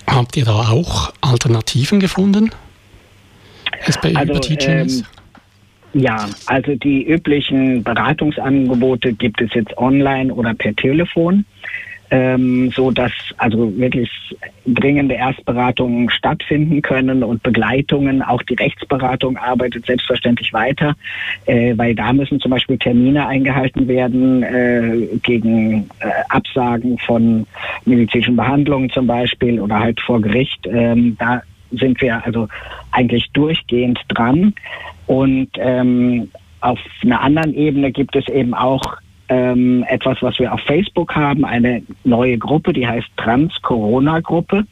Habt 0.08 0.36
ihr 0.36 0.44
da 0.44 0.70
auch 0.70 1.12
Alternativen 1.20 2.00
gefunden? 2.00 2.50
Also, 4.14 4.40
ähm, 4.60 5.04
ja, 5.94 6.28
also 6.46 6.74
die 6.74 7.06
üblichen 7.06 7.82
Beratungsangebote 7.82 9.12
gibt 9.12 9.40
es 9.40 9.52
jetzt 9.54 9.76
online 9.76 10.32
oder 10.32 10.54
per 10.54 10.74
Telefon, 10.74 11.44
ähm, 12.12 12.70
so 12.76 12.90
dass 12.90 13.10
also 13.38 13.74
wirklich 13.78 14.10
dringende 14.66 15.14
Erstberatungen 15.14 16.10
stattfinden 16.10 16.82
können 16.82 17.24
und 17.24 17.42
Begleitungen. 17.42 18.20
Auch 18.20 18.42
die 18.42 18.54
Rechtsberatung 18.54 19.38
arbeitet 19.38 19.86
selbstverständlich 19.86 20.52
weiter, 20.52 20.94
äh, 21.46 21.72
weil 21.76 21.94
da 21.94 22.12
müssen 22.12 22.38
zum 22.38 22.50
Beispiel 22.50 22.76
Termine 22.76 23.26
eingehalten 23.26 23.88
werden 23.88 24.42
äh, 24.42 25.18
gegen 25.22 25.88
äh, 26.00 26.10
Absagen 26.28 26.98
von 26.98 27.46
medizinischen 27.86 28.36
Behandlungen 28.36 28.90
zum 28.90 29.06
Beispiel 29.06 29.58
oder 29.58 29.80
halt 29.80 29.98
vor 30.02 30.20
Gericht. 30.20 30.66
Ähm, 30.66 31.16
da 31.18 31.42
sind 31.70 31.98
wir 32.02 32.22
also 32.26 32.46
eigentlich 32.90 33.30
durchgehend 33.32 33.98
dran. 34.08 34.52
Und 35.06 35.48
ähm, 35.56 36.28
auf 36.60 36.78
einer 37.02 37.22
anderen 37.22 37.54
Ebene 37.54 37.90
gibt 37.90 38.14
es 38.16 38.28
eben 38.28 38.52
auch 38.52 38.82
ähm, 39.32 39.84
etwas, 39.88 40.18
was 40.20 40.38
wir 40.38 40.52
auf 40.52 40.60
Facebook 40.60 41.14
haben, 41.14 41.44
eine 41.44 41.82
neue 42.04 42.36
Gruppe, 42.36 42.72
die 42.72 42.86
heißt 42.86 43.08
Trans-Corona-Gruppe, 43.16 44.64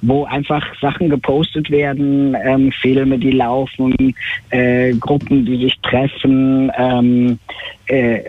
wo 0.00 0.24
einfach 0.24 0.64
Sachen 0.80 1.10
gepostet 1.10 1.70
werden, 1.70 2.34
ähm, 2.42 2.72
Filme, 2.72 3.18
die 3.18 3.32
laufen, 3.32 4.14
äh, 4.50 4.94
Gruppen, 4.94 5.44
die 5.44 5.58
sich 5.58 5.78
treffen, 5.80 6.72
ähm, 6.78 7.38
äh, 7.86 8.20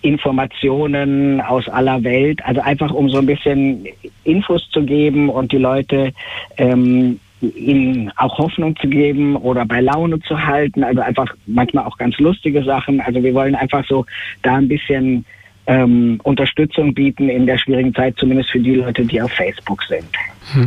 Informationen 0.00 1.40
aus 1.40 1.68
aller 1.68 2.02
Welt, 2.04 2.44
also 2.44 2.60
einfach 2.60 2.92
um 2.92 3.08
so 3.08 3.18
ein 3.18 3.26
bisschen 3.26 3.86
Infos 4.24 4.68
zu 4.70 4.82
geben 4.82 5.28
und 5.30 5.52
die 5.52 5.58
Leute 5.58 6.12
ähm, 6.58 7.18
ihnen 7.56 8.10
auch 8.16 8.38
Hoffnung 8.38 8.76
zu 8.76 8.88
geben 8.88 9.36
oder 9.36 9.64
bei 9.64 9.80
Laune 9.80 10.20
zu 10.20 10.38
halten. 10.38 10.84
Also 10.84 11.00
einfach 11.00 11.34
manchmal 11.46 11.84
auch 11.84 11.98
ganz 11.98 12.18
lustige 12.18 12.62
Sachen. 12.64 13.00
Also 13.00 13.22
wir 13.22 13.34
wollen 13.34 13.54
einfach 13.54 13.84
so 13.88 14.06
da 14.42 14.56
ein 14.56 14.68
bisschen 14.68 15.24
ähm, 15.66 16.20
Unterstützung 16.22 16.94
bieten 16.94 17.28
in 17.28 17.46
der 17.46 17.58
schwierigen 17.58 17.94
Zeit, 17.94 18.16
zumindest 18.18 18.50
für 18.50 18.60
die 18.60 18.74
Leute, 18.74 19.04
die 19.04 19.20
auf 19.20 19.32
Facebook 19.32 19.82
sind. 19.84 20.08
Hm. 20.52 20.66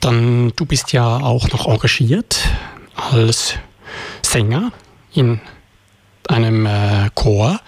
Dann, 0.00 0.52
du 0.56 0.66
bist 0.66 0.92
ja 0.92 1.16
auch 1.16 1.48
noch 1.50 1.66
engagiert 1.66 2.48
als 2.94 3.58
Sänger 4.22 4.72
in 5.12 5.40
einem 6.28 6.66
äh, 6.66 7.10
Chor. 7.14 7.60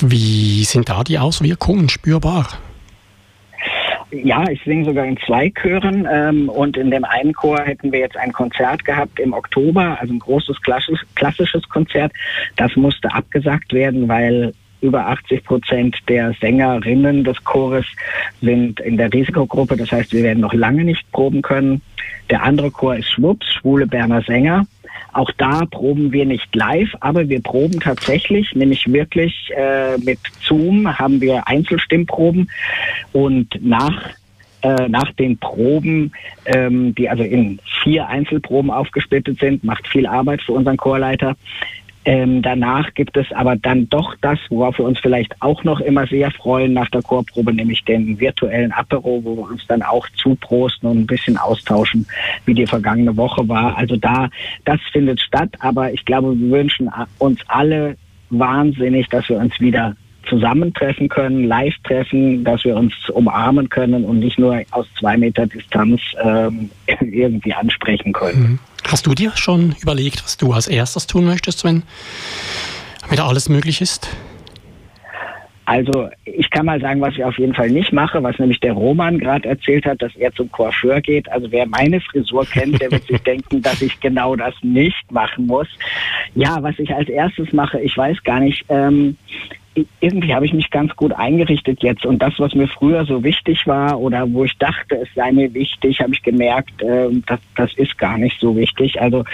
Wie 0.00 0.64
sind 0.64 0.88
da 0.88 1.04
die 1.04 1.18
Auswirkungen 1.18 1.88
spürbar? 1.88 2.48
Ja, 4.12 4.44
ich 4.50 4.62
singe 4.64 4.84
sogar 4.84 5.04
in 5.04 5.16
zwei 5.18 5.50
Chören 5.50 6.06
ähm, 6.10 6.48
und 6.48 6.76
in 6.76 6.90
dem 6.90 7.04
einen 7.04 7.32
Chor 7.32 7.60
hätten 7.60 7.92
wir 7.92 8.00
jetzt 8.00 8.16
ein 8.16 8.32
Konzert 8.32 8.84
gehabt 8.84 9.20
im 9.20 9.32
Oktober, 9.32 9.98
also 10.00 10.12
ein 10.12 10.18
großes 10.18 10.60
klassisch, 10.62 11.00
klassisches 11.14 11.68
Konzert. 11.68 12.12
Das 12.56 12.74
musste 12.74 13.12
abgesagt 13.12 13.72
werden, 13.72 14.08
weil 14.08 14.52
über 14.80 15.06
80 15.06 15.44
Prozent 15.44 15.96
der 16.08 16.32
Sängerinnen 16.40 17.22
des 17.22 17.42
Chores 17.44 17.86
sind 18.40 18.80
in 18.80 18.96
der 18.96 19.12
Risikogruppe. 19.12 19.76
Das 19.76 19.92
heißt, 19.92 20.12
wir 20.12 20.22
werden 20.22 20.40
noch 20.40 20.54
lange 20.54 20.84
nicht 20.84 21.10
proben 21.12 21.42
können. 21.42 21.82
Der 22.30 22.42
andere 22.42 22.70
Chor 22.70 22.96
ist 22.96 23.10
Schwupps, 23.10 23.46
Schwule 23.52 23.86
Berner 23.86 24.22
Sänger. 24.22 24.66
Auch 25.12 25.30
da 25.38 25.66
proben 25.66 26.12
wir 26.12 26.24
nicht 26.24 26.54
live, 26.54 26.94
aber 27.00 27.28
wir 27.28 27.42
proben 27.42 27.80
tatsächlich, 27.80 28.54
nämlich 28.54 28.92
wirklich 28.92 29.50
äh, 29.56 29.98
mit 29.98 30.18
Zoom 30.40 30.98
haben 30.98 31.20
wir 31.20 31.46
Einzelstimmproben 31.48 32.50
und 33.12 33.48
nach 33.60 34.10
äh, 34.62 34.88
nach 34.88 35.10
den 35.12 35.38
Proben, 35.38 36.12
ähm, 36.44 36.94
die 36.94 37.08
also 37.08 37.22
in 37.22 37.58
vier 37.82 38.06
Einzelproben 38.08 38.70
aufgesplittet 38.70 39.38
sind, 39.40 39.64
macht 39.64 39.88
viel 39.88 40.06
Arbeit 40.06 40.42
für 40.42 40.52
unseren 40.52 40.76
Chorleiter. 40.76 41.34
Ähm, 42.06 42.40
danach 42.40 42.94
gibt 42.94 43.16
es 43.18 43.26
aber 43.32 43.56
dann 43.56 43.88
doch 43.90 44.14
das, 44.22 44.38
worauf 44.48 44.78
wir 44.78 44.86
uns 44.86 44.98
vielleicht 44.98 45.34
auch 45.40 45.64
noch 45.64 45.80
immer 45.80 46.06
sehr 46.06 46.30
freuen 46.30 46.72
nach 46.72 46.88
der 46.88 47.02
Chorprobe, 47.02 47.52
nämlich 47.52 47.84
den 47.84 48.18
virtuellen 48.18 48.72
Apero, 48.72 49.20
wo 49.22 49.36
wir 49.36 49.50
uns 49.50 49.66
dann 49.66 49.82
auch 49.82 50.08
zuprosten 50.16 50.88
und 50.88 50.98
ein 51.00 51.06
bisschen 51.06 51.36
austauschen, 51.36 52.06
wie 52.46 52.54
die 52.54 52.66
vergangene 52.66 53.16
Woche 53.16 53.46
war. 53.48 53.76
Also 53.76 53.96
da, 53.96 54.30
das 54.64 54.80
findet 54.92 55.20
statt, 55.20 55.50
aber 55.58 55.92
ich 55.92 56.04
glaube, 56.06 56.38
wir 56.38 56.50
wünschen 56.50 56.90
uns 57.18 57.40
alle 57.48 57.96
wahnsinnig, 58.30 59.08
dass 59.08 59.28
wir 59.28 59.36
uns 59.36 59.60
wieder 59.60 59.94
zusammentreffen 60.28 61.08
können, 61.08 61.44
live 61.44 61.74
treffen, 61.84 62.44
dass 62.44 62.64
wir 62.64 62.76
uns 62.76 62.94
umarmen 63.10 63.68
können 63.68 64.04
und 64.04 64.20
nicht 64.20 64.38
nur 64.38 64.62
aus 64.70 64.86
zwei 64.98 65.16
Meter 65.16 65.46
Distanz 65.46 66.00
ähm, 66.22 66.70
irgendwie 66.86 67.52
ansprechen 67.52 68.12
können. 68.12 68.42
Mhm. 68.42 68.58
Hast 68.86 69.06
du 69.06 69.14
dir 69.14 69.32
schon 69.36 69.74
überlegt, 69.80 70.24
was 70.24 70.36
du 70.36 70.52
als 70.52 70.68
erstes 70.68 71.06
tun 71.06 71.24
möchtest, 71.24 71.64
wenn 71.64 71.82
wieder 73.08 73.24
alles 73.24 73.48
möglich 73.48 73.80
ist? 73.80 74.08
Also 75.70 76.08
ich 76.24 76.50
kann 76.50 76.66
mal 76.66 76.80
sagen, 76.80 77.00
was 77.00 77.14
ich 77.14 77.22
auf 77.22 77.38
jeden 77.38 77.54
Fall 77.54 77.70
nicht 77.70 77.92
mache, 77.92 78.20
was 78.24 78.36
nämlich 78.40 78.58
der 78.58 78.72
Roman 78.72 79.20
gerade 79.20 79.48
erzählt 79.48 79.86
hat, 79.86 80.02
dass 80.02 80.16
er 80.16 80.32
zum 80.32 80.50
Coiffeur 80.50 81.00
geht. 81.00 81.30
Also 81.30 81.52
wer 81.52 81.64
meine 81.64 82.00
Frisur 82.00 82.44
kennt, 82.44 82.80
der 82.80 82.90
wird 82.90 83.06
sich 83.06 83.22
denken, 83.22 83.62
dass 83.62 83.80
ich 83.80 84.00
genau 84.00 84.34
das 84.34 84.52
nicht 84.62 85.12
machen 85.12 85.46
muss. 85.46 85.68
Ja, 86.34 86.60
was 86.60 86.76
ich 86.80 86.92
als 86.92 87.08
erstes 87.08 87.52
mache, 87.52 87.78
ich 87.78 87.96
weiß 87.96 88.20
gar 88.24 88.40
nicht. 88.40 88.64
Ähm, 88.68 89.16
irgendwie 90.00 90.34
habe 90.34 90.46
ich 90.46 90.52
mich 90.52 90.70
ganz 90.70 90.94
gut 90.96 91.12
eingerichtet 91.12 91.82
jetzt 91.82 92.06
und 92.06 92.20
das, 92.20 92.34
was 92.38 92.54
mir 92.54 92.68
früher 92.68 93.04
so 93.04 93.22
wichtig 93.22 93.66
war 93.66 94.00
oder 94.00 94.30
wo 94.32 94.44
ich 94.44 94.56
dachte, 94.58 94.96
es 94.96 95.08
sei 95.14 95.32
mir 95.32 95.52
wichtig, 95.54 96.00
habe 96.00 96.12
ich 96.12 96.22
gemerkt, 96.22 96.82
äh, 96.82 97.08
das, 97.26 97.40
das 97.56 97.74
ist 97.74 97.98
gar 97.98 98.18
nicht 98.18 98.38
so 98.40 98.56
wichtig. 98.56 99.00
Also 99.00 99.24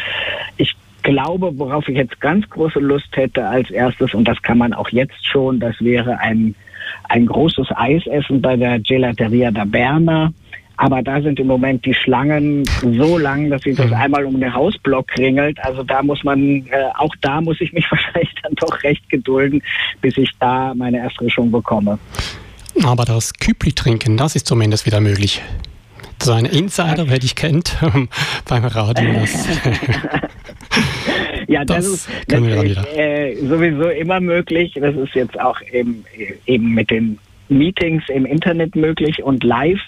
ich 0.56 0.74
glaube, 1.02 1.56
worauf 1.56 1.88
ich 1.88 1.96
jetzt 1.96 2.20
ganz 2.20 2.48
große 2.50 2.80
Lust 2.80 3.16
hätte 3.16 3.46
als 3.46 3.70
erstes, 3.70 4.12
und 4.14 4.26
das 4.26 4.42
kann 4.42 4.58
man 4.58 4.72
auch 4.72 4.88
jetzt 4.90 5.24
schon, 5.24 5.60
das 5.60 5.80
wäre 5.80 6.18
ein, 6.18 6.54
ein 7.08 7.26
großes 7.26 7.68
Eisessen 7.76 8.42
bei 8.42 8.56
der 8.56 8.80
Gelateria 8.80 9.50
da 9.50 9.64
Berna. 9.64 10.32
Aber 10.78 11.02
da 11.02 11.20
sind 11.22 11.40
im 11.40 11.46
Moment 11.46 11.84
die 11.86 11.94
Schlangen 11.94 12.64
so 12.80 13.18
lang, 13.18 13.50
dass 13.50 13.62
sich 13.62 13.76
das 13.76 13.86
mhm. 13.86 13.94
einmal 13.94 14.24
um 14.24 14.38
den 14.38 14.52
Hausblock 14.52 15.08
kringelt. 15.08 15.58
Also 15.60 15.82
da 15.82 16.02
muss 16.02 16.22
man, 16.22 16.66
äh, 16.66 16.90
auch 16.96 17.14
da 17.22 17.40
muss 17.40 17.60
ich 17.60 17.72
mich 17.72 17.86
wahrscheinlich 17.90 18.34
dann 18.42 18.54
doch 18.56 18.82
recht 18.82 19.08
gedulden, 19.08 19.62
bis 20.00 20.16
ich 20.18 20.30
da 20.38 20.74
meine 20.74 20.98
Erfrischung 20.98 21.50
bekomme. 21.50 21.98
Aber 22.84 23.04
das 23.04 23.32
Küpli 23.32 23.72
trinken, 23.72 24.16
das 24.16 24.36
ist 24.36 24.46
zumindest 24.46 24.84
wieder 24.84 25.00
möglich. 25.00 25.40
So 26.22 26.32
ein 26.32 26.44
Insider, 26.44 27.08
wer 27.08 27.18
dich 27.18 27.34
kennt 27.34 27.76
beim 28.48 28.64
Radio. 28.64 29.20
Das 29.20 29.46
ja, 31.46 31.64
das, 31.64 31.84
das 31.84 31.86
ist 31.86 32.08
natürlich 32.30 32.76
äh, 32.96 33.36
sowieso 33.46 33.88
immer 33.88 34.20
möglich. 34.20 34.72
Das 34.80 34.94
ist 34.94 35.14
jetzt 35.14 35.38
auch 35.38 35.60
eben, 35.72 36.04
eben 36.46 36.74
mit 36.74 36.90
den 36.90 37.18
Meetings 37.48 38.02
im 38.08 38.26
Internet 38.26 38.74
möglich 38.76 39.22
und 39.22 39.44
live 39.44 39.80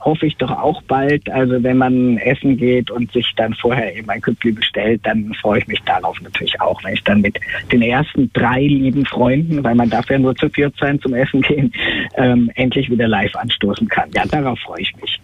hoffe 0.00 0.26
ich 0.26 0.36
doch 0.36 0.50
auch 0.50 0.82
bald. 0.82 1.28
Also 1.30 1.62
wenn 1.62 1.78
man 1.78 2.18
essen 2.18 2.56
geht 2.56 2.90
und 2.90 3.12
sich 3.12 3.32
dann 3.36 3.54
vorher 3.54 3.94
eben 3.96 4.08
ein 4.10 4.20
Küppli 4.20 4.52
bestellt, 4.52 5.00
dann 5.04 5.32
freue 5.34 5.60
ich 5.60 5.66
mich 5.66 5.80
darauf 5.82 6.20
natürlich 6.20 6.60
auch, 6.60 6.82
wenn 6.84 6.94
ich 6.94 7.04
dann 7.04 7.20
mit 7.20 7.38
den 7.72 7.82
ersten 7.82 8.30
drei 8.32 8.60
lieben 8.60 9.06
Freunden, 9.06 9.62
weil 9.64 9.74
man 9.74 9.90
darf 9.90 10.08
ja 10.10 10.18
nur 10.18 10.34
zu 10.36 10.48
viert 10.48 10.74
sein 10.78 11.00
zum 11.00 11.14
Essen 11.14 11.42
gehen, 11.42 11.72
ähm, 12.16 12.50
endlich 12.54 12.90
wieder 12.90 13.08
live 13.08 13.34
anstoßen 13.36 13.88
kann. 13.88 14.10
Ja, 14.14 14.24
darauf 14.26 14.58
freue 14.60 14.80
ich 14.80 14.94
mich. 15.00 15.20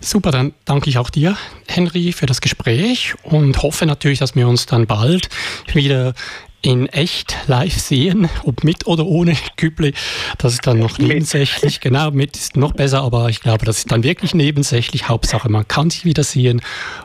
Super, 0.00 0.30
dann 0.30 0.52
danke 0.64 0.88
ich 0.88 0.98
auch 0.98 1.10
dir, 1.10 1.36
Henry, 1.66 2.12
für 2.12 2.26
das 2.26 2.40
Gespräch 2.40 3.14
und 3.24 3.62
hoffe 3.62 3.84
natürlich, 3.84 4.20
dass 4.20 4.36
wir 4.36 4.48
uns 4.48 4.66
dann 4.66 4.86
bald 4.86 5.28
wieder 5.74 6.14
in 6.62 6.86
echt 6.86 7.36
live 7.46 7.74
sehen, 7.74 8.28
ob 8.44 8.64
mit 8.64 8.86
oder 8.86 9.06
ohne 9.06 9.34
Küble. 9.56 9.92
Das 10.38 10.54
ist 10.54 10.66
dann 10.66 10.78
noch 10.78 10.98
nebensächlich. 10.98 11.80
Genau, 11.80 12.10
mit 12.10 12.36
ist 12.36 12.56
noch 12.56 12.72
besser, 12.72 13.02
aber 13.02 13.28
ich 13.28 13.40
glaube, 13.40 13.64
das 13.64 13.78
ist 13.78 13.92
dann 13.92 14.02
wirklich 14.02 14.34
nebensächlich. 14.34 15.08
Hauptsache, 15.08 15.48
man 15.48 15.66
kann 15.68 15.90
sich 15.90 16.04
wieder 16.04 16.24
sehen, 16.24 16.60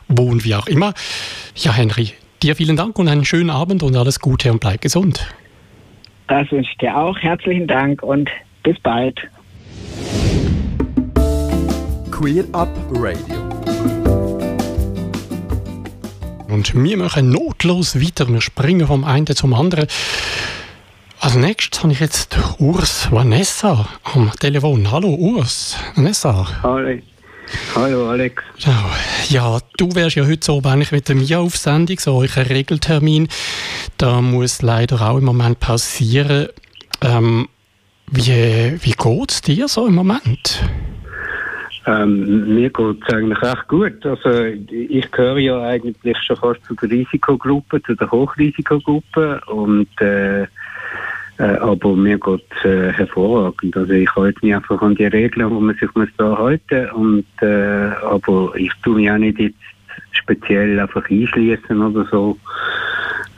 wo 0.08 0.24
und 0.24 0.44
wie 0.44 0.54
auch 0.54 0.66
immer. 0.66 0.94
Ja, 1.54 1.72
Henry, 1.72 2.12
dir 2.42 2.56
vielen 2.56 2.76
Dank 2.76 2.98
und 2.98 3.08
einen 3.08 3.24
schönen 3.24 3.50
Abend 3.50 3.82
und 3.82 3.96
alles 3.96 4.20
Gute 4.20 4.50
und 4.50 4.60
bleib 4.60 4.80
gesund. 4.80 5.26
Das 6.28 6.50
wünsche 6.50 6.70
ich 6.70 6.78
dir 6.78 6.96
auch. 6.96 7.18
Herzlichen 7.18 7.66
Dank 7.66 8.02
und 8.02 8.30
bis 8.62 8.78
bald. 8.80 9.20
Queer 12.10 12.44
Up 12.52 12.70
Radio. 12.92 13.53
Und 16.48 16.74
wir 16.74 16.96
machen 16.96 17.30
notlos 17.30 18.00
weiter. 18.00 18.28
Wir 18.28 18.40
springen 18.40 18.86
vom 18.86 19.04
einen 19.04 19.26
zum 19.26 19.54
anderen. 19.54 19.86
Als 21.20 21.34
nächstes 21.36 21.82
habe 21.82 21.92
ich 21.92 22.00
jetzt 22.00 22.36
Urs 22.58 23.10
Vanessa 23.10 23.88
am 24.02 24.30
Telefon. 24.38 24.90
Hallo 24.90 25.08
Urs. 25.14 25.76
Vanessa. 25.94 26.46
Hallo. 26.62 26.98
Hallo 27.74 28.10
Alex. 28.10 28.42
Ja, 29.28 29.58
du 29.76 29.94
wärst 29.94 30.16
ja 30.16 30.26
heute 30.26 30.44
so 30.44 30.60
eigentlich 30.64 30.92
mit 30.92 31.08
mir 31.08 31.40
auf 31.40 31.56
Sendung, 31.56 31.98
so 31.98 32.16
euer 32.16 32.36
Regeltermin. 32.36 33.28
Da 33.96 34.20
muss 34.20 34.62
leider 34.62 35.00
auch 35.00 35.18
im 35.18 35.24
Moment 35.24 35.60
passieren. 35.60 36.48
Ähm, 37.00 37.48
wie 38.10 38.78
wie 38.80 38.92
geht 38.92 39.30
es 39.30 39.40
dir 39.42 39.68
so 39.68 39.86
im 39.86 39.94
Moment? 39.94 40.62
Ähm, 41.86 42.54
mir 42.54 42.70
geht 42.70 43.02
es 43.06 43.14
eigentlich 43.14 43.42
recht 43.42 43.68
gut. 43.68 44.06
Also, 44.06 44.44
ich 44.70 45.10
gehöre 45.10 45.38
ja 45.38 45.62
eigentlich 45.62 46.16
schon 46.18 46.36
fast 46.36 46.64
zu 46.64 46.74
der 46.74 46.90
Risikogruppe, 46.90 47.82
zu 47.82 47.94
der 47.94 48.10
Hochrisikogruppe. 48.10 49.40
Und, 49.46 49.88
äh, 50.00 50.42
äh, 50.42 50.46
aber 51.38 51.94
mir 51.94 52.18
geht 52.18 52.44
es 52.58 52.64
äh, 52.64 52.92
hervorragend. 52.92 53.76
Also, 53.76 53.92
ich 53.92 54.14
halte 54.16 54.38
mich 54.42 54.54
einfach 54.54 54.80
an 54.80 54.94
die 54.94 55.06
Regeln, 55.06 55.50
wo 55.50 55.60
man 55.60 55.76
sich 55.76 55.94
muss 55.94 56.08
da 56.16 56.38
halten 56.38 56.88
und 56.90 57.26
äh, 57.42 57.90
Aber 58.02 58.54
ich 58.56 58.72
tue 58.82 58.96
mich 58.96 59.10
auch 59.10 59.18
nicht 59.18 59.38
jetzt 59.38 59.56
speziell 60.12 60.80
einfach 60.80 61.08
einschließen 61.10 61.82
oder 61.82 62.06
so. 62.10 62.38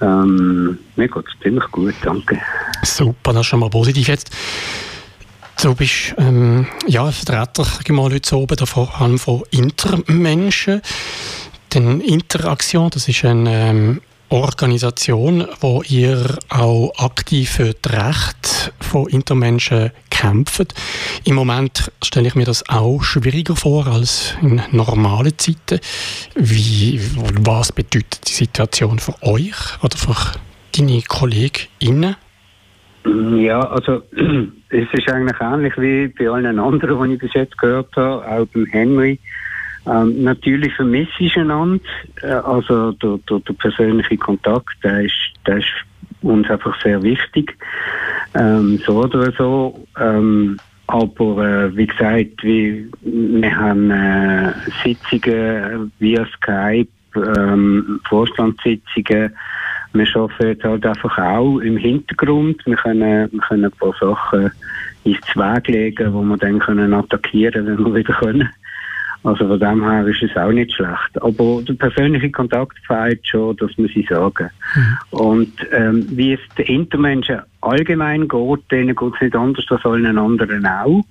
Ähm, 0.00 0.78
mir 0.96 1.08
geht 1.08 1.24
es 1.26 1.42
ziemlich 1.42 1.64
gut, 1.70 1.94
danke. 2.02 2.38
Super, 2.82 3.32
das 3.32 3.40
ist 3.40 3.46
schon 3.46 3.60
mal 3.60 3.70
positiv. 3.70 4.08
Jetzt 4.08 4.30
Du 5.62 5.74
bist 5.74 6.14
ähm, 6.18 6.66
ja, 6.86 7.10
Vertreter 7.10 7.66
mal 7.92 8.12
heute 8.12 8.36
oben, 8.36 8.66
vor 8.66 9.00
allem 9.00 9.18
von 9.18 9.42
Intermenschen. 9.50 10.82
Denn 11.72 12.00
Interaktion, 12.00 12.90
das 12.90 13.08
ist 13.08 13.24
eine 13.24 13.70
ähm, 13.70 14.00
Organisation, 14.28 15.46
wo 15.60 15.82
ihr 15.88 16.36
auch 16.50 16.92
aktiv 16.98 17.50
für 17.50 17.74
das 17.80 17.92
Recht 17.92 18.72
von 18.80 19.08
Intermenschen 19.08 19.92
kämpft. 20.10 20.74
Im 21.24 21.36
Moment 21.36 21.90
stelle 22.04 22.28
ich 22.28 22.34
mir 22.34 22.44
das 22.44 22.68
auch 22.68 23.02
schwieriger 23.02 23.56
vor 23.56 23.86
als 23.86 24.34
in 24.42 24.60
normalen 24.72 25.38
Zeiten. 25.38 25.80
Wie, 26.34 27.00
was 27.40 27.72
bedeutet 27.72 28.28
die 28.28 28.32
Situation 28.32 28.98
für 28.98 29.14
euch 29.22 29.54
oder 29.82 29.96
für 29.96 30.16
deine 30.76 31.00
KollegInnen? 31.02 32.16
Ja, 33.38 33.60
also 33.60 34.02
es 34.76 34.92
ist 34.92 35.10
eigentlich 35.10 35.40
ähnlich 35.40 35.72
wie 35.78 36.08
bei 36.08 36.28
allen 36.28 36.58
anderen, 36.58 37.08
die 37.08 37.14
ich 37.14 37.20
bis 37.20 37.34
jetzt 37.34 37.56
gehört 37.58 37.94
habe, 37.96 38.26
auch 38.26 38.46
beim 38.46 38.66
Henry. 38.66 39.18
Ähm, 39.86 40.22
natürlich 40.22 40.74
vermisse 40.74 41.12
ich 41.18 41.36
einander, 41.36 41.82
äh, 42.22 42.32
also 42.32 42.92
der, 42.92 43.18
der, 43.28 43.38
der, 43.40 43.54
persönliche 43.54 44.16
Kontakt, 44.16 44.76
der 44.82 45.02
ist, 45.02 45.14
der 45.46 45.58
ist 45.58 45.66
uns 46.22 46.50
einfach 46.50 46.76
sehr 46.82 47.02
wichtig, 47.02 47.56
ähm, 48.34 48.80
so 48.84 48.98
oder 49.04 49.32
so. 49.32 49.86
Ähm, 49.98 50.58
aber 50.88 51.44
äh, 51.44 51.76
wie 51.76 51.86
gesagt, 51.86 52.42
wir, 52.42 52.84
wir 53.02 53.56
haben 53.56 53.90
äh, 53.90 54.52
Sitzungen 54.84 55.92
via 56.00 56.26
Skype, 56.36 56.88
ähm, 57.14 58.00
Vorstandssitzungen, 58.08 59.32
wir 59.98 60.16
arbeiten 60.16 60.48
jetzt 60.48 60.64
halt 60.64 60.86
einfach 60.86 61.18
auch 61.18 61.58
im 61.58 61.76
Hintergrund. 61.76 62.64
Wir 62.64 62.76
können, 62.76 63.28
wir 63.32 63.40
können 63.40 63.64
ein 63.64 63.70
paar 63.72 63.94
Sachen 64.00 64.50
ins 65.04 65.36
Weg 65.36 65.68
legen, 65.68 66.12
wo 66.12 66.22
wir 66.22 66.36
dann 66.36 66.58
können 66.58 66.94
attackieren, 66.94 67.66
wenn 67.66 67.78
wir 67.78 67.94
wieder 67.94 68.14
können. 68.14 68.48
Also 69.26 69.48
von 69.48 69.58
dem 69.58 69.82
her 69.88 70.06
ist 70.06 70.22
es 70.22 70.36
auch 70.36 70.52
nicht 70.52 70.72
schlecht. 70.72 71.20
Aber 71.20 71.60
der 71.62 71.74
persönliche 71.74 72.30
Kontakt 72.30 72.78
fehlt 72.86 73.26
schon, 73.26 73.56
das 73.56 73.76
muss 73.76 73.90
ich 73.94 74.08
sagen. 74.08 74.50
Mhm. 74.74 75.18
Und 75.18 75.52
ähm, 75.72 76.06
wie 76.10 76.34
es 76.34 76.40
den 76.56 76.66
Intermenschen 76.66 77.40
allgemein 77.60 78.28
geht, 78.28 78.70
denen 78.70 78.94
geht 78.94 79.14
es 79.14 79.20
nicht 79.20 79.34
anders 79.34 79.64
als 79.68 79.84
allen 79.84 80.18
anderen 80.18 80.64
auch. 80.66 81.04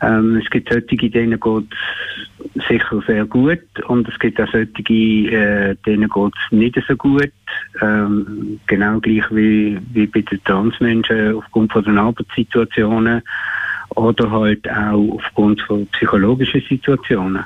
Ähm, 0.00 0.36
es 0.36 0.48
gibt 0.48 0.72
solche, 0.72 1.10
denen 1.10 1.38
geht 1.38 1.64
es 1.70 2.29
sicher 2.68 3.02
sehr 3.06 3.24
gut 3.24 3.60
und 3.86 4.08
es 4.08 4.18
gibt 4.18 4.40
auch 4.40 4.50
solche, 4.50 4.92
äh, 4.92 5.76
denen 5.86 6.08
geht 6.08 6.32
es 6.34 6.52
nicht 6.52 6.78
so 6.86 6.96
gut. 6.96 7.32
Ähm, 7.80 8.60
genau 8.66 9.00
gleich 9.00 9.24
wie, 9.30 9.78
wie 9.92 10.06
bei 10.06 10.22
den 10.22 10.42
Transmenschen 10.44 11.34
aufgrund 11.36 11.72
von 11.72 11.84
den 11.84 11.98
Arbeitssituationen 11.98 13.22
oder 13.90 14.30
halt 14.30 14.68
auch 14.70 15.14
aufgrund 15.14 15.60
von 15.62 15.86
psychologischen 15.88 16.62
Situationen. 16.68 17.44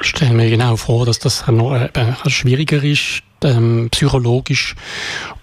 Ich 0.00 0.08
stelle 0.08 0.34
mir 0.34 0.50
genau 0.50 0.76
vor, 0.76 1.06
dass 1.06 1.18
das 1.18 1.46
noch 1.48 1.74
äh, 1.74 1.90
schwieriger 2.28 2.82
ist, 2.82 3.22
ähm, 3.44 3.88
psychologisch 3.90 4.74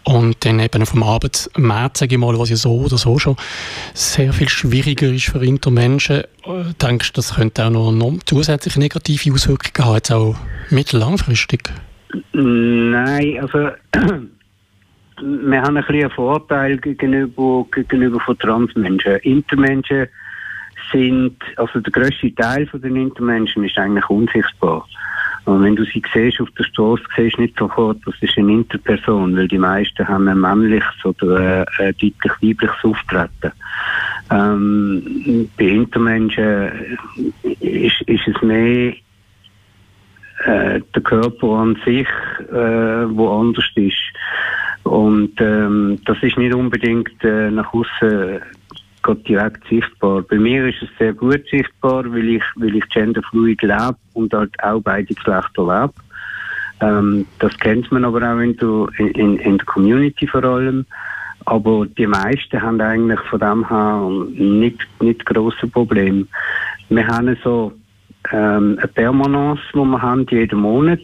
und 0.04 0.44
dann 0.46 0.60
eben 0.60 0.86
vom 0.86 1.04
Arbeitsmarkt, 1.04 1.98
sage 1.98 2.16
ich 2.16 2.20
mal, 2.20 2.38
was 2.40 2.50
ja 2.50 2.56
so 2.56 2.80
oder 2.80 2.98
so 2.98 3.20
schon 3.20 3.36
sehr 3.94 4.34
viel 4.34 4.50
schwieriger 4.50 5.08
ist 5.08 5.26
für 5.26 5.44
Intermenschen. 5.44 6.22
Äh, 6.46 6.74
denkst 6.82 7.14
du, 7.14 7.18
das 7.18 7.36
könnte 7.36 7.66
auch 7.66 7.70
noch, 7.70 7.92
noch 7.92 8.18
zusätzliche 8.26 8.80
negative 8.80 9.34
Auswirkungen 9.34 9.88
haben, 9.88 9.96
jetzt 9.96 10.12
auch 10.12 10.36
mittellangfristig? 10.70 11.62
Nein, 12.34 13.40
also 13.42 13.70
wir 15.22 15.62
haben 15.62 15.78
ein 15.78 15.86
bisschen 15.86 16.10
Vorteil 16.12 16.78
gegenüber, 16.78 17.66
gegenüber 17.72 18.20
von 18.22 18.38
Transmenschen. 18.40 19.18
Intermenschen 19.18 20.08
sind, 20.92 21.36
also 21.58 21.80
der 21.80 21.92
grösste 21.92 22.34
Teil 22.36 22.66
von 22.68 22.82
den 22.82 22.96
Intermenschen 22.96 23.64
ist 23.64 23.78
eigentlich 23.78 24.10
unsichtbar. 24.10 24.88
Und 25.46 25.64
wenn 25.64 25.76
du 25.76 25.84
sie 25.86 26.04
siehst 26.14 26.42
auf 26.42 26.50
der 26.52 26.64
Straße, 26.64 27.04
siehst 27.16 27.38
du 27.38 27.42
nicht 27.42 27.58
sofort, 27.58 27.98
das 28.06 28.16
ist 28.22 28.38
eine 28.38 28.52
Interperson, 28.52 29.36
weil 29.36 29.48
die 29.48 29.58
meisten 29.58 30.08
haben 30.08 30.28
ein 30.28 30.40
männliches 30.40 31.06
oder 31.06 31.38
ein, 31.38 31.66
ein 31.80 31.96
deutlich 32.00 32.34
weibliches 32.42 32.84
Auftreten. 32.84 33.52
Ähm, 34.32 35.50
bei 35.58 35.66
Intermenschen 35.66 36.98
ist, 37.60 38.02
ist 38.02 38.28
es 38.28 38.42
mehr 38.42 38.94
äh, 40.46 40.82
der 40.96 41.02
Körper 41.04 41.48
an 41.48 41.78
sich, 41.86 42.08
äh, 42.52 43.10
wo 43.10 43.40
anders 43.40 43.66
ist. 43.76 43.96
Und 44.84 45.34
ähm, 45.40 46.00
das 46.06 46.18
ist 46.22 46.38
nicht 46.38 46.54
unbedingt 46.54 47.24
äh, 47.24 47.52
nach 47.52 47.74
außen 47.74 48.40
direkt 49.16 49.68
sichtbar. 49.68 50.22
Bei 50.22 50.38
mir 50.38 50.68
ist 50.68 50.82
es 50.82 50.90
sehr 50.98 51.14
gut 51.14 51.44
sichtbar, 51.50 52.04
weil 52.12 52.30
ich, 52.30 52.44
weil 52.56 52.76
ich 52.76 52.88
genderfluid 52.90 53.62
lebe 53.62 53.96
und 54.14 54.34
halt 54.34 54.52
auch 54.64 54.82
beide 54.82 55.14
Geschlechter 55.14 55.64
lebe. 55.64 55.94
Ähm, 56.82 57.26
das 57.40 57.58
kennt 57.60 57.92
man 57.92 58.06
aber 58.06 58.22
auch 58.22 58.40
in 58.40 58.56
der, 58.58 58.88
in, 58.98 59.38
in 59.38 59.58
der 59.58 59.66
Community 59.66 60.28
vor 60.28 60.44
allem. 60.44 60.86
Aber 61.46 61.86
die 61.86 62.08
meisten 62.08 62.62
haben 62.62 62.80
eigentlich 62.80 63.20
von 63.22 63.40
dem 63.40 63.68
her 63.68 64.10
nicht, 64.34 64.88
nicht 65.02 65.26
grosse 65.26 65.68
Probleme. 65.68 66.26
Wir 66.90 67.08
haben 67.08 67.38
so 67.44 67.74
ähm, 68.32 68.78
eine 68.78 68.88
Permanence, 68.88 69.60
die 69.74 69.78
wir 69.78 70.02
haben 70.02 70.26
jeden 70.30 70.60
Monat, 70.60 71.00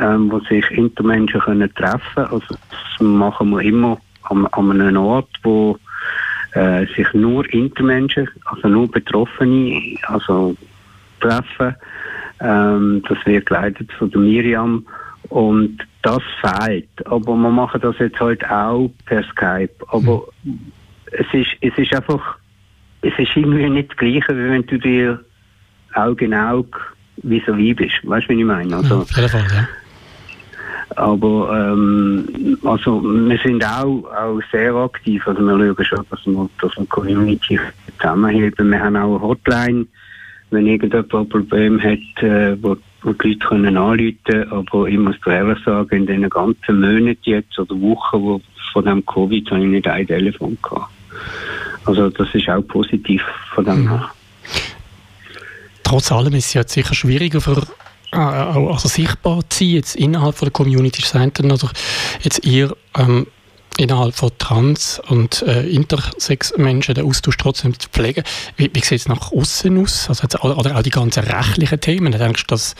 ähm, 0.00 0.30
wo 0.30 0.40
sich 0.40 0.70
Intermenschen 0.70 1.40
treffen 1.40 2.00
können. 2.14 2.32
Also 2.32 2.54
das 2.70 3.00
machen 3.00 3.50
wir 3.50 3.62
immer 3.62 3.98
an, 4.24 4.46
an 4.46 4.80
einem 4.80 4.96
Ort, 4.98 5.30
wo 5.42 5.78
äh, 6.58 6.86
sich 6.96 7.06
nur 7.14 7.48
Intermenschen, 7.52 8.28
also 8.46 8.68
nur 8.68 8.90
Betroffene, 8.90 9.96
also 10.06 10.56
treffen. 11.20 11.74
Ähm, 12.40 13.02
das 13.08 13.18
wird 13.26 13.46
geleitet 13.46 13.92
von 13.92 14.10
der 14.10 14.20
Miriam 14.20 14.86
und 15.28 15.78
das 16.02 16.22
fehlt. 16.40 16.88
Aber 17.06 17.34
wir 17.34 17.50
machen 17.50 17.80
das 17.80 17.98
jetzt 17.98 18.20
halt 18.20 18.44
auch 18.50 18.90
per 19.06 19.22
Skype. 19.24 19.74
Aber 19.88 20.24
mhm. 20.42 20.72
es 21.12 21.26
ist, 21.32 21.50
es 21.60 21.76
ist 21.76 21.94
einfach 21.94 22.38
es 23.02 23.12
ist 23.18 23.36
irgendwie 23.36 23.68
nicht 23.68 23.90
das 23.90 23.96
Gleiche, 23.96 24.36
wie 24.36 24.50
wenn 24.50 24.66
du 24.66 24.78
dir 24.78 25.24
Auge 25.94 26.24
in 26.24 26.34
Auge 26.34 26.78
wie 27.22 27.42
so 27.46 27.56
wie 27.56 27.74
bist. 27.74 27.94
Weißt 28.04 28.28
du, 28.28 28.34
wie 28.34 28.40
ich 28.40 28.46
meine? 28.46 28.76
Also, 28.76 28.96
ja, 28.96 29.00
auf 29.02 29.16
jeden 29.16 29.28
Fall, 29.28 29.46
ja. 29.54 29.68
Aber 30.96 31.72
ähm, 31.72 32.58
also 32.64 33.02
wir 33.02 33.38
sind 33.38 33.64
auch, 33.64 34.04
auch 34.04 34.40
sehr 34.50 34.74
aktiv. 34.74 35.26
Also 35.26 35.40
wir 35.42 35.74
schauen 35.74 35.84
schon, 35.84 36.04
dass 36.10 36.26
wir, 36.26 36.50
dass 36.60 36.76
wir 36.76 36.86
Community 36.86 37.58
zusammenheben. 37.98 38.70
Wir 38.70 38.80
haben 38.80 38.96
auch 38.96 39.16
eine 39.16 39.20
Hotline, 39.20 39.86
wenn 40.50 40.66
irgendjemand 40.66 41.14
ein 41.14 41.28
Problem 41.28 41.82
hat, 41.82 42.22
äh, 42.22 42.56
wo, 42.62 42.76
wo 43.02 43.12
die 43.12 43.28
Leute 43.28 43.46
können 43.46 43.76
anrufen 43.76 44.18
können. 44.24 44.52
Aber 44.52 44.86
ich 44.88 44.98
muss 44.98 45.16
ehrlich 45.26 45.64
sagen, 45.64 45.96
in 45.96 46.06
den 46.06 46.30
ganzen 46.30 46.80
Monaten 46.80 47.18
jetzt 47.24 47.58
oder 47.58 47.80
Wochen 47.80 48.22
wo, 48.22 48.40
von 48.72 48.84
dem 48.84 49.04
Covid 49.04 49.50
habe 49.50 49.60
ich 49.60 49.68
nicht 49.68 49.86
ein 49.86 50.06
Telefon 50.06 50.56
gehabt. 50.62 50.90
Also 51.84 52.10
das 52.10 52.34
ist 52.34 52.48
auch 52.48 52.62
positiv 52.62 53.22
von 53.54 53.64
dem 53.64 53.82
mhm. 53.82 53.88
her. 53.88 54.10
Trotz 55.84 56.12
allem 56.12 56.34
ist 56.34 56.46
es 56.46 56.54
ja 56.54 56.62
sicher 56.66 56.94
schwieriger 56.94 57.40
für 57.40 57.62
äh, 58.12 58.16
also 58.16 58.88
sichtbar 58.88 59.40
zu 59.48 59.58
sein, 59.58 59.68
jetzt 59.68 59.96
innerhalb 59.96 60.36
von 60.36 60.46
der 60.46 60.52
Community 60.52 61.02
Center 61.02 61.44
oder 61.44 61.70
jetzt 62.22 62.44
ihr 62.44 62.74
ähm, 62.96 63.26
innerhalb 63.78 64.14
von 64.14 64.30
Trans- 64.38 65.00
und 65.08 65.42
äh, 65.42 65.62
Intersex-Menschen 65.62 66.94
den 66.94 67.06
Austausch 67.06 67.36
trotzdem 67.36 67.78
zu 67.78 67.88
pflegen. 67.88 68.24
Wie, 68.56 68.70
wie 68.72 68.80
sieht 68.80 69.00
es 69.00 69.08
nach 69.08 69.32
außen 69.32 69.80
aus? 69.80 70.08
Also 70.08 70.24
jetzt, 70.24 70.42
oder 70.42 70.76
auch 70.76 70.82
die 70.82 70.90
ganzen 70.90 71.22
rechtlichen 71.22 71.80
Themen. 71.80 72.12
Denkst 72.12 72.46
du, 72.46 72.54
dass 72.54 72.74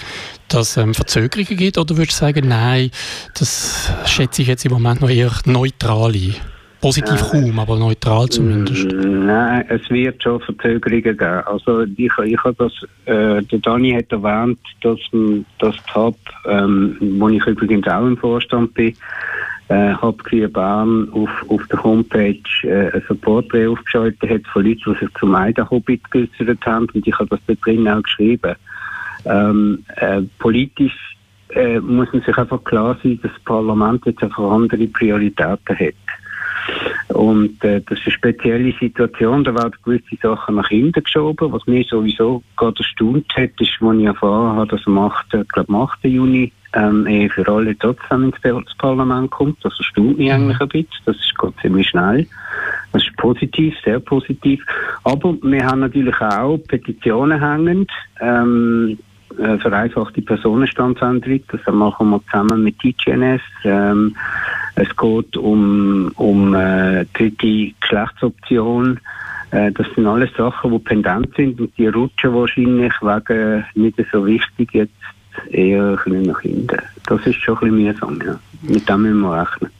es 0.52 0.76
ähm, 0.76 0.94
Verzögerungen 0.94 1.56
gibt 1.56 1.78
oder 1.78 1.96
würdest 1.96 2.20
du 2.20 2.26
sagen, 2.26 2.48
nein, 2.48 2.90
das 3.34 3.90
schätze 4.06 4.42
ich 4.42 4.48
jetzt 4.48 4.64
im 4.64 4.72
Moment 4.72 5.00
noch 5.00 5.08
eher 5.10 5.32
neutral 5.44 6.14
ein? 6.14 6.34
Positiv 6.80 7.20
äh, 7.20 7.40
kaum, 7.42 7.58
aber 7.58 7.76
neutral 7.76 8.28
zumindest. 8.28 8.86
Nein, 8.92 9.64
es 9.68 9.88
wird 9.90 10.22
schon 10.22 10.40
Verzögerungen 10.40 11.02
geben. 11.02 11.42
Also 11.46 11.82
ich, 11.82 12.12
ich 12.24 12.44
habe 12.44 12.54
das, 12.58 12.72
äh, 13.06 13.42
der 13.42 13.58
Dani 13.58 13.92
hat 13.92 14.12
erwähnt, 14.12 14.60
dass 14.82 14.98
das 15.58 15.74
Hub, 15.94 16.16
ähm, 16.46 16.96
wo 17.18 17.28
ich 17.28 17.44
übrigens 17.46 17.86
auch 17.88 18.06
im 18.06 18.16
Vorstand 18.16 18.74
bin, 18.74 18.94
äh, 19.68 19.94
Hub 20.00 20.22
Bern 20.52 21.08
auf, 21.12 21.30
auf 21.48 21.66
der 21.66 21.82
Homepage 21.82 22.40
äh, 22.62 22.90
ein 22.92 23.02
Supportray 23.08 23.66
aufgeschaltet 23.66 24.30
hat 24.30 24.46
von 24.52 24.64
Leuten, 24.64 24.94
die 24.94 24.98
sich 25.04 25.14
zum 25.18 25.34
Eidenhobbit 25.34 26.10
geäußert 26.10 26.64
haben 26.64 26.86
und 26.94 27.06
ich 27.06 27.18
habe 27.18 27.28
das 27.28 27.40
da 27.46 27.54
drin 27.54 27.88
auch 27.88 28.02
geschrieben. 28.02 28.54
Ähm, 29.24 29.84
äh, 29.96 30.22
politisch 30.38 31.16
äh, 31.50 31.80
muss 31.80 32.12
man 32.12 32.22
sich 32.22 32.36
einfach 32.36 32.62
klar 32.64 32.96
sein, 33.02 33.18
dass 33.22 33.32
das 33.32 33.42
Parlament 33.42 34.06
jetzt 34.06 34.22
einfach 34.22 34.50
andere 34.50 34.86
Prioritäten 34.86 35.78
hat. 35.78 35.94
Und 37.08 37.62
äh, 37.64 37.80
das 37.80 37.98
ist 37.98 38.06
eine 38.06 38.12
spezielle 38.12 38.74
Situation, 38.78 39.44
da 39.44 39.54
werden 39.54 39.72
gewisse 39.82 40.16
Sachen 40.22 40.56
nach 40.56 40.68
hinten 40.68 41.02
geschoben. 41.02 41.52
Was 41.52 41.66
mich 41.66 41.88
sowieso 41.88 42.42
gerade 42.56 42.78
erstaunt 42.78 43.26
hat, 43.36 43.50
ist, 43.58 43.80
als 43.80 43.98
ich 43.98 44.04
erfahren 44.04 44.56
habe, 44.56 44.68
dass 44.68 44.86
am 44.86 44.98
8. 44.98 45.34
Ich 45.34 45.48
glaube, 45.48 45.68
am 45.68 45.82
8. 45.82 46.04
Juni 46.04 46.52
ähm, 46.74 47.06
eh 47.06 47.28
für 47.28 47.48
alle 47.48 47.76
trotzdem 47.78 48.24
ins 48.24 48.74
Parlament 48.76 49.30
kommt. 49.30 49.64
Das 49.64 49.78
erstaunt 49.78 50.18
mich 50.18 50.30
eigentlich 50.30 50.60
ein 50.60 50.68
bisschen. 50.68 50.88
Das 51.06 51.16
ist 51.16 51.34
gerade 51.36 51.54
ziemlich 51.62 51.88
schnell. 51.88 52.26
Das 52.92 53.02
ist 53.02 53.16
positiv, 53.16 53.74
sehr 53.84 54.00
positiv. 54.00 54.64
Aber 55.04 55.34
wir 55.42 55.64
haben 55.64 55.80
natürlich 55.80 56.20
auch 56.20 56.58
Petitionen 56.68 57.40
hängend. 57.40 57.90
Ähm, 58.20 58.98
äh, 59.38 59.58
vereinfachte 59.58 60.22
Personenstandsänderung. 60.22 61.40
Das 61.48 61.60
machen 61.72 62.10
wir 62.10 62.20
zusammen 62.24 62.64
mit 62.64 62.78
TGNS. 62.80 63.42
Ähm, 63.64 64.16
es 64.78 64.96
geht 64.96 65.36
um, 65.36 66.10
um 66.16 66.54
äh, 66.54 67.04
dritte 67.14 67.72
Geschlechtsoption. 67.80 69.00
Äh, 69.50 69.72
das 69.72 69.86
sind 69.94 70.06
alles 70.06 70.30
Sachen, 70.36 70.70
die 70.70 70.78
pendent 70.78 71.34
sind 71.36 71.60
und 71.60 71.76
die 71.76 71.88
rutschen 71.88 72.34
wahrscheinlich 72.34 72.92
wegen 73.00 73.64
nicht 73.74 73.98
so 74.12 74.24
wichtig 74.26 74.70
jetzt 74.72 74.92
eher 75.50 75.98
ein 76.06 76.22
nach 76.22 76.40
hinten. 76.40 76.78
Das 77.06 77.26
ist 77.26 77.36
schon 77.36 77.58
ein 77.58 77.72
bisschen 77.72 77.84
mühsam, 77.84 78.22
ja. 78.24 78.38
Mit 78.62 78.88
dem 78.88 79.02
müssen 79.02 79.20
wir 79.20 79.40
rechnen. 79.40 79.70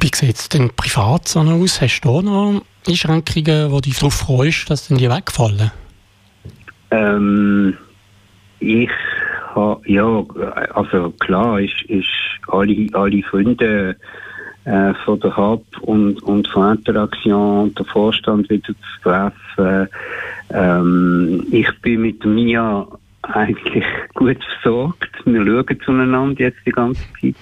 Wie 0.00 0.10
sieht 0.14 0.36
es 0.36 0.48
denn 0.48 0.70
privat 0.74 1.28
so 1.28 1.40
aus? 1.40 1.80
Hast 1.80 2.00
du 2.00 2.22
noch 2.22 2.62
Einschränkungen, 2.86 3.70
wo 3.70 3.76
du 3.76 3.82
dich 3.82 3.98
darauf 3.98 4.14
freust, 4.14 4.70
dass 4.70 4.88
die 4.88 5.10
wegfallen? 5.10 5.70
Ähm, 6.90 7.76
ich 8.60 8.90
ja, 9.86 10.24
also 10.74 11.10
klar 11.18 11.60
ist, 11.60 11.82
ist 11.88 12.06
alle, 12.48 12.86
alle 12.92 13.22
Freunde 13.22 13.96
äh, 14.64 14.94
von 15.04 15.20
der 15.20 15.36
Hub 15.36 15.64
und, 15.80 16.22
und 16.22 16.48
von 16.48 16.76
Interaktion 16.76 17.74
der 17.74 17.84
Vorstand 17.86 18.50
wieder 18.50 18.66
zu 18.66 19.00
treffen. 19.02 19.88
Ähm, 20.50 21.46
ich 21.50 21.68
bin 21.80 22.02
mit 22.02 22.24
mir 22.24 22.86
eigentlich 23.34 23.84
gut 24.14 24.38
versorgt. 24.62 25.10
Wir 25.24 25.44
schauen 25.44 25.80
zueinander 25.84 26.40
jetzt 26.40 26.58
die 26.66 26.72
ganze 26.72 27.02
Zeit. 27.20 27.34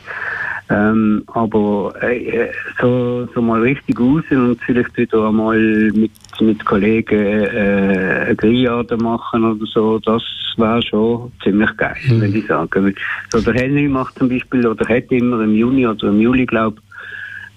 Ähm, 0.71 1.23
aber 1.27 1.95
äh, 2.03 2.49
so, 2.81 3.29
so 3.35 3.43
mal 3.43 3.61
richtig 3.61 4.01
raus 4.01 4.25
und 4.31 4.59
vielleicht 4.65 4.97
wieder 4.97 5.29
einmal 5.29 5.59
mit, 5.93 6.11
mit 6.41 6.65
Kollegen 6.65 7.19
äh, 7.19 8.25
eine 8.27 8.37
Grillade 8.37 8.97
machen 8.97 9.45
oder 9.45 9.67
so, 9.67 9.99
das 9.99 10.23
wäre 10.57 10.81
schon 10.83 11.33
ziemlich 11.43 11.77
geil, 11.77 11.97
mhm. 12.09 12.21
würde 12.21 12.39
ich 12.39 12.47
sagen. 12.47 12.95
So 13.31 13.41
der 13.41 13.55
Henry 13.55 13.89
macht 13.89 14.19
zum 14.19 14.31
Beispiel, 14.31 14.67
oder 14.67 14.89
hat 14.89 15.13
immer 15.13 15.43
im 15.43 15.55
Juni 15.55 15.87
oder 15.87 16.09
im 16.09 16.21
Juli, 16.21 16.47
glaube 16.47 16.81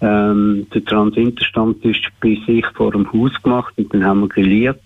ähm, 0.01 0.67
der 0.73 0.83
Transinterstand 0.85 1.83
ist 1.85 2.01
bei 2.21 2.37
sich 2.45 2.65
vor 2.75 2.91
dem 2.91 3.11
Haus 3.13 3.31
gemacht 3.41 3.73
und 3.77 3.93
dann 3.93 4.05
haben 4.05 4.21
wir 4.21 4.29
grilliert. 4.29 4.81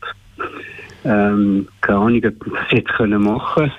Ähm, 1.03 1.67
keine 1.81 1.99
Ahnung, 1.99 2.17
ob 2.17 2.23
wir 2.23 2.53
das 2.53 2.71
jetzt 2.71 2.89
können 2.89 3.21
machen 3.23 3.53
können. 3.55 3.71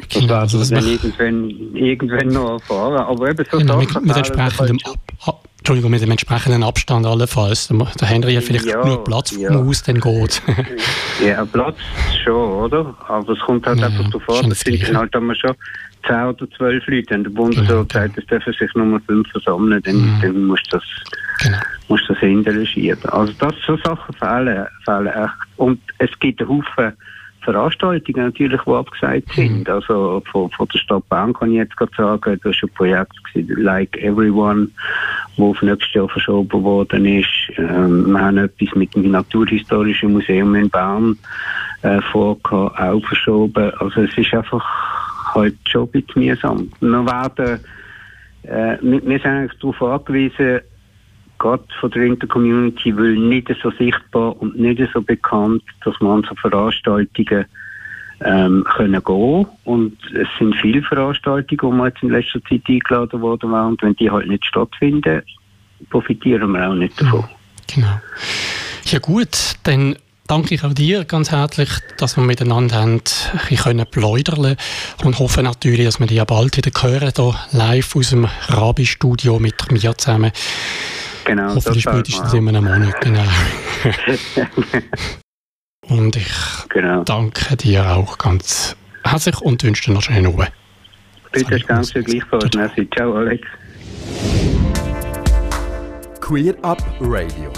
Das 0.00 0.20
genau, 0.20 0.34
also 0.34 0.58
das 0.58 0.70
dann 0.70 0.86
irgendwann, 0.86 1.50
irgendwann 1.74 2.28
noch 2.28 2.52
erfahren. 2.52 2.96
Aber 2.96 3.30
eben 3.30 3.44
so 3.50 3.58
genau, 3.58 3.78
mit, 3.78 4.02
mit 4.02 4.16
entsprechendem 4.16 4.78
Ab, 5.26 5.48
Entschuldigung, 5.58 5.90
mit 5.90 6.02
dem 6.02 6.10
entsprechenden 6.10 6.62
Abstand 6.62 7.04
allenfalls. 7.04 7.68
Der 7.68 8.08
Henry 8.08 8.34
hat 8.34 8.44
vielleicht 8.44 8.64
ja, 8.64 8.84
nur 8.84 9.02
Platz 9.04 9.32
vom 9.32 9.42
ja. 9.42 9.54
Haus, 9.54 9.82
dann 9.82 10.00
geht. 10.00 10.42
ja, 11.26 11.44
Platz 11.44 11.76
schon, 12.24 12.34
oder? 12.34 12.94
Aber 13.08 13.32
es 13.32 13.40
kommt 13.40 13.66
halt 13.66 13.80
ja, 13.80 13.86
einfach 13.86 14.08
davor, 14.10 14.42
das 14.44 14.60
sind 14.60 14.88
dann 14.88 14.96
halt 14.96 15.14
einmal 15.14 15.36
schon 15.36 15.54
10 16.06 16.26
oder 16.26 16.50
12 16.50 16.86
Leute. 16.86 17.10
Wenn 17.10 17.24
der 17.24 17.30
Bundesrat 17.30 17.68
genau. 17.68 17.86
sagt, 17.88 18.18
es 18.18 18.26
dürfen 18.26 18.52
sich 18.52 18.74
nur 18.74 19.00
5 19.00 19.28
versammeln, 19.30 19.82
dann, 19.84 19.96
mhm. 19.96 20.20
dann 20.22 20.44
musst 20.44 20.72
du 20.72 20.76
das, 20.76 20.84
genau. 21.42 21.58
musst 21.88 22.08
das 22.08 22.18
hinterregieren. 22.18 23.04
Also 23.10 23.32
das, 23.38 23.54
so 23.66 23.76
Sachen 23.78 24.14
fehlen, 24.14 24.66
fehlen 24.84 25.06
echt. 25.06 25.34
Und 25.56 25.80
es 25.98 26.10
gibt 26.20 26.40
einen 26.40 26.50
Haufen 26.50 26.92
Veranstaltungen 27.48 28.26
natürlich, 28.26 28.60
die 28.60 28.70
abgesagt 28.70 29.32
sind. 29.32 29.66
Mhm. 29.66 29.72
Also 29.72 30.22
von, 30.30 30.50
von 30.50 30.68
der 30.68 30.78
Stadt 30.78 31.08
Bern 31.08 31.32
kann 31.32 31.50
ich 31.50 31.56
jetzt 31.56 31.76
gerade 31.78 31.92
sagen, 31.96 32.40
das 32.42 32.56
war 32.56 32.68
ein 32.68 32.74
Projekt 32.74 33.24
gewesen, 33.24 33.62
Like 33.62 33.96
Everyone, 33.96 34.68
wo 35.38 35.50
auf 35.50 35.62
nächstes 35.62 35.94
Jahr 35.94 36.08
verschoben 36.10 36.62
worden 36.62 37.06
ist. 37.06 37.28
Ähm, 37.56 38.10
wir 38.10 38.20
haben 38.20 38.36
etwas 38.36 38.74
mit 38.74 38.94
dem 38.94 39.10
Naturhistorischen 39.10 40.12
Museum 40.12 40.54
in 40.56 40.68
Bern 40.68 41.16
äh, 41.82 42.02
vorgehabt, 42.12 42.78
auch 42.78 43.06
verschoben. 43.06 43.72
Also 43.78 44.02
es 44.02 44.18
ist 44.18 44.34
einfach 44.34 44.97
halt 45.40 45.56
schon 45.68 45.84
ein 45.84 45.90
bisschen 45.90 46.24
mühsam. 46.24 46.70
Wir 46.80 47.06
werden, 47.06 47.60
äh, 48.42 48.76
wir, 48.80 49.06
wir 49.06 49.18
sind 49.18 49.26
eigentlich 49.26 49.58
darauf 49.60 49.82
angewiesen, 49.82 50.60
gerade 51.38 51.64
von 51.80 51.90
der 51.90 52.02
Intercommunity, 52.02 52.96
weil 52.96 53.16
nicht 53.16 53.50
so 53.62 53.70
sichtbar 53.70 54.40
und 54.40 54.58
nicht 54.58 54.80
so 54.92 55.00
bekannt, 55.00 55.62
dass 55.84 55.94
man 56.00 56.18
an 56.18 56.26
so 56.28 56.34
Veranstaltungen 56.34 57.46
ähm, 58.20 58.64
können 58.64 59.02
gehen 59.04 59.46
und 59.64 59.96
es 60.12 60.28
sind 60.38 60.56
viele 60.56 60.82
Veranstaltungen, 60.82 61.78
die 61.78 61.84
jetzt 61.84 62.02
in 62.02 62.10
letzter 62.10 62.42
Zeit 62.44 62.62
eingeladen 62.68 63.20
worden 63.20 63.52
waren 63.52 63.68
und 63.72 63.82
wenn 63.82 63.94
die 63.94 64.10
halt 64.10 64.28
nicht 64.28 64.44
stattfinden, 64.44 65.22
profitieren 65.90 66.50
wir 66.52 66.68
auch 66.68 66.74
nicht 66.74 67.00
davon. 67.00 67.24
Genau. 67.72 68.00
Ja 68.84 68.98
gut, 68.98 69.54
dann 69.62 69.96
danke 70.28 70.54
ich 70.54 70.62
auch 70.62 70.74
dir 70.74 71.04
ganz 71.04 71.32
herzlich, 71.32 71.70
dass 71.96 72.16
wir 72.16 72.22
miteinander 72.22 72.76
haben, 72.76 73.02
ein 73.48 73.56
können 73.56 73.86
plaudern 73.90 74.56
und 75.04 75.18
hoffe 75.18 75.42
natürlich, 75.42 75.86
dass 75.86 75.98
wir 75.98 76.06
dich 76.06 76.22
bald 76.24 76.56
wieder 76.56 76.70
hören, 76.80 77.10
hier 77.14 77.34
live 77.50 77.96
aus 77.96 78.10
dem 78.10 78.28
Rabi-Studio 78.48 79.40
mit 79.40 79.72
mir 79.72 79.96
zusammen. 79.96 80.30
Genau. 81.24 81.54
Hoffentlich 81.54 81.82
spätestens 81.82 82.32
in 82.32 82.48
einem 82.48 82.64
Monat, 82.64 83.00
genau. 83.00 83.24
und 85.88 86.16
ich 86.16 86.32
genau. 86.68 87.02
danke 87.04 87.56
dir 87.56 87.90
auch 87.90 88.18
ganz 88.18 88.76
herzlich 89.04 89.40
und 89.40 89.62
wünsche 89.64 89.86
dir 89.86 89.92
noch 89.92 90.02
schönen 90.02 90.26
Abend. 90.26 90.52
Bitte, 91.32 91.58
danke 91.60 92.02
gleichfalls. 92.02 92.54
Merci. 92.54 92.88
Ciao, 92.96 93.14
Alex. 93.14 93.46
Queer 96.20 96.54
Up 96.62 96.82
Radio. 97.00 97.52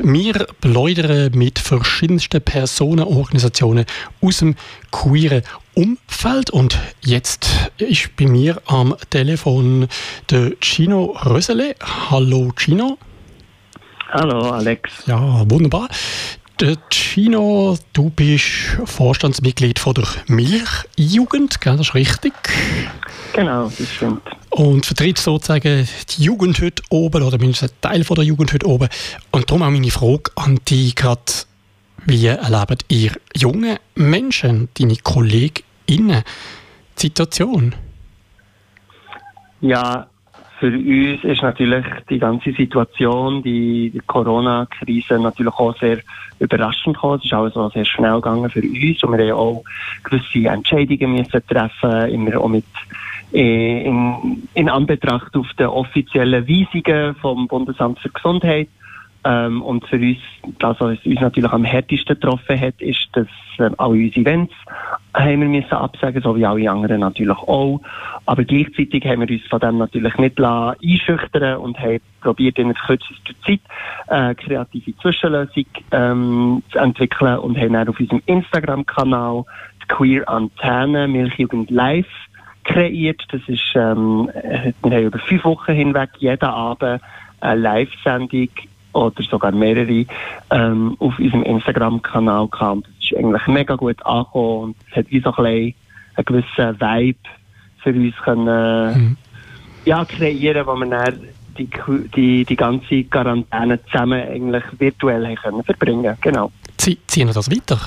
Wir 0.00 0.46
plaudern 0.60 1.32
mit 1.34 1.58
verschiedensten 1.58 2.40
Personenorganisationen 2.40 3.84
aus 4.20 4.38
dem 4.38 4.54
queeren 4.92 5.42
Umfeld 5.74 6.50
und 6.50 6.78
jetzt 7.04 7.72
ist 7.78 8.14
bei 8.16 8.26
mir 8.26 8.62
am 8.66 8.94
Telefon 9.10 9.88
der 10.30 10.52
Gino 10.60 11.16
Rösele. 11.26 11.74
Hallo 12.10 12.52
Gino. 12.56 12.96
Hallo 14.10 14.50
Alex. 14.52 15.02
Ja, 15.06 15.42
wunderbar. 15.50 15.88
Der 16.60 16.76
Chino, 16.90 17.76
du 17.92 18.10
bist 18.10 18.44
Vorstandsmitglied 18.84 19.80
von 19.80 19.94
der 19.94 20.06
Milchjugend, 20.28 21.60
gell? 21.60 21.76
das 21.76 21.88
ist 21.88 21.94
richtig? 21.94 22.34
Genau, 23.32 23.64
das 23.76 23.92
stimmt. 23.92 24.22
Und 24.50 24.86
vertritt 24.86 25.18
sozusagen 25.18 25.86
die 26.10 26.22
Jugend 26.22 26.60
heute 26.60 26.82
oben, 26.90 27.22
oder 27.22 27.38
mindestens 27.38 27.72
einen 27.72 27.80
Teil 27.80 28.04
von 28.04 28.16
der 28.16 28.24
Jugend 28.24 28.52
heute 28.52 28.66
oben. 28.66 28.88
Und 29.30 29.50
darum 29.50 29.62
auch 29.62 29.70
meine 29.70 29.90
Frage 29.90 30.30
an 30.36 30.58
dich 30.68 30.94
gerade, 30.94 31.22
wie 32.06 32.26
erlebt 32.26 32.84
ihr 32.88 33.12
junge 33.36 33.78
Menschen, 33.94 34.68
deine 34.78 34.96
KollegInnen, 34.96 36.22
die 36.98 37.00
Situation? 37.00 37.74
Ja, 39.60 40.06
für 40.58 40.72
uns 40.72 41.22
ist 41.22 41.42
natürlich 41.42 41.84
die 42.08 42.18
ganze 42.18 42.52
Situation, 42.52 43.42
die, 43.42 44.00
Corona-Krise 44.06 45.18
natürlich 45.18 45.54
auch 45.54 45.76
sehr 45.78 45.98
überraschend 46.40 46.96
gekommen. 46.96 47.18
Es 47.18 47.24
ist 47.30 47.56
auch 47.56 47.72
sehr 47.72 47.84
schnell 47.84 48.16
gegangen 48.16 48.50
für 48.50 48.62
uns 48.62 49.02
und 49.04 49.18
wir 49.18 49.32
haben 49.32 49.38
auch 49.38 49.64
gewisse 50.02 50.48
Entscheidungen 50.48 51.12
müssen 51.12 51.46
treffen, 51.46 52.10
immer 52.10 52.40
auch 52.40 52.48
mit 52.48 52.64
in, 53.32 54.48
in 54.54 54.68
Anbetracht 54.68 55.36
auf 55.36 55.46
die 55.58 55.64
offiziellen 55.64 56.48
Weisungen 56.48 57.14
vom 57.16 57.48
Bundesamt 57.48 57.98
für 58.00 58.10
Gesundheit. 58.10 58.68
Ähm, 59.24 59.62
und 59.62 59.84
für 59.86 59.96
uns, 59.96 60.18
das, 60.58 60.76
was 60.80 60.98
uns 61.04 61.20
natürlich 61.20 61.50
am 61.50 61.64
härtesten 61.64 62.14
getroffen 62.14 62.58
hat, 62.60 62.80
ist, 62.80 63.08
dass 63.12 63.26
äh, 63.58 63.70
alle 63.76 63.94
unsere 63.94 64.20
Events 64.20 64.54
haben 65.14 65.40
wir 65.40 65.48
müssen 65.48 65.72
absagen, 65.72 66.22
so 66.22 66.36
wie 66.36 66.46
alle 66.46 66.70
anderen 66.70 67.00
natürlich 67.00 67.36
auch. 67.36 67.80
Aber 68.26 68.44
gleichzeitig 68.44 69.04
haben 69.04 69.20
wir 69.22 69.30
uns 69.30 69.46
von 69.48 69.58
dem 69.58 69.78
natürlich 69.78 70.16
nicht 70.18 70.40
einschüchtern 70.40 71.58
und 71.58 71.78
haben 71.80 72.00
probiert, 72.20 72.58
in 72.58 72.72
kürzester 72.74 73.34
Zeit 73.44 73.60
äh, 74.08 74.34
kreative 74.34 74.96
Zwischenlösung 74.98 75.66
ähm, 75.90 76.62
zu 76.70 76.78
entwickeln 76.78 77.38
und 77.38 77.58
haben 77.58 77.72
dann 77.72 77.88
auf 77.88 77.98
unserem 77.98 78.22
Instagram-Kanal 78.26 79.44
die 79.82 79.88
Queer 79.88 80.28
Antenne 80.28 81.08
Milchjugend 81.08 81.70
Live 81.70 82.06
kreiert. 82.68 83.22
Das 83.30 83.40
ist, 83.46 83.74
ähm, 83.74 84.30
wir 84.82 84.96
haben 84.96 85.04
über 85.04 85.18
fünf 85.18 85.44
Wochen 85.44 85.72
hinweg 85.72 86.10
jeden 86.18 86.44
Abend 86.44 87.00
eine 87.40 87.60
Live-Sendung 87.60 88.48
oder 88.92 89.22
sogar 89.22 89.52
mehrere 89.52 90.06
ähm, 90.50 90.96
auf 90.98 91.18
unserem 91.18 91.42
Instagram-Kanal 91.42 92.48
gehabt. 92.48 92.86
Das 92.86 93.10
ist 93.10 93.16
eigentlich 93.16 93.46
mega 93.46 93.74
gut 93.76 94.04
angekommen 94.04 94.62
und 94.62 94.76
es 94.90 94.96
hat 94.96 95.06
wie 95.10 95.20
so 95.20 95.32
ein 95.34 95.44
bisschen 95.44 95.74
einen 96.16 96.24
gewissen 96.24 96.80
Vibe 96.80 97.18
für 97.82 97.90
uns 97.90 98.16
können, 98.24 98.94
mhm. 98.94 99.16
ja, 99.84 100.04
kreieren, 100.04 100.66
wo 100.66 100.74
wir 100.74 100.86
dann 100.86 101.20
die, 101.58 101.68
die, 102.14 102.44
die 102.44 102.56
ganze 102.56 103.04
Quarantäne 103.04 103.84
zusammen 103.84 104.20
eigentlich 104.20 104.64
virtuell 104.78 105.36
können 105.36 105.62
verbringen 105.64 106.16
Genau. 106.20 106.50
Ziehen 106.76 107.26
wir 107.28 107.34
das 107.34 107.50
weiter? 107.50 107.78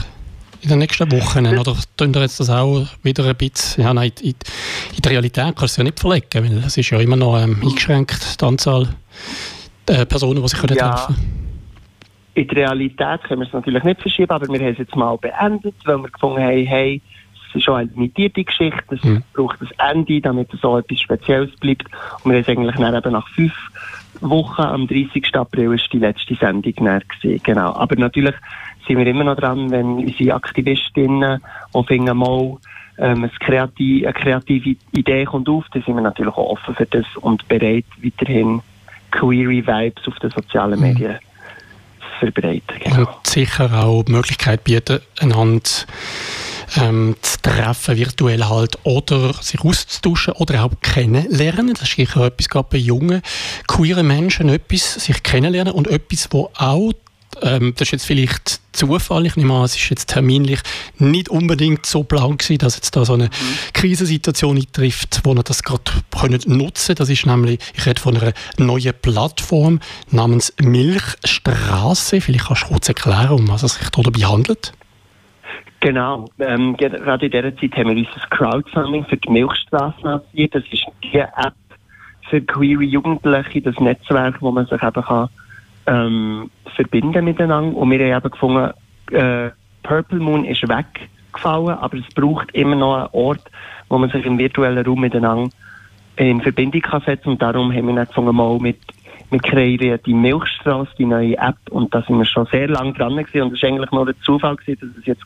In 0.61 0.69
den 0.69 0.79
nächsten 0.79 1.11
Wochen? 1.11 1.45
Oder 1.47 1.75
tun 1.97 2.13
wir 2.13 2.21
jetzt 2.21 2.39
das 2.39 2.49
auch 2.49 2.85
wieder 3.03 3.25
ein 3.25 3.35
bisschen, 3.35 3.83
ja 3.83 3.93
nein, 3.93 4.11
in, 4.21 4.29
in 4.29 5.01
die 5.03 5.09
Realität 5.09 5.55
kannst 5.55 5.61
du 5.61 5.65
es 5.65 5.77
ja 5.77 5.83
nicht 5.83 5.99
verlegen, 5.99 6.25
weil 6.33 6.57
es 6.59 6.77
ist 6.77 6.89
ja 6.89 6.99
immer 6.99 7.15
noch 7.15 7.37
ähm, 7.37 7.57
eingeschränkt, 7.61 8.39
die 8.39 8.45
Anzahl 8.45 8.87
äh, 9.87 10.05
Personen, 10.05 10.41
die 10.41 10.47
sich 10.47 10.59
können 10.59 10.77
ja. 10.77 10.91
treffen 10.93 11.15
In 12.35 12.47
der 12.47 12.57
Realität 12.57 13.23
können 13.23 13.41
wir 13.41 13.47
es 13.47 13.53
natürlich 13.53 13.83
nicht 13.83 14.01
verschieben, 14.01 14.31
aber 14.31 14.47
wir 14.47 14.59
haben 14.59 14.73
es 14.73 14.77
jetzt 14.77 14.95
mal 14.95 15.17
beendet, 15.17 15.75
weil 15.85 15.97
wir 15.97 16.09
gefunden 16.09 16.41
haben, 16.41 16.65
hey, 16.65 17.01
es 17.49 17.55
ist 17.55 17.63
schon 17.63 17.75
eine 17.75 17.89
limitierte 17.91 18.43
Geschichte, 18.43 18.95
es 18.95 19.03
mhm. 19.03 19.23
braucht 19.33 19.59
ein 19.61 19.97
Ende, 19.97 20.21
damit 20.21 20.53
es 20.53 20.61
so 20.61 20.77
etwas 20.77 20.99
Spezielles 21.01 21.51
bleibt. 21.57 21.85
Und 22.23 22.31
wir 22.31 22.37
haben 22.37 22.41
es 22.41 22.47
eigentlich 22.47 22.75
dann 22.75 22.95
eben 22.95 23.11
nach 23.11 23.27
fünf 23.29 23.53
Wochen, 24.21 24.61
am 24.61 24.87
30. 24.87 25.35
April, 25.35 25.73
ist 25.73 25.91
die 25.91 25.99
letzte 25.99 26.35
Sendung 26.35 26.73
gesehen. 26.73 27.41
Genau. 27.43 27.73
Aber 27.73 27.95
natürlich 27.95 28.35
sind 28.91 29.05
wir 29.05 29.07
immer 29.07 29.23
noch 29.23 29.37
dran, 29.37 29.71
wenn 29.71 29.99
unsere 29.99 30.35
Aktivistinnen 30.35 31.41
auch 31.71 31.87
finden, 31.87 32.17
mal, 32.17 32.57
ähm, 32.97 33.23
eine, 33.23 33.29
kreative, 33.39 34.07
eine 34.07 34.13
kreative 34.13 34.75
Idee 34.91 35.23
kommt 35.23 35.47
auf, 35.47 35.63
dann 35.71 35.81
sind 35.83 35.95
wir 35.95 36.01
natürlich 36.01 36.33
auch 36.33 36.51
offen 36.51 36.75
für 36.75 36.85
das 36.85 37.05
und 37.21 37.47
bereit, 37.47 37.85
weiterhin 38.03 38.61
query 39.11 39.65
Vibes 39.65 40.07
auf 40.07 40.19
den 40.19 40.31
sozialen 40.31 40.79
mhm. 40.79 40.87
Medien 40.87 41.19
zu 41.99 42.25
verbreiten. 42.25 42.79
Genau. 42.83 42.99
Und 42.99 43.27
sicher 43.27 43.71
auch 43.81 44.03
die 44.03 44.11
Möglichkeit 44.11 44.65
bieten, 44.65 44.99
einander 45.19 45.69
ähm, 46.81 47.15
zu 47.21 47.41
treffen, 47.41 47.97
virtuell 47.97 48.43
halt, 48.43 48.77
oder 48.83 49.33
sich 49.33 49.61
auszutauschen 49.61 50.33
oder 50.33 50.65
auch 50.65 50.71
kennenlernen. 50.81 51.73
Das 51.73 51.83
ist 51.83 51.95
sicher 51.95 52.25
etwas, 52.25 52.49
gerade 52.49 52.67
bei 52.69 52.77
jungen, 52.77 53.21
queeren 53.67 54.05
Menschen, 54.05 54.49
etwas, 54.49 54.95
sich 54.95 55.23
kennenlernen 55.23 55.73
und 55.73 55.87
etwas, 55.87 56.27
wo 56.31 56.51
auch 56.57 56.91
ähm, 57.41 57.73
das 57.75 57.87
ist 57.87 57.91
jetzt 57.91 58.05
vielleicht 58.05 58.61
Zufall, 58.71 59.25
ich 59.25 59.35
nehme 59.35 59.53
an, 59.53 59.63
es 59.63 59.75
ist 59.75 59.89
jetzt 59.89 60.07
terminlich 60.07 60.59
nicht 60.97 61.29
unbedingt 61.29 61.85
so 61.85 62.03
plan 62.03 62.37
gewesen, 62.37 62.57
dass 62.59 62.75
jetzt 62.75 62.95
da 62.95 63.03
so 63.03 63.13
eine 63.13 63.25
mhm. 63.25 63.29
Krisensituation 63.73 64.57
eintrifft, 64.57 65.21
wo 65.23 65.33
wir 65.35 65.43
das 65.43 65.63
gerade 65.63 65.83
nutzen 66.47 66.87
können. 66.87 66.97
Das 66.97 67.09
ist 67.09 67.25
nämlich, 67.25 67.59
ich 67.75 67.85
rede 67.85 67.99
von 67.99 68.17
einer 68.17 68.33
neuen 68.57 68.93
Plattform 69.01 69.79
namens 70.09 70.53
Milchstraße. 70.61 72.21
Vielleicht 72.21 72.45
kannst 72.45 72.63
du 72.63 72.67
kurz 72.67 72.87
erklären, 72.87 73.31
um 73.31 73.49
was 73.49 73.63
es 73.63 73.75
sich 73.75 73.89
dabei 73.89 74.21
handelt. 74.21 74.73
Genau. 75.81 76.29
Ähm, 76.39 76.77
gerade 76.77 77.25
in 77.25 77.31
dieser 77.31 77.55
Zeit 77.57 77.75
haben 77.75 77.89
wir 77.89 78.07
unser 78.07 78.27
Crowdfunding 78.29 79.05
für 79.05 79.17
die 79.17 79.29
Milchstraße 79.31 79.97
lanciert. 80.03 80.55
Das 80.55 80.63
ist 80.71 80.85
die 81.03 81.17
App 81.17 81.53
für 82.29 82.39
queere 82.41 82.83
Jugendliche, 82.83 83.61
das 83.61 83.77
Netzwerk, 83.79 84.41
wo 84.41 84.51
man 84.51 84.65
sich 84.67 84.81
eben 84.81 85.03
kann 85.03 85.29
ähm, 85.91 86.49
verbinden 86.75 87.25
miteinander. 87.25 87.75
Und 87.75 87.91
wir 87.91 87.99
haben 87.99 88.23
eben 88.23 88.31
gefunden, 88.31 88.71
äh, 89.11 89.49
Purple 89.83 90.19
Moon 90.19 90.45
ist 90.45 90.63
weggefallen, 90.63 91.77
aber 91.77 91.97
es 91.97 92.13
braucht 92.13 92.51
immer 92.53 92.75
noch 92.75 92.95
einen 92.95 93.09
Ort, 93.11 93.43
wo 93.89 93.97
man 93.97 94.09
sich 94.09 94.25
im 94.25 94.37
virtuellen 94.37 94.85
Raum 94.85 95.01
miteinander 95.01 95.49
in 96.17 96.41
Verbindung 96.41 96.81
kann 96.81 97.01
setzen 97.01 97.29
und 97.29 97.41
darum 97.41 97.73
haben 97.73 97.87
wir 97.87 97.95
dann 97.95 98.05
gefunden, 98.05 98.35
mal 98.35 98.57
mit 98.59 98.77
wir 99.31 99.39
kreieren 99.39 99.97
die 100.05 100.13
Milchstraße, 100.13 100.91
die 100.97 101.05
neue 101.05 101.37
App, 101.37 101.55
und 101.69 101.95
da 101.95 102.01
sind 102.01 102.17
wir 102.17 102.25
schon 102.25 102.45
sehr 102.47 102.67
lange 102.67 102.91
dran 102.91 103.15
gewesen. 103.15 103.43
Und 103.43 103.53
es 103.53 103.63
war 103.63 103.69
eigentlich 103.69 103.91
nur 103.91 104.05
ein 104.05 104.13
Zufall 104.25 104.57
gewesen, 104.57 104.93
dass 104.93 104.97
es 104.99 105.05
jetzt 105.05 105.23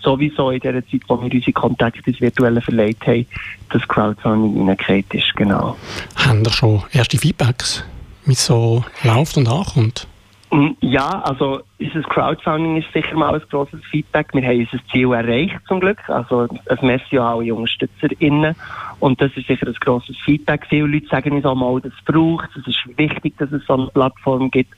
sowieso 0.00 0.50
in 0.50 0.58
der 0.58 0.84
Zeit, 0.84 1.02
wo 1.06 1.22
wir 1.22 1.32
unsere 1.32 1.52
Kontakte 1.52 2.00
ins 2.10 2.20
Virtuelle 2.20 2.60
verlegt 2.60 3.06
haben, 3.06 3.26
das 3.72 3.86
Crowdfunding 3.86 4.66
reingekehrt 4.66 5.14
ist, 5.14 5.36
genau. 5.36 5.76
Haben 6.16 6.42
da 6.42 6.50
schon 6.50 6.82
erste 6.90 7.16
Feedbacks? 7.16 7.84
Wie 8.28 8.32
es 8.32 8.46
so 8.46 8.84
läuft 9.02 9.36
und 9.36 9.48
ankommt? 9.48 10.06
Mm, 10.50 10.70
ja, 10.80 11.20
also 11.22 11.60
unser 11.78 12.00
Crowdfunding 12.02 12.78
ist 12.78 12.92
sicher 12.92 13.16
mal 13.16 13.34
ein 13.34 13.42
grosses 13.50 13.80
Feedback. 13.90 14.28
Wir 14.32 14.42
haben 14.42 14.60
unser 14.60 14.84
Ziel 14.90 15.12
erreicht 15.12 15.58
zum 15.66 15.80
Glück. 15.80 15.98
Also 16.08 16.48
es 16.64 16.80
messen 16.80 17.06
ja 17.10 17.34
alle 17.34 17.54
UnterstützerInnen. 17.54 18.54
Und 19.00 19.20
das 19.20 19.30
ist 19.36 19.46
sicher 19.46 19.66
ein 19.66 19.74
grosses 19.74 20.16
Feedback. 20.24 20.66
Viele 20.68 20.86
Leute 20.86 21.06
sagen 21.08 21.32
uns 21.32 21.44
auch 21.44 21.54
mal, 21.54 21.80
das 21.80 21.92
braucht 22.06 22.48
es. 22.56 22.66
ist 22.66 22.98
wichtig, 22.98 23.36
dass 23.38 23.52
es 23.52 23.64
so 23.66 23.74
eine 23.74 23.86
Plattform 23.88 24.50
gibt. 24.50 24.74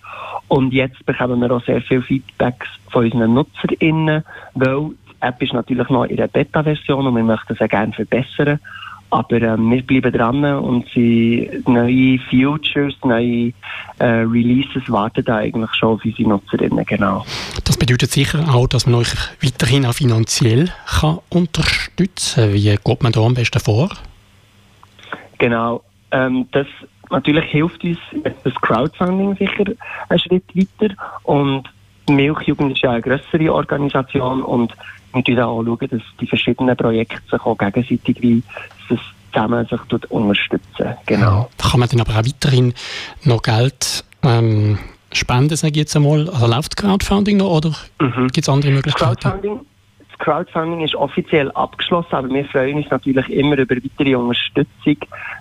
Und 0.48 0.72
jetzt 0.72 1.04
bekommen 1.06 1.40
wir 1.40 1.52
auch 1.52 1.64
sehr 1.64 1.80
viele 1.82 2.02
Feedbacks 2.02 2.68
von 2.90 3.04
unseren 3.04 3.34
NutzerInnen, 3.34 4.24
weil 4.54 4.90
die 4.90 4.96
App 5.20 5.40
ist 5.40 5.52
natürlich 5.52 5.88
noch 5.88 6.04
in 6.04 6.16
der 6.16 6.28
Beta-Version 6.28 7.06
und 7.06 7.14
wir 7.14 7.22
möchten 7.22 7.54
sie 7.54 7.68
gerne 7.68 7.92
verbessern. 7.92 8.58
Aber 9.10 9.42
ähm, 9.42 9.70
wir 9.70 9.82
bleiben 9.82 10.12
dran 10.12 10.44
und 10.44 10.86
sie, 10.94 11.50
neue 11.66 12.18
Futures, 12.30 12.94
neue 13.02 13.52
äh, 13.98 14.04
Releases 14.04 14.88
warten 14.88 15.24
da 15.24 15.38
eigentlich 15.38 15.74
schon 15.74 15.94
auf 15.94 16.04
unsere 16.04 16.28
Nutzerinnen, 16.28 16.84
genau. 16.84 17.24
Das 17.64 17.76
bedeutet 17.76 18.12
sicher 18.12 18.44
auch, 18.54 18.68
dass 18.68 18.86
man 18.86 18.94
euch 18.96 19.12
weiterhin 19.42 19.84
auch 19.84 19.94
finanziell 19.94 20.70
kann 21.00 21.18
unterstützen 21.28 22.44
kann. 22.44 22.54
Wie 22.54 22.76
geht 22.76 23.02
man 23.02 23.12
da 23.12 23.20
am 23.20 23.34
besten 23.34 23.58
vor? 23.58 23.90
Genau. 25.38 25.82
Ähm, 26.12 26.46
das 26.52 26.66
natürlich 27.10 27.44
hilft 27.46 27.82
uns 27.82 27.98
das 28.44 28.54
Crowdfunding 28.54 29.36
sicher 29.36 29.64
einen 30.08 30.18
Schritt 30.18 30.44
weiter 30.54 30.94
und 31.24 31.68
Milchjugend 32.08 32.72
ist 32.72 32.82
ja 32.82 32.90
eine 32.90 33.02
größere 33.02 33.52
Organisation 33.52 34.42
und 34.42 34.74
wir 35.12 35.22
schauen 35.22 35.38
auch, 35.40 35.64
schauen, 35.64 35.88
dass 35.90 36.02
die 36.20 36.26
verschiedenen 36.26 36.76
Projekte 36.76 37.20
sich 37.30 37.40
auch 37.40 37.56
gegenseitig 37.56 38.16
wie 38.20 38.42
das 38.88 38.98
zusammen 39.32 39.66
sich 39.66 40.10
unterstützen. 40.10 40.94
Genau. 41.06 41.48
Da 41.56 41.68
kann 41.68 41.80
man 41.80 41.88
dann 41.88 42.00
aber 42.00 42.12
auch 42.12 42.24
weiterhin 42.24 42.74
noch 43.24 43.42
Geld 43.42 44.04
ähm, 44.22 44.78
spenden, 45.12 45.56
sage 45.56 45.72
ich 45.72 45.78
jetzt 45.78 45.96
einmal. 45.96 46.28
Also 46.28 46.46
läuft 46.46 46.76
Crowdfunding 46.76 47.38
noch 47.38 47.50
oder 47.50 47.72
mhm. 48.00 48.28
gibt 48.28 48.46
es 48.46 48.48
andere 48.48 48.72
Möglichkeiten? 48.72 49.20
Crowdfunding, 49.20 49.60
das 50.08 50.18
Crowdfunding 50.18 50.80
ist 50.82 50.94
offiziell 50.94 51.50
abgeschlossen, 51.52 52.14
aber 52.14 52.28
wir 52.28 52.44
freuen 52.46 52.76
uns 52.76 52.90
natürlich 52.90 53.28
immer 53.30 53.58
über 53.58 53.76
weitere 53.76 54.14
Unterstützung 54.14 54.96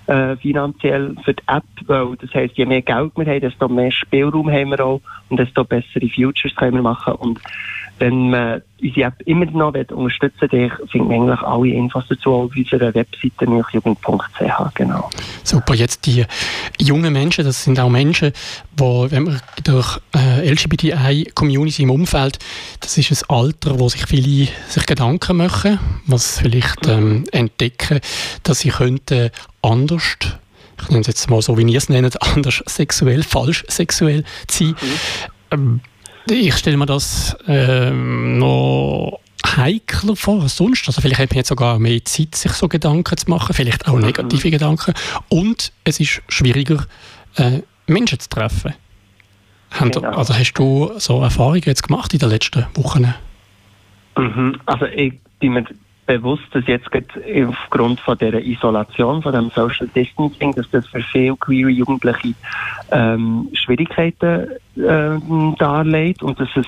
äh, 0.08 0.36
finanziell 0.38 1.16
für 1.24 1.34
die 1.34 1.44
App, 1.48 1.64
weil 1.86 2.16
das 2.18 2.34
heisst, 2.34 2.58
je 2.58 2.66
mehr 2.66 2.82
Geld 2.82 3.12
wir 3.16 3.26
haben, 3.26 3.42
desto 3.42 3.68
mehr 3.68 3.92
Spielraum 3.92 4.50
haben 4.50 4.72
wir 4.72 4.86
auch 4.86 5.02
und 5.30 5.40
desto 5.40 5.64
bessere 5.64 6.10
Futures 6.10 6.56
können 6.56 6.76
wir 6.76 6.82
machen 6.82 7.14
und 7.16 7.40
wenn 8.00 8.30
man 8.30 8.62
unsere 8.82 9.08
App 9.08 9.22
immer 9.26 9.46
noch 9.46 9.74
unterstützen 9.74 10.52
will, 10.52 10.72
findet 10.90 11.10
man 11.10 11.30
eigentlich 11.30 11.42
alle 11.42 11.68
Infos 11.70 12.06
dazu 12.10 12.34
auf 12.34 12.56
unserer 12.56 12.94
Webseite 12.96 13.50
milchjugend.ch. 13.50 14.74
Genau. 14.76 15.10
Super, 15.44 15.76
jetzt 15.76 16.06
die 16.06 16.26
jungen 16.80 17.14
Menschen, 17.14 17.46
das 17.46 17.64
sind 17.64 17.80
auch 17.80 17.90
Menschen, 17.90 18.32
die, 18.78 19.12
wenn 19.12 19.24
man 19.24 19.42
durch 19.64 20.00
äh, 20.16 20.50
LGBTI-Community 20.50 21.84
im 21.84 21.92
Umfeld, 21.92 22.40
das 22.80 22.98
ist 22.98 23.30
ein 23.30 23.36
Alter, 23.36 23.80
wo 23.80 23.90
sich 23.90 24.06
viele 24.06 24.48
sich 24.68 24.86
Gedanken 24.86 25.38
machen, 25.38 25.80
was 26.08 26.40
vielleicht 26.40 26.88
ähm, 26.88 27.26
entdecken, 27.32 28.00
dass 28.44 28.60
sie 28.60 28.70
könnten 28.70 29.30
anders 29.62 30.18
ich 30.82 30.90
nenne 30.90 31.02
es 31.02 31.08
jetzt 31.08 31.30
mal 31.30 31.42
so, 31.42 31.58
wie 31.58 31.70
ihr 31.70 31.78
es 31.78 31.90
nennt, 31.90 32.22
anders 32.36 32.64
sexuell, 32.66 33.24
falsch 33.24 33.66
sexuell 33.68 34.24
sein. 34.50 34.70
Mhm. 34.70 34.76
Ähm, 35.52 35.82
ich 36.32 36.56
stelle 36.56 36.78
mir 36.78 36.86
das 36.86 37.38
ähm, 37.48 38.38
noch 38.38 39.20
heikler 39.46 40.16
vor 40.16 40.42
als 40.42 40.58
sonst. 40.58 40.88
Also 40.88 41.02
vielleicht 41.02 41.20
hat 41.20 41.30
man 41.32 41.38
jetzt 41.38 41.50
sogar 41.50 41.80
mehr 41.80 42.04
Zeit, 42.06 42.36
sich 42.36 42.52
so 42.54 42.68
Gedanken 42.68 43.18
zu 43.18 43.30
machen, 43.30 43.54
vielleicht 43.54 43.88
auch 43.88 44.00
negative 44.00 44.48
mhm. 44.48 44.52
Gedanken. 44.52 44.94
Und 45.30 45.72
es 45.84 46.00
ist 46.00 46.22
schwieriger, 46.28 46.86
äh, 47.36 47.62
Menschen 47.88 48.20
zu 48.20 48.30
treffen. 48.30 48.74
Genau. 49.78 50.10
Also 50.10 50.34
hast 50.34 50.54
du 50.54 50.92
so 50.98 51.22
Erfahrungen 51.22 51.62
jetzt 51.66 51.84
gemacht 51.84 52.14
in 52.14 52.20
den 52.20 52.30
letzten 52.30 52.66
Wochen? 52.74 53.14
Mhm. 54.18 54.60
Also 54.66 54.86
ich 54.86 55.14
bin 55.40 55.54
mir 55.54 55.66
bewusst, 56.10 56.46
dass 56.54 56.66
jetzt 56.66 56.90
aufgrund 57.48 58.00
von 58.00 58.18
der 58.18 58.44
Isolation, 58.44 59.22
von 59.22 59.32
dem 59.32 59.52
Social 59.52 59.88
Distancing, 59.88 60.54
dass 60.56 60.68
das 60.72 60.88
für 60.88 61.02
viele 61.02 61.36
queere 61.36 61.70
Jugendliche 61.70 62.34
ähm, 62.92 63.48
Schwierigkeiten 63.54 64.48
ähm, 64.76 65.56
darlegt 65.60 66.24
und 66.24 66.40
dass 66.40 66.50
es 66.56 66.66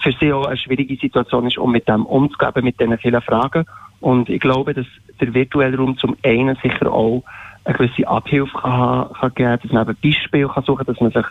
für 0.00 0.12
sie 0.18 0.32
auch 0.32 0.46
eine 0.46 0.56
schwierige 0.56 0.96
Situation 0.96 1.46
ist, 1.46 1.58
um 1.58 1.70
mit 1.70 1.86
dem 1.86 2.06
umzugehen, 2.06 2.64
mit 2.64 2.80
diesen 2.80 2.98
vielen 2.98 3.22
Fragen. 3.22 3.66
Und 4.00 4.28
ich 4.28 4.40
glaube, 4.40 4.74
dass 4.74 4.86
der 5.20 5.32
virtuelle 5.32 5.76
Raum 5.76 5.96
zum 5.96 6.16
einen 6.24 6.56
sicher 6.56 6.90
auch 6.90 7.22
eine 7.64 7.76
gewisse 7.76 8.08
Abhilfe 8.08 8.58
kann, 8.58 9.12
kann 9.12 9.34
geben, 9.34 9.58
dass 9.62 9.72
man 9.72 9.88
eben 9.88 9.98
Beispiele 10.02 10.48
kann 10.48 10.64
suchen, 10.64 10.86
dass 10.86 11.00
man 11.00 11.12
sich 11.12 11.26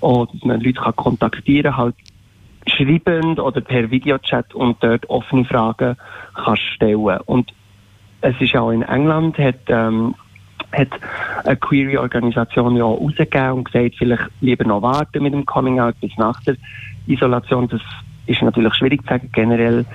auch, 0.00 0.26
dass 0.26 0.42
man 0.42 0.60
Leute 0.60 0.80
kann 0.80 0.96
kontaktieren, 0.96 1.76
halt 1.76 1.94
schreibend 2.66 3.38
oder 3.38 3.60
per 3.60 3.90
Videochat 3.90 4.54
und 4.54 4.82
dort 4.82 5.08
offene 5.08 5.44
Fragen 5.44 5.96
kannst 6.34 6.62
stellen. 6.74 7.20
Und 7.26 7.52
es 8.20 8.38
ist 8.40 8.54
auch 8.56 8.70
in 8.70 8.82
England, 8.82 9.38
hat, 9.38 9.60
ähm, 9.68 10.14
hat 10.72 10.88
eine 11.44 11.56
Query-Organisation 11.56 12.76
ja 12.76 12.84
rausgegeben 12.84 13.52
und 13.52 13.64
gesagt, 13.64 13.96
vielleicht 13.96 14.28
lieber 14.40 14.64
noch 14.64 14.82
warten 14.82 15.22
mit 15.22 15.32
dem 15.32 15.46
Coming-out 15.46 15.94
bis 16.00 16.16
nach 16.16 16.40
der 16.42 16.56
Isolation. 17.06 17.68
Das 17.68 17.80
ist 18.26 18.42
natürlich 18.42 18.74
schwierig 18.74 19.02
zu 19.02 19.08
sagen. 19.08 19.30
Generell 19.32 19.86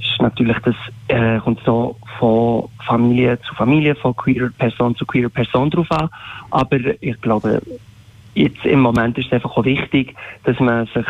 ist 0.00 0.20
natürlich 0.20 0.58
das, 0.58 0.76
äh, 1.08 1.38
kommt 1.38 1.60
so 1.64 1.96
von 2.18 2.68
Familie 2.86 3.40
zu 3.40 3.54
Familie, 3.54 3.94
von 3.94 4.14
queerer 4.14 4.50
Person 4.50 4.94
zu 4.94 5.06
queerer 5.06 5.30
Person 5.30 5.70
drauf 5.70 5.90
an. 5.90 6.10
Aber 6.50 6.78
ich 7.00 7.20
glaube, 7.20 7.62
jetzt 8.34 8.64
im 8.64 8.80
Moment 8.80 9.16
ist 9.18 9.26
es 9.26 9.32
einfach 9.32 9.56
auch 9.56 9.64
wichtig, 9.64 10.14
dass 10.44 10.58
man 10.60 10.86
sich 10.86 11.06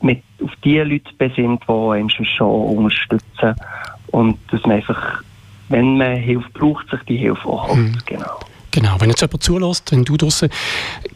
mit 0.00 0.22
auf 0.42 0.50
die 0.64 0.78
Leute 0.78 1.12
besinnt, 1.18 1.62
die 1.68 1.72
einen 1.72 2.10
schon 2.10 2.78
unterstützen 2.78 3.54
und 4.08 4.38
dass 4.50 4.62
man 4.62 4.72
einfach, 4.72 5.22
wenn 5.68 5.98
man 5.98 6.16
Hilfe 6.16 6.48
braucht, 6.52 6.88
sich 6.90 7.00
die 7.08 7.16
Hilfe 7.16 7.46
auch 7.46 7.68
holt. 7.68 7.78
Mhm. 7.78 7.98
Genau. 8.06 8.40
Genau, 8.72 9.00
wenn 9.00 9.08
jetzt 9.08 9.22
jemand 9.22 9.42
zulässt, 9.42 9.90
wenn 9.90 10.04
du 10.04 10.18
draußen 10.18 10.50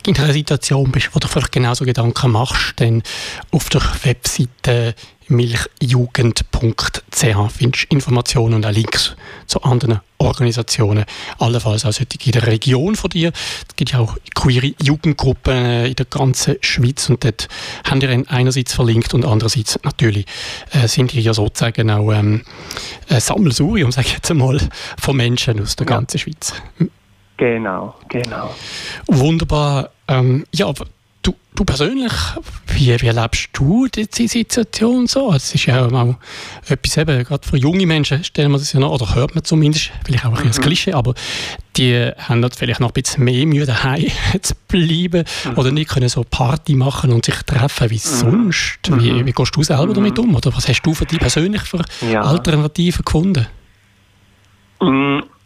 in 0.06 0.16
einer 0.16 0.32
Situation 0.32 0.90
bist, 0.90 1.14
wo 1.14 1.18
du 1.18 1.28
vielleicht 1.28 1.52
genauso 1.52 1.84
Gedanken 1.84 2.30
machst, 2.30 2.80
dann 2.80 3.02
auf 3.50 3.68
der 3.68 3.82
Webseite 4.02 4.94
milchjugend.ch 5.30 7.02
findest 7.50 7.84
du 7.84 7.86
Informationen 7.94 8.54
und 8.54 8.66
auch 8.66 8.70
Links 8.70 9.16
zu 9.46 9.62
anderen 9.62 10.00
Organisationen, 10.18 11.04
allenfalls 11.38 11.86
auch 11.86 11.92
solche 11.92 12.18
in 12.24 12.32
der 12.32 12.46
Region 12.46 12.94
von 12.94 13.10
dir. 13.10 13.32
Es 13.68 13.76
gibt 13.76 13.92
ja 13.92 14.00
auch 14.00 14.16
queere 14.34 14.74
Jugendgruppen 14.82 15.54
äh, 15.54 15.88
in 15.88 15.94
der 15.94 16.06
ganzen 16.06 16.56
Schweiz 16.60 17.08
und 17.08 17.24
dort 17.24 17.48
haben 17.88 18.02
wir 18.02 18.24
einerseits 18.28 18.74
verlinkt 18.74 19.14
und 19.14 19.24
andererseits 19.24 19.78
natürlich 19.82 20.26
äh, 20.72 20.86
sind 20.88 21.12
die 21.12 21.20
ja 21.20 21.32
sozusagen 21.32 21.90
auch 21.90 22.12
ähm, 22.12 22.42
Sammelsurium, 23.08 23.92
sage 23.92 24.08
ich 24.08 24.14
jetzt 24.14 24.30
einmal, 24.30 24.60
von 24.98 25.16
Menschen 25.16 25.60
aus 25.60 25.76
der 25.76 25.86
ja. 25.86 25.96
ganzen 25.96 26.18
Schweiz. 26.18 26.52
Genau, 27.38 27.94
genau. 28.10 28.54
Wunderbar. 29.06 29.90
Ähm, 30.08 30.44
ja, 30.52 30.66
du, 31.22 31.34
du 31.54 31.64
persönlich, 31.64 32.12
wie, 32.68 33.00
wie 33.00 33.06
erlebst 33.06 33.50
du 33.52 33.86
die, 33.88 34.06
die 34.06 34.28
Situation 34.28 35.06
so? 35.06 35.32
Es 35.32 35.54
ist 35.54 35.66
ja 35.66 35.86
auch 35.86 36.14
etwas 36.68 36.96
eben, 36.96 37.24
gerade 37.24 37.46
für 37.46 37.56
junge 37.56 37.86
Menschen 37.86 38.24
stellen 38.24 38.50
wir 38.52 38.58
das 38.58 38.72
ja 38.72 38.80
noch, 38.80 38.92
oder 38.92 39.14
hört 39.14 39.34
man 39.34 39.44
zumindest, 39.44 39.90
vielleicht 40.04 40.24
auch 40.24 40.30
ein 40.30 40.46
bisschen 40.46 40.62
mhm. 40.62 40.66
Klischee, 40.66 40.92
aber 40.92 41.14
die 41.76 42.10
haben 42.18 42.42
dort 42.42 42.56
vielleicht 42.56 42.80
noch 42.80 42.90
ein 42.90 43.02
bisschen 43.02 43.24
mehr 43.24 43.46
Mühe 43.46 43.66
daheim 43.66 44.06
zu 44.42 44.54
bleiben 44.68 45.24
mhm. 45.44 45.58
oder 45.58 45.70
nicht 45.70 45.90
können 45.90 46.08
so 46.08 46.24
Party 46.28 46.74
machen 46.74 47.12
und 47.12 47.24
sich 47.24 47.36
treffen 47.42 47.90
wie 47.90 47.94
mhm. 47.94 47.98
sonst. 47.98 48.78
Wie, 48.88 49.12
mhm. 49.12 49.26
wie 49.26 49.32
gehst 49.32 49.56
du 49.56 49.62
selber 49.62 49.92
damit 49.92 50.18
um? 50.18 50.34
Oder 50.34 50.54
was 50.54 50.68
hast 50.68 50.82
du 50.82 50.94
für 50.94 51.06
dich 51.06 51.18
persönlich 51.18 51.62
für 51.62 51.84
ja. 52.10 52.22
Alternativen 52.22 53.04
gefunden? 53.04 53.46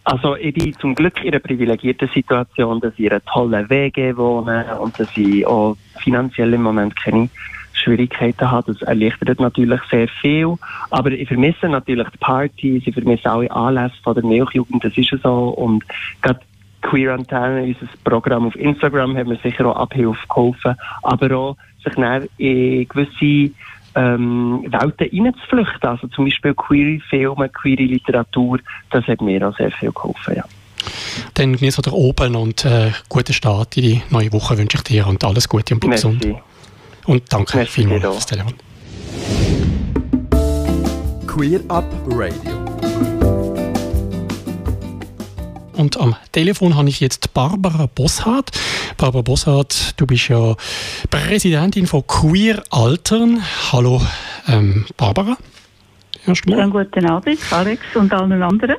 Also 0.05 0.37
ich 0.37 0.53
bin 0.55 0.75
zum 0.75 0.95
Glück 0.95 1.23
in 1.25 1.33
einer 1.33 1.41
privilegierten 1.41 2.09
Situation, 2.09 2.81
dass 2.81 2.93
ich 2.95 3.07
in 3.07 3.11
einer 3.11 3.25
tollen 3.25 3.69
WG 3.71 4.17
wohne 4.17 4.79
und 4.79 4.99
dass 5.01 5.09
ich 5.17 5.47
auch 5.47 5.77
finanziell 5.99 6.53
im 6.53 6.63
Moment 6.63 6.95
keine 6.95 7.31
Schwierigkeiten 7.73 8.51
habe. 8.51 8.73
Das 8.73 8.83
erleichtert 8.83 9.41
natürlich 9.41 9.81
sehr 9.91 10.09
viel. 10.09 10.57
Aber 10.91 11.11
ich 11.11 11.27
vermisse 11.27 11.69
natürlich 11.69 12.09
die 12.11 12.19
Partys, 12.19 12.83
ich 12.87 12.95
vermisse 12.95 13.31
alle 13.31 13.51
Anlässe 13.51 13.97
von 14.03 14.15
der 14.15 14.25
Milchjugend, 14.25 14.85
das 14.85 14.97
ist 14.97 15.11
ja 15.11 15.19
so. 15.23 15.49
Und 15.49 15.85
gerade 16.21 16.41
Queer 16.83 17.15
Antenne, 17.15 17.63
unser 17.63 17.87
Programm 18.05 18.47
auf 18.47 18.57
Instagram, 18.57 19.17
hat 19.17 19.27
mir 19.27 19.39
sicher 19.43 19.67
auch 19.67 19.77
Abhilfe 19.77 20.27
geholfen. 20.29 20.75
Aber 21.03 21.35
auch 21.35 21.57
sich 21.83 21.97
in 22.37 22.89
gewisse 22.89 23.55
ähm, 23.95 24.65
Welten 24.69 25.25
reinzuflüchten. 25.25 25.89
Also 25.89 26.09
zum 26.09 26.25
Beispiel 26.27 26.55
queere 26.55 27.01
Filme, 27.09 27.49
queere 27.49 27.83
Literatur, 27.83 28.59
das 28.91 29.07
hat 29.07 29.21
mir 29.21 29.47
auch 29.49 29.57
sehr 29.57 29.71
viel 29.71 29.93
geholfen, 29.93 30.37
ja. 30.37 30.45
Dann 31.35 31.57
genieße 31.57 31.83
dir 31.83 31.93
oben 31.93 32.37
und 32.37 32.65
äh, 32.65 32.93
guten 33.09 33.33
Start 33.33 33.77
in 33.77 33.83
die 33.83 34.03
neue 34.11 34.33
Woche 34.33 34.59
wünsche 34.59 34.77
ich 34.77 34.85
dir 34.85 35.07
und 35.07 35.25
alles 35.25 35.49
Gute 35.49 35.75
und 35.75 35.81
bleib 35.81 35.93
gesund. 35.93 36.27
Und 37.07 37.33
danke 37.33 37.59
Merci 37.59 37.73
vielmals 37.73 38.03
fürs 38.03 38.27
Telefon. 38.27 38.55
Queer 41.27 41.61
Up 41.69 41.85
Radio. 42.07 42.54
Und 45.75 45.99
am 45.99 46.15
Telefon 46.33 46.77
habe 46.77 46.89
ich 46.89 47.01
jetzt 47.01 47.35
Barbara 47.35 47.87
Bosshardt. 47.87 48.51
Barbara 48.97 49.23
Bosshardt, 49.23 49.99
du 49.99 50.07
bist 50.07 50.29
ja 50.29 50.55
Präsidentin 51.11 51.87
von 51.87 52.07
Queer 52.07 52.63
Altern. 52.71 53.43
Hallo, 53.73 54.01
ähm, 54.49 54.87
Barbara. 54.97 55.37
Erstmal. 56.27 56.61
Einen 56.61 56.71
guten 56.71 57.07
Abend, 57.07 57.39
Alex 57.51 57.83
und 57.95 58.13
allen 58.13 58.43
anderen. 58.43 58.77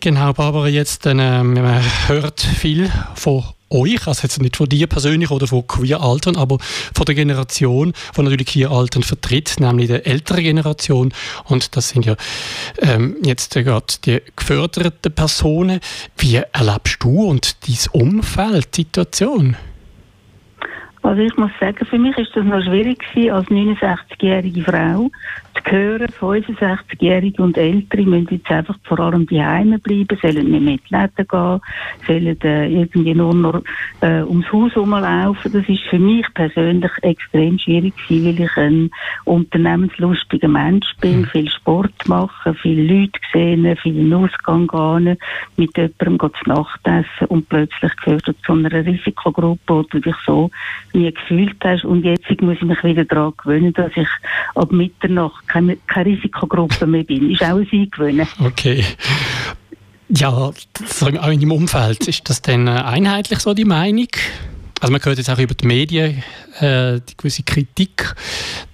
Genau, 0.00 0.32
Barbara, 0.32 0.68
jetzt 0.68 1.06
äh, 1.06 1.14
man 1.14 1.82
hört 2.08 2.40
viel 2.40 2.90
von 3.14 3.44
euch, 3.72 4.06
also 4.06 4.22
jetzt 4.22 4.40
nicht 4.40 4.56
von 4.56 4.68
dir 4.68 4.86
persönlich 4.86 5.30
oder 5.30 5.46
von 5.46 5.66
Queer 5.66 6.00
Altern, 6.00 6.36
aber 6.36 6.58
von 6.60 7.04
der 7.06 7.14
Generation, 7.14 7.92
die 8.16 8.22
natürlich 8.22 8.46
Queer 8.46 8.70
Altern 8.70 9.02
vertritt, 9.02 9.56
nämlich 9.58 9.88
der 9.88 10.06
ältere 10.06 10.42
Generation. 10.42 11.12
Und 11.44 11.76
das 11.76 11.88
sind 11.88 12.06
ja 12.06 12.16
ähm, 12.78 13.16
jetzt 13.24 13.54
gerade 13.54 13.86
die 14.04 14.22
geförderten 14.36 15.12
Personen. 15.12 15.80
Wie 16.16 16.36
erlebst 16.36 17.02
du 17.02 17.24
und 17.24 17.56
dein 17.66 18.00
Umfeld 18.00 18.76
die 18.76 18.82
Situation? 18.82 19.56
Also 21.02 21.20
ich 21.20 21.36
muss 21.36 21.50
sagen, 21.58 21.84
für 21.84 21.98
mich 21.98 22.16
ist 22.16 22.30
das 22.34 22.44
noch 22.44 22.62
schwierig 22.62 23.02
als 23.30 23.46
69-jährige 23.48 24.62
Frau 24.62 25.10
zu 25.54 25.70
hören, 25.70 26.08
65-jährige 26.08 27.42
und 27.42 27.56
Ältere 27.56 28.02
müssen 28.02 28.28
jetzt 28.30 28.50
einfach 28.50 28.76
vor 28.84 29.00
allem 29.00 29.26
daheim 29.26 29.78
bleiben, 29.80 30.18
sollen 30.20 30.50
nicht 30.50 30.62
mehr 30.62 30.74
in 30.74 30.80
die 30.88 30.94
Läden 30.94 31.28
gehen, 31.28 31.60
sollen 32.06 32.40
äh, 32.42 32.68
irgendwie 32.68 33.14
nur 33.14 33.34
noch 33.34 33.62
äh, 34.00 34.22
ums 34.22 34.50
Haus 34.52 34.72
herumlaufen. 34.74 35.52
Das 35.52 35.68
ist 35.68 35.82
für 35.90 35.98
mich 35.98 36.26
persönlich 36.34 36.90
extrem 37.02 37.58
schwierig 37.58 37.94
gewesen, 37.96 38.38
weil 38.38 38.44
ich 38.46 38.56
ein 38.56 38.90
unternehmenslustiger 39.24 40.48
Mensch 40.48 40.86
bin, 41.00 41.20
mhm. 41.20 41.26
viel 41.26 41.50
Sport 41.50 42.08
mache, 42.08 42.54
viele 42.54 42.82
Leute 42.82 43.20
gesehen, 43.20 43.76
viel 43.76 44.14
Ausgang 44.14 44.66
gehen, 44.66 45.16
mit 45.56 45.76
jemandem 45.76 46.30
zu 46.42 46.48
Nacht 46.48 46.80
essen 46.84 47.26
und 47.28 47.48
plötzlich 47.48 47.92
gehörst 47.96 48.28
du 48.28 48.32
zu 48.44 48.52
einer 48.52 48.72
Risikogruppe, 48.72 49.60
wo 49.66 49.82
du 49.82 50.00
dich 50.00 50.16
so 50.26 50.50
nie 50.92 51.12
gefühlt 51.12 51.56
hast. 51.64 51.84
Und 51.84 52.04
jetzt 52.04 52.28
muss 52.40 52.56
ich 52.56 52.62
mich 52.62 52.82
wieder 52.84 53.04
daran 53.04 53.32
gewöhnen, 53.36 53.72
dass 53.72 53.92
ich 53.96 54.08
ab 54.54 54.72
Mitternacht 54.72 55.41
keine, 55.46 55.76
keine 55.86 56.16
Risikogruppe 56.16 56.86
mehr 56.86 57.04
bin. 57.04 57.30
Ist 57.30 57.42
auch 57.42 57.58
ein 57.58 57.68
Eingewöhnen. 57.70 58.26
Okay. 58.40 58.84
Ja, 60.08 60.30
auch 60.30 60.54
in 61.06 61.14
deinem 61.14 61.52
Umfeld, 61.52 62.06
ist 62.06 62.28
das 62.28 62.42
denn 62.42 62.68
einheitlich 62.68 63.38
so 63.38 63.54
die 63.54 63.64
Meinung? 63.64 64.08
Also 64.82 64.90
man 64.90 65.04
hört 65.04 65.16
jetzt 65.16 65.30
auch 65.30 65.38
über 65.38 65.54
die 65.54 65.64
Medien 65.64 66.24
äh, 66.58 67.00
die 67.00 67.16
gewisse 67.16 67.44
Kritik, 67.44 68.14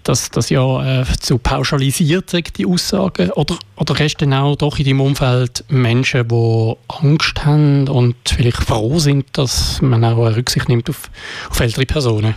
dass 0.05 0.31
das 0.31 0.49
ja 0.49 1.03
äh, 1.03 1.05
zu 1.21 1.37
pauschalisiert 1.37 2.31
sind, 2.31 2.57
die 2.57 2.65
Aussagen. 2.65 3.31
Oder, 3.33 3.59
oder 3.77 3.95
hast 3.99 4.17
du 4.17 4.25
denn 4.25 4.33
auch 4.33 4.57
doch 4.57 4.79
in 4.79 4.87
deinem 4.87 5.03
Umfeld 5.03 5.65
Menschen, 5.69 6.27
die 6.27 6.75
Angst 6.89 7.45
haben 7.45 7.89
und 7.89 8.17
vielleicht 8.27 8.63
froh 8.63 8.99
sind, 8.99 9.27
dass 9.35 9.83
man 9.83 10.03
auch 10.03 10.35
Rücksicht 10.35 10.71
nimmt 10.71 10.89
auf, 10.89 11.11
auf 11.51 11.61
ältere 11.61 11.85
Personen? 11.85 12.35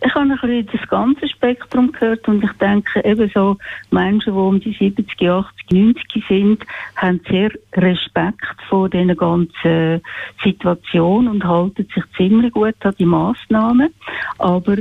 Ich 0.00 0.14
habe 0.14 0.26
ein 0.26 0.38
bisschen 0.40 0.68
das 0.72 0.88
ganze 0.88 1.28
Spektrum 1.28 1.92
gehört 1.92 2.28
und 2.28 2.44
ich 2.44 2.52
denke, 2.52 3.04
eben 3.04 3.30
so 3.34 3.56
Menschen, 3.90 4.32
die 4.32 4.38
um 4.38 4.60
die 4.60 4.72
70, 4.72 5.28
80, 5.28 5.70
90 5.70 6.24
sind, 6.28 6.64
haben 6.96 7.20
sehr 7.28 7.50
Respekt 7.74 8.56
vor 8.68 8.88
dieser 8.88 9.16
ganzen 9.16 10.00
Situation 10.42 11.28
und 11.28 11.44
halten 11.44 11.86
sich 11.94 12.04
ziemlich 12.16 12.52
gut 12.52 12.76
an 12.82 12.94
die 12.98 13.06
Massnahmen. 13.06 13.92
Aber 14.38 14.76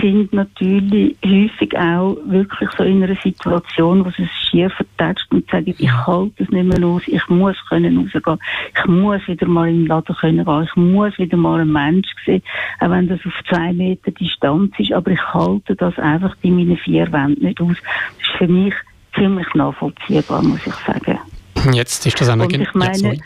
sind 0.00 0.32
natürlich 0.32 1.16
häufig 1.24 1.76
auch 1.76 2.16
wirklich 2.26 2.68
so 2.76 2.84
in 2.84 3.02
einer 3.02 3.16
Situation, 3.16 4.04
wo 4.04 4.10
sie 4.10 4.24
es 4.24 4.48
schier 4.48 4.70
vertätscht 4.70 5.26
und 5.32 5.48
sagen, 5.50 5.74
ich 5.76 5.90
halte 5.90 6.42
es 6.42 6.50
nicht 6.50 6.66
mehr 6.66 6.86
aus, 6.86 7.02
ich 7.06 7.26
muss 7.28 7.56
können 7.68 7.96
rausgehen, 7.98 8.38
ich 8.76 8.86
muss 8.86 9.26
wieder 9.26 9.46
mal 9.46 9.68
in 9.68 9.80
den 9.80 9.86
Laden 9.86 10.14
können 10.16 10.44
gehen, 10.44 10.62
ich 10.64 10.76
muss 10.76 11.18
wieder 11.18 11.36
mal 11.36 11.60
einen 11.60 11.72
Mensch 11.72 12.08
sehen, 12.24 12.42
auch 12.80 12.90
wenn 12.90 13.08
das 13.08 13.20
auf 13.24 13.32
zwei 13.48 13.72
Meter 13.72 14.10
Distanz 14.10 14.72
ist, 14.78 14.92
aber 14.92 15.10
ich 15.10 15.34
halte 15.34 15.74
das 15.74 15.98
einfach 15.98 16.36
in 16.42 16.56
meinen 16.56 16.76
vier 16.76 17.10
Wänden 17.12 17.44
nicht 17.44 17.60
aus. 17.60 17.76
Das 18.18 18.28
ist 18.28 18.36
für 18.36 18.48
mich 18.48 18.74
ziemlich 19.14 19.52
nachvollziehbar, 19.54 20.42
muss 20.42 20.66
ich 20.66 20.74
sagen. 20.74 21.18
Jetzt 21.72 22.06
ist 22.06 22.20
das. 22.20 22.28
Ich 22.28 22.74
meine, 22.74 23.14
ja, 23.14 23.20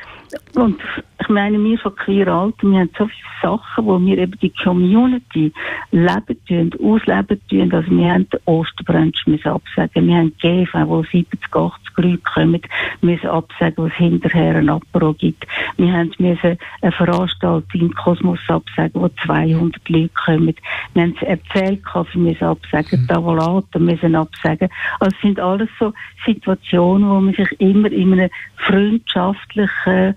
und 0.54 0.80
ich 1.20 1.28
meine, 1.28 1.62
wir 1.62 1.78
von 1.78 1.94
Queer 1.94 2.28
Alter, 2.28 2.68
wir 2.68 2.80
haben 2.80 2.90
so 2.98 3.06
viele 3.06 3.28
Sachen, 3.42 3.86
wo 3.86 4.00
wir 4.00 4.18
eben 4.18 4.38
die 4.40 4.50
Community 4.50 5.52
leben 5.90 6.36
tun, 6.48 6.70
ausleben 6.82 7.40
tun. 7.48 7.72
Also 7.72 7.90
wir 7.90 8.12
haben 8.12 8.28
den 8.28 8.40
Osterbrunch 8.46 9.26
müssen 9.26 9.48
absagen, 9.48 10.06
wir 10.06 10.16
haben 10.16 10.34
GV, 10.40 10.88
wo 10.88 11.02
70, 11.02 11.38
80 11.54 11.82
Leute 11.96 12.18
kommen, 12.34 12.60
müssen 13.02 13.28
absagen, 13.28 13.76
wo 13.76 13.86
es 13.86 13.94
hinterher 13.94 14.56
ein 14.56 14.68
Apero 14.68 15.12
gibt. 15.12 15.46
Wir 15.76 15.92
haben 15.92 16.12
müssen 16.18 16.58
eine 16.80 16.92
Veranstaltung 16.92 17.80
im 17.80 17.94
Kosmos 17.94 18.40
absagen, 18.48 19.00
wo 19.00 19.08
200 19.24 19.88
Leute 19.88 20.10
kommen. 20.24 20.54
Wir 20.94 21.02
haben 21.02 21.16
Erzählkaffee 21.20 22.18
müssen 22.18 22.44
absagen, 22.44 23.02
mhm. 23.02 23.06
Tavolator 23.06 23.80
müssen 23.80 24.16
absagen. 24.16 24.68
Also 24.98 25.14
es 25.14 25.22
sind 25.22 25.38
alles 25.38 25.68
so 25.78 25.92
Situationen, 26.26 27.08
wo 27.08 27.20
man 27.20 27.34
sich 27.34 27.60
immer 27.60 27.90
in 27.92 28.12
einem 28.12 28.30
freundschaftlichen 28.56 30.14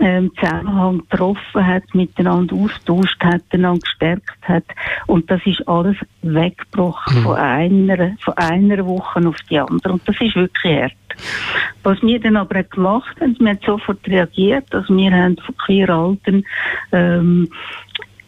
ähm, 0.00 0.30
Zusammenhang 0.38 1.02
getroffen 1.08 1.66
hat, 1.66 1.82
miteinander 1.94 2.54
austauscht 2.56 3.22
hat, 3.22 3.42
einander 3.50 3.80
gestärkt 3.80 4.42
hat. 4.42 4.64
Und 5.06 5.30
das 5.30 5.40
ist 5.46 5.66
alles 5.68 5.96
weggebrochen 6.22 7.20
mhm. 7.20 7.22
von, 7.22 7.36
einer, 7.36 8.16
von 8.20 8.34
einer 8.34 8.86
Woche 8.86 9.26
auf 9.26 9.36
die 9.48 9.58
andere. 9.58 9.94
Und 9.94 10.06
das 10.06 10.16
ist 10.20 10.36
wirklich 10.36 10.82
hart. 10.82 10.92
Was 11.82 12.02
wir 12.02 12.20
dann 12.20 12.36
aber 12.36 12.62
gemacht 12.62 13.16
haben, 13.20 13.36
wir 13.38 13.50
haben 13.50 13.60
sofort 13.64 14.06
reagiert. 14.06 14.74
Also 14.74 14.94
wir 14.94 15.10
haben 15.10 15.36
von 15.38 15.56
Queer 15.56 15.88
Alten 15.88 16.44
ähm, 16.92 17.48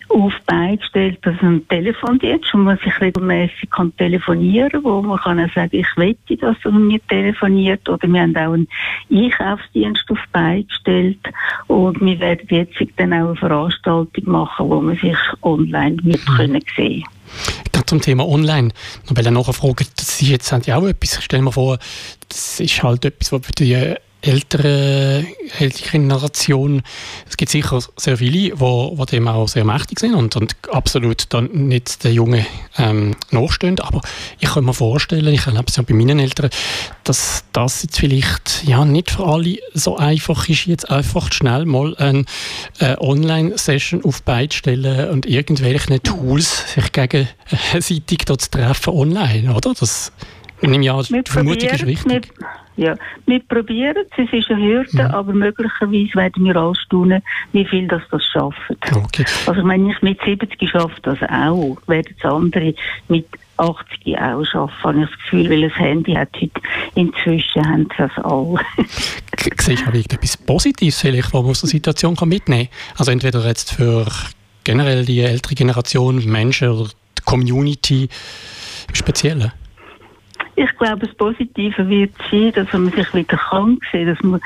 auf 0.09 0.33
beigestellt, 0.47 1.19
dass 1.23 1.35
ein 1.43 1.67
Telefondienst, 1.69 2.53
wo 2.53 2.59
man 2.59 2.79
sich 2.79 3.01
regelmäßig 3.01 3.71
kann 3.71 3.95
telefonieren, 3.97 4.83
wo 4.83 5.03
man 5.03 5.19
kann 5.19 5.41
auch 5.41 5.53
sagen, 5.55 5.77
ich 5.77 5.97
wette, 5.97 6.37
dass 6.37 6.57
er 6.65 6.73
mir 6.73 7.01
telefoniert, 7.09 7.89
oder 7.89 8.09
wir 8.09 8.21
haben 8.21 8.37
auch 8.37 8.53
einen 8.53 8.69
Einkaufsdienst 9.11 10.05
auf 10.11 10.19
beigestellt 10.33 11.19
und 11.67 12.01
wir 12.01 12.19
werden 12.21 12.47
jetzt 12.51 12.79
dann 12.97 13.13
auch 13.13 13.29
eine 13.29 13.37
Veranstaltung 13.37 14.25
machen, 14.25 14.71
wo 14.71 14.81
man 14.81 14.97
sich 14.97 15.17
online 15.43 15.97
wird 16.03 16.29
mhm. 16.29 16.35
können 16.35 16.65
sehen. 16.75 17.05
Zum 17.87 18.01
Thema 18.03 18.27
Online, 18.27 18.69
noch 19.09 19.17
eine 19.17 19.31
Nachfrage, 19.31 19.85
das 19.97 20.21
ist 20.21 20.29
jetzt 20.29 20.67
ja 20.67 20.77
auch 20.77 20.87
etwas, 20.87 21.23
stell 21.23 21.41
mir 21.41 21.53
vor, 21.53 21.79
das 22.29 22.61
ist 22.61 22.83
halt 22.83 23.05
etwas, 23.05 23.33
was 23.33 23.47
für 23.47 23.53
die 23.53 23.95
ältere, 24.21 25.25
ältere 25.59 25.91
Generation, 25.91 26.83
es 27.29 27.37
gibt 27.37 27.51
sicher 27.51 27.81
sehr 27.97 28.17
viele, 28.17 28.59
wo, 28.59 28.93
wo 28.97 29.05
dem 29.05 29.29
auch 29.29 29.47
sehr 29.47 29.65
mächtig 29.65 30.01
sind 30.01 30.15
und, 30.15 30.35
und 30.37 30.57
absolut 30.73 31.27
dann 31.31 31.47
nicht 31.69 32.03
der 32.03 32.13
Junge 32.13 32.45
ähm, 32.79 33.15
nachstehen, 33.31 33.79
aber 33.81 34.01
ich 34.41 34.49
kann 34.49 34.65
mir 34.65 34.75
vorstellen, 34.75 35.33
ich 35.33 35.47
erlebe 35.47 35.67
es 35.69 35.77
ja 35.77 35.85
bei 35.85 35.95
meinen 35.95 36.19
Eltern, 36.19 36.51
dass 37.05 37.45
das 37.53 37.85
jetzt 37.85 37.99
vielleicht 37.99 38.65
ja 38.67 38.85
nicht 38.85 39.13
für 39.13 39.25
alle 39.25 39.59
so 39.73 39.97
einfach 39.97 40.49
ist, 40.49 40.67
jetzt 40.67 40.91
einfach 40.91 41.33
schnell 41.33 41.65
mal 41.65 41.97
eine 41.97 42.25
äh, 42.81 42.97
Online-Session 42.99 44.05
auf 44.05 44.23
beide 44.23 44.55
stellen 44.55 45.11
und 45.11 45.27
irgendwelche 45.27 46.03
Tools 46.03 46.75
sich 46.75 46.91
gegenseitig 46.93 48.19
dort 48.27 48.43
zu 48.43 48.51
treffen 48.51 48.95
online, 48.95 49.55
oder? 49.55 49.75
Das 49.79 50.13
nehme 50.61 50.85
ich 50.85 50.91
an, 50.91 51.05
die 51.09 51.31
Vermutung 51.31 51.69
ist 51.69 51.87
richtig. 51.87 52.33
Ja, 52.79 52.95
wir 53.27 53.41
probieren 53.41 53.97
es, 53.97 54.25
es 54.25 54.33
ist 54.33 54.51
eine 54.51 54.63
Hürde, 54.63 55.03
mhm. 55.03 55.11
aber 55.11 55.33
möglicherweise 55.33 56.15
werden 56.15 56.45
wir 56.45 56.55
alle 56.55 56.77
staunen, 56.77 57.23
wie 57.51 57.65
viel 57.65 57.89
das 57.89 58.03
das 58.13 58.25
schaffen. 58.25 58.77
Okay. 58.95 59.25
Also 59.47 59.61
ich 59.61 59.67
meine, 59.67 59.91
ich 59.91 60.01
mit 60.01 60.21
70 60.25 60.71
schaffe 60.71 60.95
das 61.03 61.19
auch, 61.23 61.77
werden 61.89 62.15
es 62.17 62.25
andere 62.25 62.75
mit 63.09 63.27
80 63.57 64.17
auch 64.17 64.45
schaffen, 64.45 64.85
habe 64.85 65.01
ich 65.01 65.09
das 65.11 65.19
Gefühl, 65.19 65.51
weil 65.51 65.69
das 65.69 65.77
Handy 65.77 66.15
hat 66.15 66.29
heute 66.41 66.61
inzwischen 66.95 67.69
haben 67.69 67.89
das 67.99 68.13
alle. 68.19 68.61
Siehst 69.59 69.85
du 69.85 69.99
etwas 69.99 70.37
Positives 70.37 71.01
vielleicht, 71.01 71.35
was 71.35 71.43
man 71.43 71.51
aus 71.51 71.61
der 71.63 71.71
Situation 71.71 72.15
kann 72.15 72.29
mitnehmen 72.29 72.69
kann? 72.69 72.99
Also 72.99 73.11
entweder 73.11 73.45
jetzt 73.45 73.73
für 73.73 74.07
generell 74.63 75.05
die 75.05 75.19
ältere 75.19 75.57
Generation, 75.57 76.25
Menschen 76.27 76.69
oder 76.69 76.91
die 77.19 77.23
Community 77.25 78.09
im 78.89 78.95
Speziellen? 78.95 79.51
Ich 80.61 80.77
glaube, 80.77 81.07
das 81.07 81.15
Positive 81.15 81.89
wird 81.89 82.15
sein, 82.31 82.53
dass 82.53 82.73
man 82.73 82.91
sich 82.91 83.15
wieder 83.15 83.37
kann 83.37 83.79
sehen, 83.93 84.09
dass 84.09 84.21
man 84.25 84.41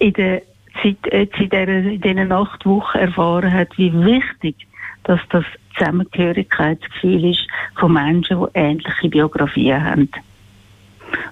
in 0.00 0.12
der 0.14 0.42
Zeit, 0.82 0.96
jetzt 1.12 1.38
in, 1.38 1.50
dieser, 1.50 1.68
in 1.68 2.00
diesen 2.00 2.32
acht 2.32 2.66
Wochen 2.66 2.98
erfahren 2.98 3.52
hat, 3.52 3.78
wie 3.78 3.92
wichtig 3.92 4.56
dass 5.04 5.20
das 5.30 5.44
Zusammengehörigkeitsgefühl 5.78 7.30
ist 7.30 7.46
von 7.78 7.92
Menschen, 7.92 8.40
die 8.40 8.58
ähnliche 8.58 9.08
Biografien 9.08 9.84
haben. 9.84 10.10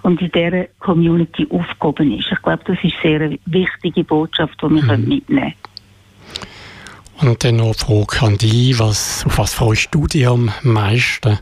Und 0.02 0.22
in 0.22 0.30
dieser 0.30 0.66
Community 0.78 1.48
aufgehoben 1.50 2.16
ist. 2.16 2.30
Ich 2.30 2.40
glaube, 2.40 2.62
das 2.66 2.78
ist 2.84 2.94
sehr 3.02 3.20
eine 3.20 3.38
wichtige 3.46 4.04
Botschaft, 4.04 4.54
die 4.62 4.70
wir 4.70 4.96
mhm. 4.96 5.08
mitnehmen 5.08 5.54
können. 7.18 7.30
Und 7.30 7.42
dann 7.42 7.56
noch 7.56 7.64
eine 7.64 7.74
Frage 7.74 8.26
an 8.26 8.38
dich, 8.38 8.78
was, 8.78 9.26
auf 9.26 9.38
was 9.38 9.54
freust 9.54 9.92
du 9.92 10.06
dich 10.06 10.28
am 10.28 10.52
meisten? 10.62 11.40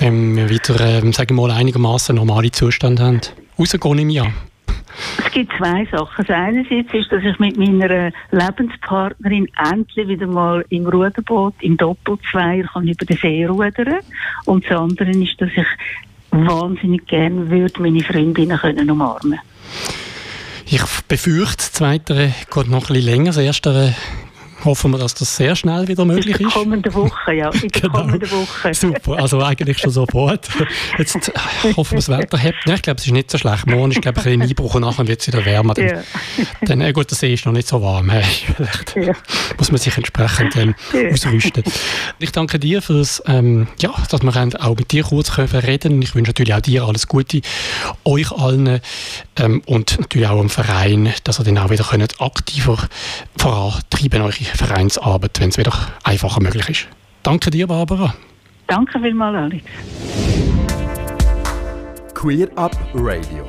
Wir 0.00 0.48
wieder, 0.48 0.80
ähm, 0.80 1.12
sagen 1.12 1.36
wir 1.36 1.46
mal, 1.46 1.50
einigermaßen 1.50 2.16
normale 2.16 2.50
Zustände 2.50 3.02
haben. 3.02 3.20
Rausgehen 3.58 3.98
im 3.98 4.10
Jahr. 4.10 4.32
Es 5.24 5.30
gibt 5.32 5.52
zwei 5.58 5.86
Sachen. 5.90 6.24
Das 6.26 6.34
eine 6.34 6.62
ist, 6.62 7.12
dass 7.12 7.22
ich 7.22 7.38
mit 7.38 7.56
meiner 7.56 8.10
Lebenspartnerin 8.30 9.48
endlich 9.70 10.08
wieder 10.08 10.26
mal 10.26 10.64
im 10.70 10.86
Ruderboot, 10.86 11.54
im 11.60 11.76
Doppelzweier, 11.76 12.64
kann 12.64 12.88
über 12.88 13.04
den 13.04 13.16
See 13.18 13.44
rudern. 13.46 14.00
Und 14.46 14.64
das 14.64 14.78
andere 14.78 15.10
ist, 15.10 15.40
dass 15.40 15.50
ich 15.54 15.66
wahnsinnig 16.30 17.06
gerne 17.06 17.50
würde 17.50 17.82
meine 17.82 18.02
Freundinnen 18.02 18.58
können 18.58 18.90
umarmen 18.90 19.38
Ich 20.66 20.82
befürchte, 21.08 21.56
das 21.56 21.72
Zweite 21.72 22.32
geht 22.52 22.68
noch 22.68 22.88
ein 22.88 22.94
bisschen 22.94 23.04
länger. 23.04 23.26
Das 23.26 23.38
Erste 23.38 23.94
hoffen 24.64 24.92
wir, 24.92 24.98
dass 24.98 25.14
das 25.14 25.36
sehr 25.36 25.56
schnell 25.56 25.88
wieder 25.88 26.04
möglich 26.04 26.34
ist. 26.34 26.40
In 26.40 26.46
der 26.46 26.52
kommenden 26.52 26.94
Woche, 26.94 27.32
ja. 27.32 27.50
In 27.50 27.60
der 27.60 27.70
genau. 27.80 27.92
kommenden 27.92 28.30
Woche. 28.30 28.74
Super, 28.74 29.18
also 29.18 29.42
eigentlich 29.42 29.78
schon 29.78 29.90
sofort. 29.90 30.48
Jetzt 30.98 31.28
äh, 31.28 31.74
hoffen 31.76 31.92
wir, 31.92 31.96
das 31.96 32.08
Wetter 32.08 32.38
hat. 32.38 32.54
Ja, 32.66 32.74
ich 32.74 32.82
glaube, 32.82 32.98
es 32.98 33.06
ist 33.06 33.12
nicht 33.12 33.30
so 33.30 33.38
schlecht. 33.38 33.66
Morgen 33.66 33.92
ist, 33.92 34.02
glaube 34.02 34.20
ich, 34.20 34.26
ein 34.26 34.42
Einbruch 34.42 34.74
und 34.74 34.82
nachher 34.82 35.06
wird 35.06 35.20
es 35.20 35.26
wieder 35.26 35.44
wärmer. 35.44 35.74
Dann, 35.74 35.86
ja. 35.86 36.02
dann 36.62 36.80
äh, 36.80 36.92
gut, 36.92 37.10
der 37.10 37.16
See 37.16 37.34
ist 37.34 37.46
noch 37.46 37.52
nicht 37.52 37.68
so 37.68 37.80
warm. 37.82 38.10
Vielleicht 38.56 38.96
ja. 38.96 39.14
muss 39.58 39.70
man 39.70 39.80
sich 39.80 39.96
entsprechend 39.96 40.56
ähm, 40.56 40.74
ja. 40.92 41.10
ausrüsten. 41.10 41.64
Ich 42.18 42.32
danke 42.32 42.58
dir, 42.58 42.82
fürs, 42.82 43.22
ähm, 43.26 43.68
ja, 43.80 43.92
dass 44.10 44.22
wir 44.22 44.64
auch 44.64 44.76
mit 44.76 44.92
dir 44.92 45.04
kurz 45.04 45.32
können 45.32 45.48
reden 45.48 46.02
Ich 46.02 46.14
wünsche 46.14 46.30
natürlich 46.30 46.54
auch 46.54 46.60
dir 46.60 46.84
alles 46.84 47.06
Gute, 47.06 47.40
euch 48.04 48.30
allen 48.32 48.80
ähm, 49.36 49.62
und 49.66 49.98
natürlich 49.98 50.28
auch 50.28 50.40
dem 50.40 50.50
Verein, 50.50 51.12
dass 51.24 51.38
ihr 51.38 51.44
dann 51.44 51.58
auch 51.58 51.70
wieder 51.70 51.84
könnt 51.84 52.20
aktiver 52.20 52.78
vorantreiben 53.36 54.22
eure 54.22 54.44
Vereinsarbeit, 54.54 55.40
wenn 55.40 55.50
es 55.50 55.58
wieder 55.58 55.72
einfacher 56.04 56.40
möglich 56.40 56.68
ist. 56.68 56.88
Danke 57.22 57.50
dir, 57.50 57.66
Barbara. 57.66 58.14
Danke 58.66 59.00
vielmals, 59.00 59.36
Alex. 59.36 59.64
Queer 62.14 62.48
Up 62.56 62.76
Radio. 62.94 63.44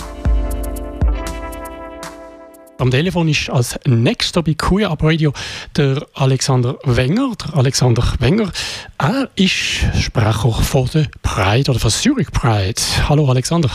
Am 2.77 2.89
Telefon 2.89 3.27
ist 3.27 3.47
als 3.49 3.77
nächster 3.85 4.41
bei 4.41 4.55
Queer 4.55 4.89
Up 4.89 5.03
Radio 5.03 5.33
der 5.77 6.03
Alexander 6.15 6.79
Wenger. 6.83 7.33
Der 7.45 7.55
Alexander 7.57 8.03
Wenger, 8.17 8.51
er 8.97 9.29
ist 9.35 9.83
Sprecher 9.99 10.51
von 10.51 10.89
der 10.91 11.07
Pride 11.21 11.69
oder 11.69 11.79
von 11.79 11.91
Zurich 11.91 12.31
Pride. 12.31 12.81
Hallo 13.07 13.29
Alexander. 13.29 13.69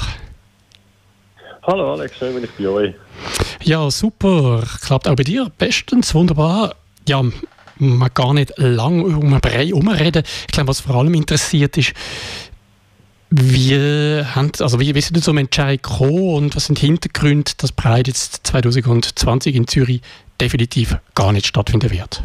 Hallo 1.63 1.93
Alex, 1.93 2.17
schön 2.17 2.35
bin 2.35 2.45
ich 2.45 2.51
bei 2.59 2.69
euch. 2.69 2.95
Ja, 3.63 3.89
super. 3.91 4.65
Klappt 4.85 5.07
auch 5.07 5.15
bei 5.15 5.23
dir 5.23 5.53
bestens, 5.57 6.13
wunderbar. 6.13 6.75
Ja, 7.09 7.23
wir 7.79 8.11
gar 8.11 8.35
nicht 8.35 8.53
lang 8.57 9.03
um 9.03 9.33
einen 9.33 9.41
Brei 9.41 9.67
herumreden. 9.67 10.23
Ich 10.47 10.53
glaube, 10.53 10.69
was 10.69 10.81
vor 10.81 10.97
allem 10.97 11.15
interessiert 11.15 11.77
ist, 11.77 11.93
wie, 13.31 13.75
haben, 14.25 14.53
also 14.61 14.81
wie, 14.81 14.95
wie 14.95 15.01
sind 15.01 15.23
zum 15.23 15.39
Entscheid 15.39 15.83
gekommen 15.83 16.35
und 16.35 16.57
was 16.57 16.67
sind 16.67 16.81
die 16.81 16.87
Hintergründe, 16.87 17.53
dass 17.59 17.73
Pride 17.73 18.09
jetzt 18.09 18.47
2020 18.47 19.55
in 19.55 19.67
Zürich 19.67 20.01
definitiv 20.41 20.97
gar 21.15 21.33
nicht 21.33 21.47
stattfinden 21.47 21.91
wird? 21.91 22.23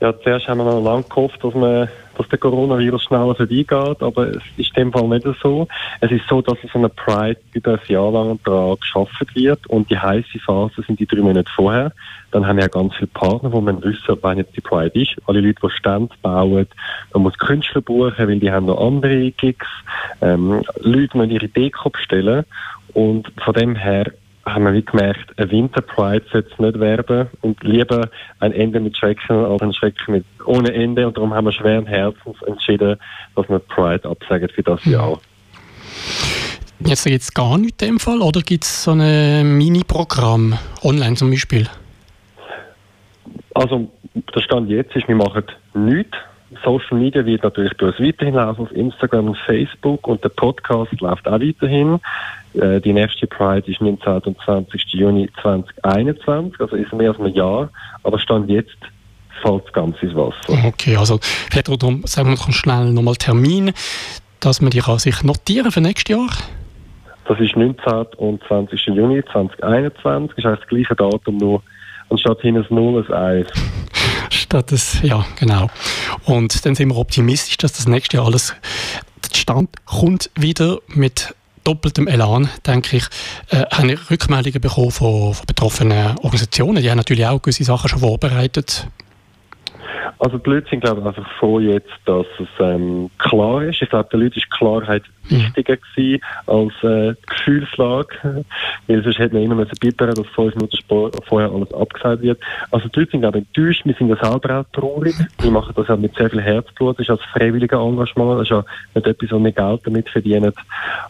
Ja, 0.00 0.14
zuerst 0.22 0.46
haben 0.46 0.58
wir 0.58 0.64
noch 0.64 0.82
lange 0.82 1.02
gehofft, 1.02 1.42
dass, 1.42 1.54
man, 1.54 1.88
dass 2.16 2.28
der 2.28 2.38
Coronavirus 2.38 3.04
schneller 3.04 3.34
vorbeigeht, 3.34 4.02
aber 4.02 4.28
es 4.28 4.42
ist 4.56 4.76
in 4.76 4.84
dem 4.84 4.92
Fall 4.92 5.08
nicht 5.08 5.26
so. 5.42 5.68
Es 6.00 6.10
ist 6.10 6.26
so, 6.28 6.40
dass 6.42 6.58
so 6.72 6.78
eine 6.78 6.88
Pride 6.88 7.40
über 7.52 7.72
ein 7.72 7.80
Jahr 7.88 8.12
lang 8.12 8.38
daran 8.44 8.76
geschaffen 8.80 9.26
wird 9.34 9.66
und 9.66 9.90
die 9.90 9.98
heiße 9.98 10.38
Phase 10.44 10.82
sind 10.86 11.00
die 11.00 11.06
drei 11.06 11.20
Monate 11.20 11.50
vorher. 11.54 11.92
Dann 12.30 12.46
haben 12.46 12.56
wir 12.56 12.64
ja 12.64 12.68
ganz 12.68 12.94
viele 12.96 13.08
Partner, 13.08 13.52
wo 13.52 13.60
man 13.60 13.82
wissen, 13.82 14.18
wann 14.20 14.38
jetzt 14.38 14.56
die 14.56 14.60
Pride 14.60 15.00
ist. 15.00 15.16
Alle 15.26 15.40
Leute, 15.40 15.60
die 15.62 15.70
Stände 15.70 16.14
bauen, 16.22 16.66
man 17.12 17.22
muss 17.22 17.38
Künstler 17.38 17.80
buchen, 17.80 18.28
weil 18.28 18.40
die 18.40 18.50
haben 18.50 18.66
noch 18.66 18.80
andere 18.80 19.30
Gigs. 19.30 19.68
Ähm, 20.20 20.62
Leute 20.80 21.16
müssen 21.16 21.30
ihre 21.30 21.48
Deko 21.48 21.90
bestellen 21.90 22.44
und 22.92 23.30
von 23.42 23.54
dem 23.54 23.76
her 23.76 24.12
haben 24.46 24.64
wir 24.64 24.82
gemerkt, 24.82 25.38
ein 25.38 25.50
Winter 25.50 25.80
Pride 25.80 26.24
sollte 26.30 26.50
es 26.52 26.58
nicht 26.58 26.78
werben 26.78 27.28
und 27.40 27.62
lieber 27.62 28.08
ein 28.40 28.52
Ende 28.52 28.80
mit 28.80 28.96
Schrecken 28.96 29.44
als 29.44 29.62
ein 29.62 29.72
Schrecken 29.72 30.12
mit 30.12 30.24
ohne 30.44 30.72
Ende. 30.72 31.06
Und 31.06 31.16
darum 31.16 31.32
haben 31.32 31.46
wir 31.46 31.52
schweren 31.52 31.86
Herzens 31.86 32.40
entschieden, 32.46 32.96
dass 33.36 33.48
wir 33.48 33.58
Pride 33.58 34.08
absagen 34.08 34.48
für 34.48 34.62
das 34.62 34.84
Jahr. 34.84 35.18
Jetzt 36.80 37.04
gibt 37.04 37.22
es 37.22 37.32
gar 37.32 37.56
nichts 37.56 37.82
in 37.82 37.94
dem 37.94 38.00
Fall 38.00 38.20
oder 38.20 38.42
gibt 38.42 38.64
es 38.64 38.84
so 38.84 38.90
ein 38.92 39.56
Mini-Programm 39.56 40.58
online 40.82 41.14
zum 41.14 41.30
Beispiel? 41.30 41.66
Also 43.54 43.90
der 44.34 44.40
Stand 44.40 44.68
jetzt 44.68 44.94
ist, 44.94 45.08
wir 45.08 45.14
machen 45.14 45.44
nichts. 45.74 46.16
Social 46.62 46.98
Media 46.98 47.24
wird 47.24 47.42
natürlich 47.42 47.76
bei 47.76 47.86
uns 47.86 47.98
weiterhin 47.98 48.34
laufen, 48.34 48.62
auf 48.62 48.72
Instagram 48.72 49.28
und 49.28 49.38
Facebook 49.38 50.06
und 50.06 50.22
der 50.22 50.28
Podcast 50.28 50.92
läuft 51.00 51.26
auch 51.26 51.40
weiterhin. 51.40 51.98
Äh, 52.54 52.80
die 52.80 52.92
nächste 52.92 53.26
Pride 53.26 53.70
ist 53.70 53.80
19. 53.80 54.20
und 54.20 54.36
20. 54.44 54.84
Juni 54.94 55.28
2021, 55.42 56.60
also 56.60 56.76
ist 56.76 56.92
mehr 56.92 57.10
als 57.10 57.18
ein 57.18 57.34
Jahr, 57.34 57.70
aber 58.02 58.18
Stand 58.18 58.48
jetzt 58.48 58.76
fällt 59.42 59.72
ganz 59.72 59.96
ins 60.02 60.14
Wasser. 60.14 60.66
Okay, 60.66 60.96
also 60.96 61.18
vielleicht 61.20 61.68
darum, 61.68 62.02
sagen 62.06 62.28
wir 62.28 62.36
noch 62.36 62.52
schnell 62.52 62.92
nochmal 62.92 63.16
Termin, 63.16 63.72
dass 64.40 64.60
man 64.60 64.70
die 64.70 64.78
kann 64.78 64.98
sich 64.98 65.22
notieren 65.22 65.72
für 65.72 65.80
nächstes 65.80 66.16
Jahr. 66.16 66.30
Das 67.26 67.40
ist 67.40 67.56
19. 67.56 68.06
und 68.18 68.42
20. 68.46 68.86
Juni 68.86 69.22
2021, 69.32 70.36
das 70.36 70.44
heißt 70.44 70.62
das 70.62 70.68
gleiche 70.68 70.94
Datum, 70.94 71.38
nur 71.38 71.62
anstatt 72.10 72.40
hin 72.42 72.56
ein 72.56 72.66
0 72.68 73.04
ein 73.10 73.12
1. 73.12 73.48
Statt 74.30 74.70
das, 74.72 75.02
ja, 75.02 75.24
genau. 75.38 75.68
Und 76.24 76.64
dann 76.64 76.74
sind 76.74 76.90
wir 76.90 76.96
optimistisch, 76.96 77.56
dass 77.56 77.72
das 77.72 77.88
nächste 77.88 78.18
Jahr 78.18 78.26
alles 78.26 78.54
zustande 79.22 79.72
kommt 79.86 80.30
wieder 80.36 80.78
mit 80.88 81.34
doppeltem 81.64 82.06
Elan, 82.06 82.48
denke 82.66 82.98
ich, 82.98 83.04
äh, 83.50 83.64
habe 83.70 83.92
ich 83.92 84.10
Rückmeldungen 84.10 84.60
bekommen 84.60 84.90
von, 84.90 85.34
von 85.34 85.46
betroffenen 85.46 86.16
Organisationen. 86.18 86.82
Die 86.82 86.90
haben 86.90 86.98
natürlich 86.98 87.26
auch 87.26 87.40
gewisse 87.40 87.64
Sachen 87.64 87.88
schon 87.88 88.00
vorbereitet. 88.00 88.86
Also 90.18 90.38
die 90.38 90.50
Leute 90.50 90.68
sind, 90.70 90.80
glaube 90.80 91.00
ich, 91.00 91.06
einfach 91.06 91.30
froh 91.38 91.60
jetzt, 91.60 91.92
dass 92.04 92.26
es 92.38 92.48
ähm, 92.60 93.10
klar 93.18 93.62
ist. 93.62 93.82
Ich 93.82 93.88
glaube, 93.88 94.08
den 94.10 94.20
Leuten 94.20 94.38
ist 94.38 94.50
Klarheit 94.50 95.02
wichtiger 95.28 95.76
gewesen 95.76 96.22
als 96.46 96.72
äh, 96.82 97.14
Gefühlslage. 97.26 98.08
Weil 98.86 99.02
sonst 99.02 99.18
hätte 99.18 99.34
man 99.34 99.44
immer 99.44 99.54
müssen 99.54 99.76
bibbern, 99.80 100.14
dass 100.14 100.26
fünf 100.28 100.54
Minuten 100.54 100.78
vorher 101.26 101.50
alles 101.50 101.72
abgesagt 101.72 102.22
wird. 102.22 102.40
Also 102.70 102.88
die 102.88 103.00
Leute 103.00 103.12
sind, 103.12 103.20
glaube 103.22 103.38
ich, 103.38 103.46
enttäuscht. 103.46 103.82
Wir 103.84 103.94
sind 103.94 104.08
ja 104.08 104.16
selber 104.16 104.60
auch 104.60 104.72
traurig. 104.72 105.14
Wir 105.40 105.50
machen 105.50 105.72
das 105.76 105.88
ja 105.88 105.96
mit 105.96 106.14
sehr 106.16 106.30
viel 106.30 106.42
Herzblut. 106.42 106.98
Das 106.98 107.04
ist 107.04 107.10
als 107.10 107.22
freiwilliger 107.32 107.80
Engagement. 107.80 108.40
Das 108.40 108.42
ist 108.42 108.50
ja 108.50 108.64
nicht 108.94 109.06
etwas, 109.06 109.30
wo 109.32 109.42
wir 109.42 109.52
Geld 109.52 109.80
damit 109.84 110.08
verdienen. 110.08 110.52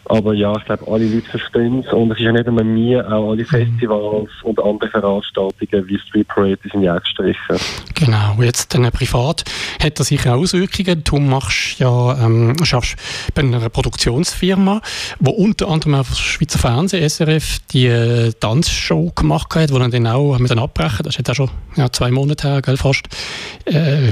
Aber 0.05 0.33
ja, 0.33 0.53
ich 0.57 0.65
glaube, 0.65 0.91
alle 0.91 1.05
Leute 1.05 1.29
verstehen 1.29 1.79
es. 1.79 1.91
Und 1.93 2.11
es 2.11 2.17
ist 2.17 2.23
ja 2.23 2.31
nicht 2.31 2.47
nur 2.47 2.63
mir, 2.63 3.11
auch 3.11 3.31
alle 3.31 3.45
Festivals 3.45 4.29
und 4.43 4.61
andere 4.61 4.89
Veranstaltungen 4.89 5.87
wie 5.87 5.99
Street 5.99 6.27
Parade, 6.27 6.59
sind 6.71 6.83
ja 6.83 6.97
gestrichen. 6.97 7.57
Genau. 7.95 8.35
Jetzt 8.39 8.74
dann 8.75 8.91
privat 8.91 9.43
hat 9.81 9.99
das 9.99 10.07
sicher 10.07 10.35
Auswirkungen. 10.35 11.03
Du 11.03 11.17
machst 11.17 11.79
ja, 11.79 12.17
ähm, 12.25 12.55
schaffst 12.63 12.95
bei 13.33 13.41
einer 13.41 13.69
Produktionsfirma, 13.69 14.81
wo 15.19 15.31
unter 15.31 15.67
anderem 15.67 15.95
auf 15.95 16.15
Schweizer 16.15 16.59
Fernsehen, 16.59 17.07
SRF, 17.09 17.59
die 17.71 17.87
äh, 17.87 18.33
Tanzshow 18.33 19.11
gemacht 19.15 19.55
hat, 19.55 19.71
wo 19.71 19.79
dann, 19.79 20.07
auch 20.07 20.37
mit 20.39 20.51
abbrechen. 20.51 21.03
Das 21.03 21.13
ist 21.13 21.17
jetzt 21.19 21.29
auch 21.31 21.35
schon 21.35 21.51
ja, 21.75 21.91
zwei 21.91 22.11
Monate 22.11 22.47
her, 22.47 22.61
gell, 22.61 22.77
fast. 22.77 23.07
Äh, 23.65 24.11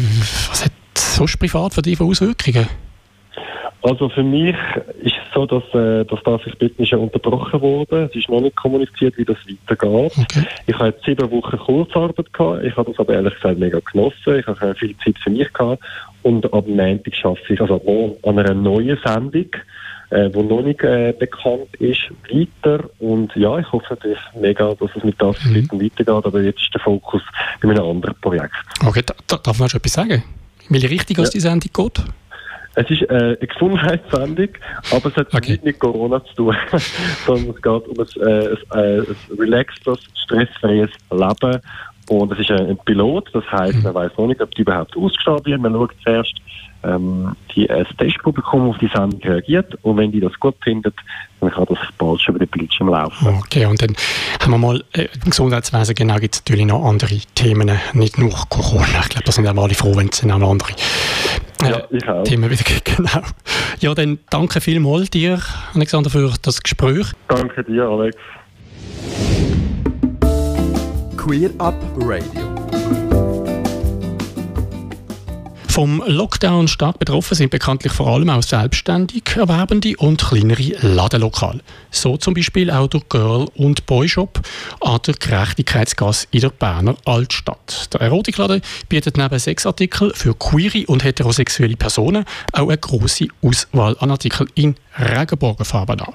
was 0.49 0.65
hat 0.65 0.71
sonst 0.97 1.37
privat 1.37 1.73
für 1.73 1.81
dich 1.81 1.97
für 1.97 2.05
Auswirkungen? 2.05 2.67
Also 3.83 4.07
für 4.07 4.23
mich 4.23 4.55
ist 5.01 5.13
es 5.13 5.33
so, 5.33 5.45
dass, 5.45 5.63
äh, 5.73 6.05
dass 6.05 6.19
das 6.23 6.41
ich 6.77 6.89
schon 6.89 6.99
unterbrochen 6.99 7.59
wurde. 7.61 8.09
Es 8.09 8.15
ist 8.15 8.29
noch 8.29 8.39
nicht 8.39 8.55
kommuniziert, 8.55 9.17
wie 9.17 9.25
das 9.25 9.35
weitergeht. 9.45 10.13
Okay. 10.17 10.45
Ich 10.67 10.75
habe 10.75 10.87
jetzt 10.87 11.03
sieben 11.03 11.29
Wochen 11.29 11.57
Kurzarbeit 11.57 12.31
gehabt. 12.31 12.63
Ich 12.63 12.75
habe 12.77 12.89
das 12.89 12.99
aber 12.99 13.13
ehrlich 13.13 13.35
gesagt 13.35 13.59
mega 13.59 13.79
genossen. 13.79 14.39
Ich 14.39 14.47
habe 14.47 14.75
viel 14.75 14.95
Zeit 15.03 15.17
für 15.21 15.29
mich 15.29 15.51
gehabt. 15.51 15.83
Und 16.21 16.51
ab 16.53 16.65
Montag 16.65 17.13
schaffe 17.13 17.53
ich 17.53 17.59
also 17.59 18.17
an 18.23 18.39
einer 18.39 18.53
neuen 18.53 18.97
Sendung, 19.03 19.47
äh, 20.11 20.29
die 20.29 20.43
noch 20.43 20.61
nicht 20.61 20.81
äh, 20.81 21.13
bekannt 21.19 21.75
ist, 21.79 22.09
weiter. 22.31 22.89
Und 22.99 23.35
ja, 23.35 23.59
ich 23.59 23.69
hoffe 23.69 23.87
natürlich 23.89 24.19
mega, 24.39 24.73
dass 24.75 24.91
es 24.95 25.03
mit 25.03 25.21
das 25.21 25.43
mhm. 25.43 25.67
weitergeht. 25.71 26.07
Aber 26.07 26.41
jetzt 26.41 26.61
ist 26.61 26.73
der 26.73 26.79
Fokus 26.79 27.21
bei 27.61 27.69
einem 27.69 27.83
anderen 27.83 28.15
Projekt. 28.21 28.55
Okay, 28.85 29.03
da, 29.27 29.37
darf 29.37 29.59
man 29.59 29.67
schon 29.67 29.79
etwas 29.79 29.91
sagen? 29.91 30.23
In 30.69 30.75
welche 30.75 30.89
Richtung 30.89 31.17
ja. 31.17 31.29
die 31.29 31.41
Sendung 31.41 31.69
geht? 31.73 32.05
Es 32.75 32.89
ist 32.89 33.03
äh, 33.03 33.13
eine 33.13 33.37
Gesundheitssendung, 33.37 34.49
aber 34.91 35.09
es 35.09 35.15
hat 35.15 35.33
okay. 35.33 35.51
nicht 35.51 35.63
mit 35.63 35.79
Corona 35.79 36.23
zu 36.25 36.33
tun, 36.35 36.55
sondern 37.25 37.55
es 37.55 37.61
geht 37.61 37.65
um 37.65 37.99
ein, 37.99 38.27
äh, 38.27 38.55
ein, 38.69 38.99
ein 39.01 39.37
relaxtes, 39.37 39.99
stressfreies 40.23 40.89
Leben. 41.11 41.61
Und 42.09 42.33
es 42.33 42.39
ist 42.39 42.51
ein 42.51 42.77
Pilot, 42.83 43.29
das 43.33 43.49
heißt, 43.49 43.77
mhm. 43.77 43.83
man 43.83 43.93
weiß 43.93 44.11
noch 44.17 44.27
nicht, 44.27 44.41
ob 44.41 44.51
die 44.55 44.61
überhaupt 44.61 44.97
ausgestrahlt 44.97 45.45
wird. 45.45 45.61
Man 45.61 45.73
schaut 45.73 45.91
zuerst, 46.03 46.33
ähm, 46.83 47.35
die, 47.55 47.69
äh, 47.69 47.85
das 47.85 47.95
Testpublikum 47.97 48.69
auf 48.69 48.77
die 48.77 48.89
Sendung 48.93 49.21
reagiert 49.21 49.77
und 49.83 49.97
wenn 49.97 50.11
die 50.11 50.19
das 50.19 50.37
gut 50.39 50.55
findet, 50.61 50.95
dann 51.39 51.51
kann 51.51 51.65
das 51.69 51.77
bald 51.97 52.21
schon 52.21 52.35
über 52.35 52.45
den 52.45 52.51
Bildschirm 52.51 52.89
laufen. 52.89 53.27
Okay, 53.39 53.65
und 53.65 53.81
dann 53.81 53.95
haben 54.41 54.51
wir 54.51 54.57
mal 54.57 54.83
äh, 54.93 55.07
im 55.23 55.29
Gesundheitswesen 55.29 55.95
genau 55.95 56.17
gibt 56.17 56.35
es 56.35 56.41
natürlich 56.41 56.65
noch 56.65 56.83
andere 56.83 57.17
Themen, 57.35 57.71
nicht 57.93 58.17
nur 58.17 58.31
Corona. 58.49 58.99
Ich 59.01 59.09
glaube, 59.09 59.23
da 59.25 59.31
sind 59.31 59.47
auch 59.47 59.63
alle 59.63 59.73
froh, 59.73 59.95
wenn 59.95 60.09
es 60.09 60.21
dann 60.21 60.31
auch 60.31 60.39
noch 60.39 60.51
andere 60.51 60.73
ja, 61.69 61.83
ich 61.89 62.07
auch. 62.07 62.23
Themen 62.23 62.49
wieder. 62.49 62.63
Genau. 62.83 63.25
Ja, 63.79 63.93
dann 63.93 64.19
danke 64.29 64.61
vielmals 64.61 65.09
dir, 65.09 65.39
Alexander, 65.73 66.09
für 66.09 66.31
das 66.41 66.61
Gespräch. 66.61 67.07
Danke 67.27 67.63
dir, 67.63 67.83
Alex. 67.83 68.17
Queer 71.17 71.49
Up 71.57 71.75
Radio. 71.97 73.22
Vom 75.73 76.03
Lockdown 76.05 76.67
stark 76.67 76.99
betroffen 76.99 77.33
sind 77.33 77.49
bekanntlich 77.49 77.91
vor 77.91 78.05
allem 78.05 78.29
auch 78.29 78.43
selbstständig 78.43 79.23
Erwerbende 79.35 79.97
und 79.97 80.23
kleinere 80.23 80.77
Ladenlokale. 80.81 81.61
So 81.89 82.15
zum 82.15 82.35
Beispiel 82.35 82.69
auch 82.69 82.87
der 82.87 83.01
Girl- 83.09 83.47
und 83.55 83.87
Boyshop 83.87 84.39
an 84.81 84.99
der 85.07 85.15
Gerechtigkeitsgasse 85.15 86.27
in 86.29 86.41
der 86.41 86.49
Berner 86.51 86.95
Altstadt. 87.05 87.91
Der 87.91 88.01
Erotikladen 88.01 88.61
bietet 88.87 89.17
neben 89.17 89.39
Sexartikeln 89.39 90.11
für 90.13 90.35
queere 90.35 90.85
und 90.85 91.03
heterosexuelle 91.03 91.75
Personen 91.75 92.25
auch 92.51 92.67
eine 92.67 92.77
große 92.77 93.29
Auswahl 93.41 93.97
an 93.99 94.11
Artikeln 94.11 94.51
in 94.53 94.75
Regenbogenfarben 94.99 96.01
an. 96.01 96.13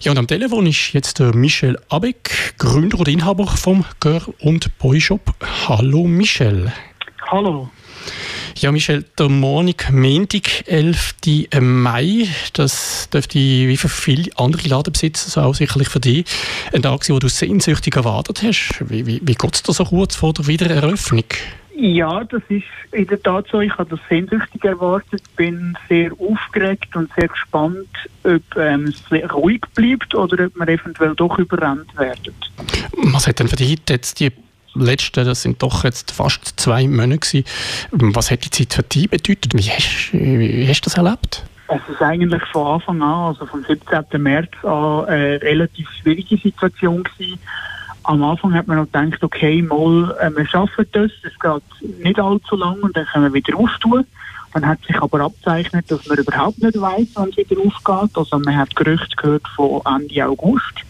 Ja, 0.00 0.10
und 0.10 0.18
am 0.18 0.26
Telefon 0.26 0.66
ist 0.66 0.94
jetzt 0.94 1.20
Michel 1.20 1.78
Abeck, 1.90 2.56
Gründer 2.58 2.98
und 2.98 3.06
Inhaber 3.06 3.46
vom 3.46 3.84
Girl- 4.00 4.34
und 4.40 4.76
Boyshop. 4.78 5.32
Hallo 5.68 6.08
Michel. 6.08 6.72
Hallo. 7.30 7.70
Ja, 8.60 8.70
Michel, 8.72 9.06
der 9.18 9.30
Montag, 9.30 9.90
Montag, 9.90 10.68
11. 10.68 11.14
Mai, 11.62 12.28
das 12.52 13.08
dürfte 13.08 13.38
wie 13.38 13.76
für 13.78 13.88
viele 13.88 14.30
andere 14.36 14.68
Ladenbesitzer, 14.68 15.30
so 15.30 15.40
auch 15.40 15.54
sicherlich 15.54 15.88
für 15.88 15.98
dich, 15.98 16.26
ein 16.74 16.82
Tag 16.82 17.02
sein, 17.02 17.16
wo 17.16 17.20
du 17.20 17.30
sehnsüchtig 17.30 17.96
erwartet 17.96 18.42
hast. 18.42 18.84
Wie, 18.90 19.06
wie, 19.06 19.18
wie 19.24 19.34
geht 19.34 19.54
es 19.54 19.62
dir 19.62 19.72
so 19.72 19.86
kurz 19.86 20.14
vor 20.14 20.34
der 20.34 20.46
Wiedereröffnung? 20.46 21.24
Ja, 21.74 22.22
das 22.22 22.42
ist 22.50 22.64
in 22.92 23.06
der 23.06 23.22
Tat 23.22 23.46
so. 23.50 23.60
Ich 23.60 23.72
habe 23.78 23.88
das 23.88 24.00
sehnsüchtig 24.10 24.62
erwartet, 24.62 25.22
bin 25.36 25.74
sehr 25.88 26.12
aufgeregt 26.20 26.94
und 26.94 27.10
sehr 27.16 27.28
gespannt, 27.28 27.88
ob 28.24 28.42
ähm, 28.58 28.92
es 29.10 29.32
ruhig 29.32 29.62
bleibt 29.74 30.14
oder 30.14 30.44
ob 30.44 30.54
wir 30.54 30.68
eventuell 30.68 31.14
doch 31.14 31.38
überrannt 31.38 31.96
werden. 31.96 32.34
Was 33.04 33.26
hat 33.26 33.38
denn 33.38 33.48
für 33.48 33.56
dich 33.56 33.78
jetzt 33.88 34.20
die 34.20 34.30
letzten, 34.74 35.24
das 35.24 35.42
sind 35.42 35.62
doch 35.62 35.84
jetzt 35.84 36.10
fast 36.10 36.60
zwei 36.60 36.86
Monate 36.86 37.18
gewesen. 37.18 37.44
Was 37.92 38.30
hat 38.30 38.44
die 38.44 38.50
Zeit 38.50 38.74
für 38.74 38.82
dich 38.82 39.10
bedeutet? 39.10 39.54
Wie 39.54 39.70
hast, 39.70 40.12
wie 40.12 40.68
hast 40.68 40.82
du 40.82 40.90
das 40.90 40.96
erlebt? 40.96 41.44
Es 41.68 41.80
ist 41.88 42.02
eigentlich 42.02 42.42
von 42.52 42.66
Anfang 42.66 43.00
an, 43.00 43.28
also 43.28 43.46
vom 43.46 43.62
17. 43.62 44.20
März 44.20 44.50
an, 44.64 45.04
eine 45.04 45.40
relativ 45.40 45.88
schwierige 46.00 46.36
Situation 46.36 47.04
gewesen. 47.04 47.38
Am 48.02 48.24
Anfang 48.24 48.54
hat 48.54 48.66
man 48.66 48.78
noch 48.78 48.86
gedacht, 48.86 49.22
okay, 49.22 49.62
mal, 49.62 50.16
äh, 50.20 50.34
wir 50.34 50.46
schaffen 50.46 50.86
das, 50.92 51.12
es 51.22 51.38
geht 51.38 51.98
nicht 52.02 52.18
allzu 52.18 52.56
lang 52.56 52.80
und 52.80 52.96
dann 52.96 53.06
können 53.06 53.26
wir 53.26 53.34
wieder 53.34 53.56
auftun. 53.56 54.04
Dann 54.52 54.66
hat 54.66 54.80
sich 54.84 55.00
aber 55.00 55.20
abzeichnet, 55.20 55.88
dass 55.90 56.06
man 56.06 56.18
überhaupt 56.18 56.60
nicht 56.60 56.80
weiß, 56.80 57.08
wann 57.14 57.28
es 57.28 57.36
wieder 57.36 57.60
aufgeht. 57.60 58.16
Also 58.16 58.38
man 58.40 58.56
hat 58.56 58.74
Gerüchte 58.74 59.14
gehört 59.16 59.46
von 59.54 59.80
Ende 59.86 60.26
August. 60.26 60.80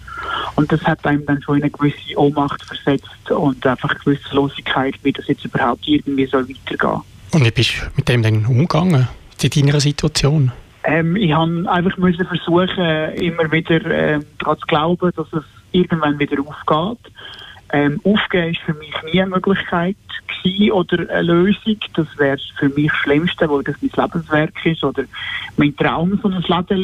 Und 0.56 0.70
das 0.72 0.82
hat 0.84 1.04
einem 1.06 1.24
dann 1.26 1.42
schon 1.42 1.58
in 1.58 1.62
eine 1.62 1.70
gewisse 1.70 2.16
Ohnmacht 2.16 2.62
versetzt 2.64 3.30
und 3.30 3.66
einfach 3.66 3.90
eine 3.90 3.98
gewisse 4.00 4.34
Losigkeit, 4.34 4.94
wie 5.02 5.12
das 5.12 5.26
jetzt 5.28 5.44
überhaupt 5.44 5.86
irgendwie 5.86 6.26
soll 6.26 6.48
weitergehen. 6.48 7.00
Und 7.32 7.44
wie 7.44 7.50
bist 7.50 7.74
du 7.80 7.86
mit 7.96 8.08
dem 8.08 8.22
dann 8.22 8.44
umgegangen, 8.46 9.08
in 9.42 9.50
deiner 9.50 9.80
Situation? 9.80 10.52
Ähm, 10.84 11.16
ich 11.16 11.32
habe 11.32 11.64
einfach 11.70 11.96
müssen 11.98 12.26
versuchen, 12.26 13.14
immer 13.14 13.50
wieder 13.52 13.84
äh, 13.84 14.20
daran 14.38 14.58
zu 14.58 14.66
glauben, 14.66 15.12
dass 15.14 15.32
es 15.32 15.44
irgendwann 15.72 16.18
wieder 16.18 16.38
aufgeht. 16.40 17.12
Ähm, 17.72 18.00
aufgeben 18.02 18.50
ist 18.50 18.60
für 18.62 18.74
mich 18.74 18.92
nie 19.04 19.20
eine 19.20 19.30
Möglichkeit 19.30 19.96
gewesen 20.42 20.72
oder 20.72 21.08
eine 21.10 21.22
Lösung. 21.22 21.76
Das 21.94 22.06
wäre 22.18 22.38
für 22.58 22.68
mich 22.70 22.90
das 22.90 22.96
Schlimmste, 22.98 23.48
weil 23.48 23.62
das 23.62 23.76
mein 23.80 23.90
Lebenswerk 23.94 24.66
ist 24.66 24.82
oder 24.82 25.04
mein 25.56 25.76
Traum, 25.76 26.18
so 26.20 26.28
ein 26.28 26.42
Läden 26.42 26.82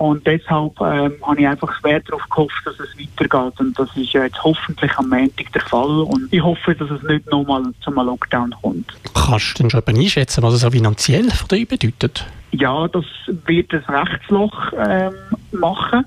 und 0.00 0.26
deshalb 0.26 0.80
ähm, 0.80 1.12
habe 1.20 1.40
ich 1.40 1.46
einfach 1.46 1.78
schwer 1.78 2.00
darauf 2.00 2.26
gehofft, 2.30 2.62
dass 2.64 2.80
es 2.80 2.88
weitergeht. 2.98 3.60
Und 3.60 3.78
das 3.78 3.94
ist 3.98 4.14
jetzt 4.14 4.42
hoffentlich 4.42 4.90
am 4.96 5.10
Montag 5.10 5.52
der 5.52 5.60
Fall. 5.60 6.00
Und 6.00 6.32
ich 6.32 6.42
hoffe, 6.42 6.74
dass 6.74 6.90
es 6.90 7.02
nicht 7.02 7.30
nochmal 7.30 7.64
zum 7.82 7.96
Lockdown 7.96 8.54
kommt. 8.62 8.86
Kannst 9.12 9.58
du 9.58 9.62
denn 9.62 9.70
schon 9.70 9.82
einschätzen, 9.86 10.42
was 10.42 10.54
es 10.54 10.64
auch 10.64 10.70
finanziell 10.70 11.30
für 11.30 11.48
dich 11.48 11.68
bedeutet? 11.68 12.24
Ja, 12.52 12.88
das 12.88 13.04
wird 13.26 13.74
ein 13.74 13.84
Rechtsloch 13.94 14.72
ähm, 14.78 15.12
machen. 15.52 16.06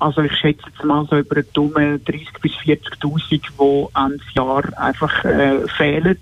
Also 0.00 0.22
ich 0.22 0.32
schätze 0.36 0.64
jetzt 0.66 0.82
mal 0.82 1.06
so 1.08 1.16
über 1.16 1.36
eine 1.36 1.44
dumme 1.44 1.98
30.000 1.98 2.40
bis 2.42 2.52
40.000, 2.54 3.28
die 3.30 3.40
Ende 3.94 4.24
Jahr 4.34 4.76
einfach 4.76 5.24
äh, 5.24 5.68
fehlen. 5.68 6.18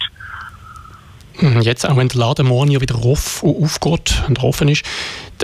Mhm, 1.40 1.60
jetzt, 1.60 1.88
auch 1.88 1.96
wenn 1.96 2.08
der 2.08 2.18
Laden 2.18 2.48
morgen 2.48 2.70
ja 2.70 2.80
wieder 2.80 2.96
auf, 2.96 3.44
aufgeht 3.44 4.24
und 4.26 4.42
offen 4.42 4.68
ist, 4.68 4.84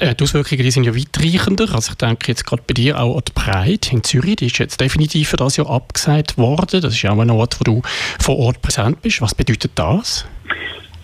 die 0.01 0.23
Auswirkungen 0.23 0.63
die 0.63 0.71
sind 0.71 0.85
ja 0.85 0.95
weitreichender. 0.95 1.73
Also 1.73 1.93
ich 1.93 1.99
denke 1.99 2.29
jetzt 2.29 2.45
gerade 2.45 2.63
bei 2.67 2.75
dir 2.75 3.01
auch 3.01 3.17
an 3.17 3.23
die 3.29 3.33
Breite 3.33 3.93
in 3.93 4.03
Zürich, 4.03 4.37
die 4.37 4.47
ist 4.47 4.59
jetzt 4.59 4.81
definitiv 4.81 5.29
für 5.29 5.37
das 5.37 5.57
Jahr 5.57 5.71
abgesagt 5.71 6.37
worden. 6.37 6.81
Das 6.81 6.95
ist 6.95 7.03
ja 7.03 7.13
auch 7.13 7.19
ein 7.21 7.31
Ort, 7.31 7.61
wo 7.61 7.65
du 7.65 7.83
vor 8.19 8.39
Ort 8.39 8.61
präsent 8.61 9.03
bist. 9.03 9.21
Was 9.21 9.35
bedeutet 9.35 9.73
das? 9.77 10.27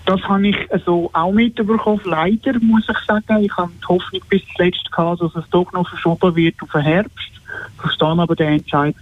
Das 0.06 0.20
habe 0.22 0.48
ich 0.48 0.56
also 0.72 1.08
auch 1.12 1.30
mitbekommen, 1.30 2.00
leider 2.04 2.58
muss 2.60 2.88
ich 2.88 2.98
sagen. 3.06 3.44
Ich 3.44 3.56
habe 3.56 3.70
die 3.80 3.86
Hoffnung 3.86 4.22
bis 4.28 4.42
zuletzt 4.56 4.90
gehabt, 4.90 5.20
dass 5.20 5.36
es 5.36 5.48
doch 5.50 5.70
noch 5.72 5.88
verschoben 5.88 6.34
wird 6.34 6.56
auf 6.62 6.70
den 6.72 6.80
Herbst. 6.80 7.39
Verstehe 7.78 8.08
aber 8.08 8.36
den 8.36 8.58
Entscheid. 8.58 8.94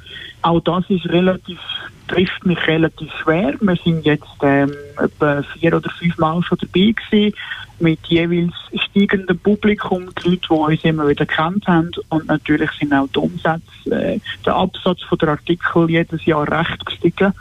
Auch 0.43 0.61
das 0.61 0.85
ist 0.89 1.07
relativ, 1.07 1.59
trifft 2.07 2.47
mich 2.47 2.59
relativ 2.67 3.11
schwer. 3.23 3.55
Wir 3.61 3.77
sind 3.77 4.05
jetzt 4.05 4.25
ähm, 4.43 4.73
etwa 4.97 5.43
vier 5.43 5.77
oder 5.77 5.91
fünf 5.91 6.17
Mal 6.19 6.43
schon 6.43 6.59
dabei 6.59 6.93
gewesen, 6.93 7.35
mit 7.81 7.99
jeweils 8.07 8.55
steigendem 8.75 9.39
Publikum, 9.39 10.09
die 10.23 10.31
Leute, 10.31 10.47
die 10.49 10.55
uns 10.55 10.85
immer 10.85 11.09
wieder 11.09 11.27
kennt 11.27 11.67
haben. 11.67 11.91
Und 12.09 12.27
natürlich 12.27 12.71
sind 12.73 12.93
auch 12.93 13.09
die 13.09 13.19
Umsätze, 13.19 13.91
äh, 13.91 14.21
der 14.45 14.55
Absatz 14.55 15.03
von 15.03 15.19
der 15.19 15.31
Artikel 15.31 15.91
jedes 15.91 16.25
Jahr 16.25 16.51
recht 16.51 16.85
gestiegen. 16.87 17.33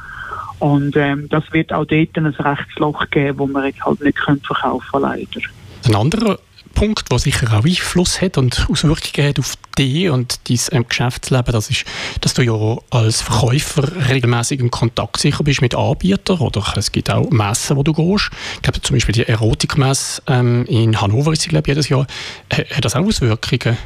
Und 0.59 0.95
ähm, 0.95 1.29
das 1.29 1.43
wird 1.53 1.71
auch 1.71 1.85
dort 1.85 2.17
ein 2.17 2.25
Rechtsloch 2.25 3.09
geben, 3.11 3.37
wo 3.37 3.47
wir 3.47 3.67
jetzt 3.67 3.85
halt 3.85 4.01
nicht 4.01 4.17
verkaufen 4.17 4.87
können, 4.91 5.03
leider. 5.03 5.47
Ein 5.85 5.95
anderer 5.95 6.39
Punkt, 6.77 7.11
der 7.11 7.17
sicher 7.17 7.47
auch 7.57 7.65
Einfluss 7.65 8.21
hat 8.21 8.37
und 8.37 8.67
Auswirkungen 8.69 9.29
hat 9.29 9.39
auf 9.39 9.55
dich 9.77 10.09
und 10.09 10.39
dein 10.47 10.59
ähm, 10.71 10.87
Geschäftsleben, 10.87 11.51
das 11.51 11.71
ist, 11.71 11.85
dass 12.21 12.35
du 12.35 12.43
ja 12.43 12.53
als 12.91 13.21
Verkäufer 13.21 14.09
regelmäßig 14.09 14.59
in 14.59 14.69
Kontakt 14.69 15.17
sicher 15.17 15.43
bist 15.43 15.61
mit 15.61 15.73
Anbietern 15.73 16.37
oder 16.37 16.63
es 16.75 16.91
gibt 16.91 17.09
auch 17.09 17.29
Messen, 17.31 17.77
wo 17.77 17.83
du 17.83 17.93
gehst. 17.93 18.29
Ich 18.57 18.61
glaube 18.61 18.79
zum 18.81 18.95
Beispiel 18.95 19.13
die 19.13 19.27
Erotikmesse 19.27 20.21
ähm, 20.27 20.65
in 20.67 21.01
Hannover 21.01 21.33
ist 21.33 21.41
sie, 21.41 21.49
glaube 21.49 21.67
jedes 21.67 21.89
Jahr. 21.89 22.05
Hat 22.53 22.85
das 22.85 22.95
auch 22.95 23.03
Auswirkungen? 23.03 23.77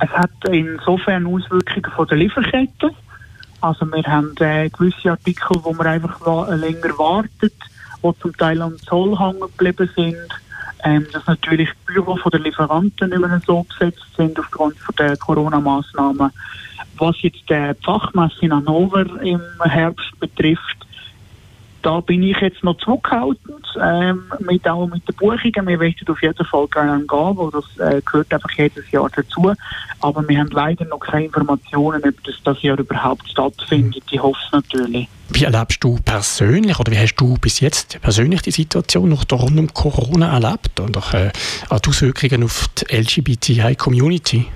Es 0.00 0.10
hat 0.10 0.30
insofern 0.50 1.26
Auswirkungen 1.26 1.92
von 1.94 2.06
der 2.08 2.16
Lieferkette 2.16 2.92
also 3.60 3.86
wir 3.86 4.04
haben 4.04 4.34
äh, 4.38 4.68
gewisse 4.70 5.10
Artikel, 5.10 5.56
wo 5.62 5.72
man 5.72 5.86
einfach 5.86 6.20
wa 6.24 6.54
länger 6.54 6.96
wartet, 6.98 7.54
die 8.02 8.18
zum 8.20 8.36
Teil 8.36 8.62
am 8.62 8.78
Zoll 8.78 9.18
hängen 9.18 9.40
geblieben 9.40 9.90
sind. 9.96 10.45
Ähm, 10.84 11.06
dass 11.12 11.26
natürlich 11.26 11.70
die 11.70 11.94
Büro 11.94 12.16
der 12.28 12.40
Lieferanten 12.40 13.10
nicht 13.10 13.18
mehr 13.18 13.40
so 13.46 13.64
besetzt 13.64 14.06
sind 14.16 14.38
aufgrund 14.38 14.78
von 14.78 14.94
der 14.96 15.16
Corona-Maßnahmen. 15.16 16.30
Was 16.98 17.22
jetzt 17.22 17.48
die 17.48 17.72
Fachmesse 17.84 18.36
in 18.42 18.54
Hannover 18.54 19.20
im 19.22 19.40
Herbst 19.62 20.18
betrifft, 20.20 20.85
da 21.86 22.00
bin 22.00 22.20
ich 22.24 22.36
jetzt 22.40 22.64
noch 22.64 22.76
zurückhaltend, 22.78 23.64
ähm, 23.80 24.24
mit, 24.40 24.68
auch 24.68 24.88
mit 24.88 25.08
den 25.08 25.14
Buchungen. 25.14 25.68
Wir 25.68 25.78
möchten 25.78 26.10
auf 26.10 26.20
jeden 26.20 26.44
Fall 26.44 26.66
gerne 26.66 26.98
gehen, 26.98 27.36
weil 27.36 27.50
das 27.52 27.78
äh, 27.78 28.02
gehört 28.02 28.34
einfach 28.34 28.50
jedes 28.56 28.90
Jahr 28.90 29.08
dazu. 29.14 29.52
Aber 30.00 30.28
wir 30.28 30.40
haben 30.40 30.50
leider 30.50 30.84
noch 30.86 30.98
keine 30.98 31.26
Informationen, 31.26 32.02
ob 32.04 32.24
das 32.24 32.34
das 32.42 32.60
Jahr 32.62 32.76
überhaupt 32.76 33.28
stattfindet. 33.28 34.02
Ich 34.10 34.20
hoffe 34.20 34.40
es 34.44 34.52
natürlich. 34.52 35.08
Wie 35.28 35.44
erlebst 35.44 35.84
du 35.84 35.96
persönlich 36.04 36.76
oder 36.80 36.90
wie 36.90 36.98
hast 36.98 37.14
du 37.14 37.34
bis 37.34 37.60
jetzt 37.60 38.00
persönlich 38.02 38.42
die 38.42 38.50
Situation 38.50 39.08
noch 39.08 39.24
rund 39.30 39.56
um 39.56 39.72
Corona 39.72 40.32
erlebt 40.32 40.80
und 40.80 40.96
auch 40.96 41.14
äh, 41.14 41.30
die 41.70 41.88
Auswirkungen 41.88 42.42
auf 42.42 42.66
die 42.78 42.96
LGBTI-Community? 42.96 44.46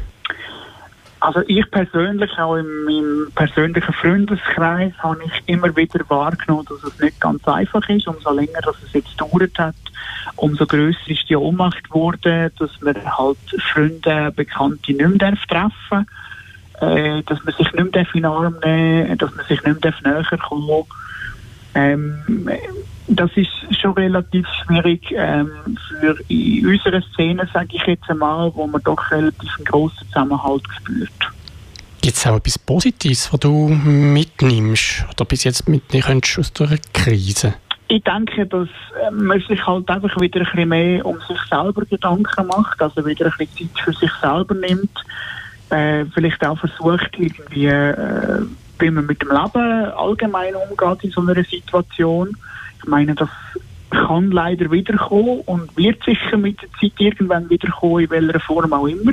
Also 1.21 1.43
ich 1.47 1.71
persönlich, 1.71 2.31
auch 2.39 2.57
in 2.57 2.85
meinem 2.85 3.31
persönlichen 3.35 3.93
Freundeskreis, 3.93 4.93
habe 4.99 5.21
ich 5.25 5.43
immer 5.47 5.75
wieder 5.77 6.01
wahrgenommen, 6.09 6.67
dass 6.67 6.83
es 6.83 6.99
nicht 6.99 7.21
ganz 7.21 7.47
einfach 7.47 7.87
ist. 7.91 8.09
Umso 8.09 8.33
länger 8.33 8.61
dass 8.65 8.77
es 8.83 8.93
jetzt 8.95 9.19
gedauert 9.19 9.59
hat, 9.59 9.75
umso 10.37 10.67
grösser 10.67 11.09
ist 11.09 11.29
die 11.29 11.37
Ohnmacht 11.37 11.85
geworden, 11.85 12.51
dass 12.59 12.81
man 12.81 12.97
halt 13.05 13.39
Freunde, 13.73 14.33
Bekannte 14.35 14.93
nicht 14.93 15.21
mehr 15.21 15.37
treffen 15.47 15.77
darf, 15.91 16.07
äh, 16.81 17.23
dass 17.25 17.45
man 17.45 17.55
sich 17.55 17.71
nicht 17.73 17.93
mehr 17.93 18.07
in 18.15 18.23
den 18.23 18.25
Arm 18.25 18.57
nehmen 18.65 19.19
dass 19.19 19.35
man 19.35 19.47
sich 19.47 19.63
nicht 19.63 19.81
mehr 19.83 19.95
näher 20.03 20.39
kommen 20.39 20.69
darf. 20.69 20.87
Ähm, 21.75 22.49
das 23.11 23.31
ist 23.37 23.51
schon 23.81 23.93
relativ 23.93 24.47
schwierig 24.65 25.13
ähm, 25.13 25.51
für 25.89 26.17
in 26.29 26.67
unserer 26.67 27.03
Szene, 27.13 27.49
sage 27.53 27.69
ich 27.73 27.83
jetzt 27.87 28.09
einmal, 28.09 28.53
wo 28.55 28.67
man 28.67 28.83
doch 28.83 29.11
relativ 29.11 29.51
einen 29.57 29.65
grossen 29.65 30.07
Zusammenhalt 30.07 30.63
spürt. 30.79 31.11
Gibt 32.01 32.17
es 32.17 32.27
auch 32.27 32.37
etwas 32.37 32.59
Positives, 32.59 33.33
was 33.33 33.41
du 33.41 33.69
mitnimmst 33.69 35.05
oder 35.13 35.25
bis 35.25 35.45
jetzt 35.45 35.69
mitnehmen 35.69 36.05
könntest 36.05 36.39
aus 36.39 36.53
der 36.53 36.79
Krise? 36.95 37.55
Ich 37.89 38.03
denke, 38.05 38.47
dass 38.47 38.69
äh, 39.03 39.11
man 39.11 39.41
sich 39.41 39.67
halt 39.67 39.89
einfach 39.91 40.19
wieder 40.21 40.41
ein 40.41 40.47
bisschen 40.47 40.69
mehr 40.69 41.05
um 41.05 41.19
sich 41.27 41.39
selber 41.51 41.85
Gedanken 41.85 42.47
macht, 42.47 42.81
also 42.81 43.05
wieder 43.05 43.27
ein 43.27 43.33
bisschen 43.37 43.69
Zeit 43.75 43.85
für 43.85 43.93
sich 43.93 44.13
selber 44.21 44.55
nimmt, 44.55 44.97
äh, 45.71 46.05
vielleicht 46.15 46.47
auch 46.47 46.59
versucht, 46.59 47.11
irgendwie 47.19 47.67
äh, 47.67 48.47
wie 48.79 48.91
man 48.91 49.07
mit 49.07 49.21
dem 49.21 49.29
Leben 49.29 49.93
allgemein 49.93 50.55
umgeht 50.55 51.05
in 51.05 51.11
so 51.11 51.21
einer 51.21 51.35
Situation. 51.45 52.37
Ich 52.83 52.89
meine, 52.89 53.15
das 53.15 53.29
kann 53.91 54.31
leider 54.31 54.71
wiederkommen 54.71 55.41
und 55.47 55.77
wird 55.77 56.03
sicher 56.05 56.37
mit 56.37 56.61
der 56.63 56.69
Zeit 56.81 56.93
irgendwann 56.99 57.51
wiederkommen, 57.51 58.05
in 58.05 58.11
welcher 58.11 58.41
Form 58.41 58.73
auch 58.73 58.87
immer. 58.87 59.13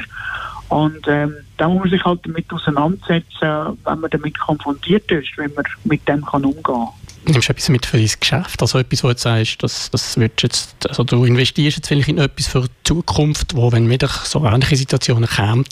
Und 0.69 1.07
ähm, 1.07 1.33
da 1.57 1.69
muss 1.69 1.79
man 1.79 1.89
sich 1.89 2.03
halt 2.03 2.19
damit 2.25 2.51
auseinandersetzen, 2.51 3.77
wenn 3.85 3.99
man 3.99 4.09
damit 4.09 4.37
konfrontiert 4.37 5.09
ist, 5.11 5.37
wie 5.37 5.47
man 5.53 5.65
mit 5.85 6.07
dem 6.07 6.25
kann 6.25 6.43
umgehen 6.43 6.63
kann. 6.63 6.89
Nimmst 7.25 7.49
du 7.49 7.51
etwas 7.51 7.69
mit 7.69 7.85
für 7.85 7.97
dein 7.97 8.09
Geschäft? 8.19 8.61
Also 8.61 8.79
etwas, 8.79 9.03
wo 9.03 9.09
du 9.09 9.17
sagst, 9.17 9.61
das, 9.63 9.89
das 9.91 10.15
jetzt, 10.15 10.87
also 10.87 11.03
du 11.03 11.25
investierst 11.25 11.77
jetzt 11.77 11.87
vielleicht 11.87 12.09
in 12.09 12.17
etwas 12.17 12.47
für 12.47 12.61
die 12.61 12.67
Zukunft, 12.83 13.55
wo, 13.55 13.71
wenn 13.71 13.89
wieder 13.89 14.07
so 14.07 14.45
ähnliche 14.45 14.75
Situationen 14.77 15.27
kämen, 15.27 15.65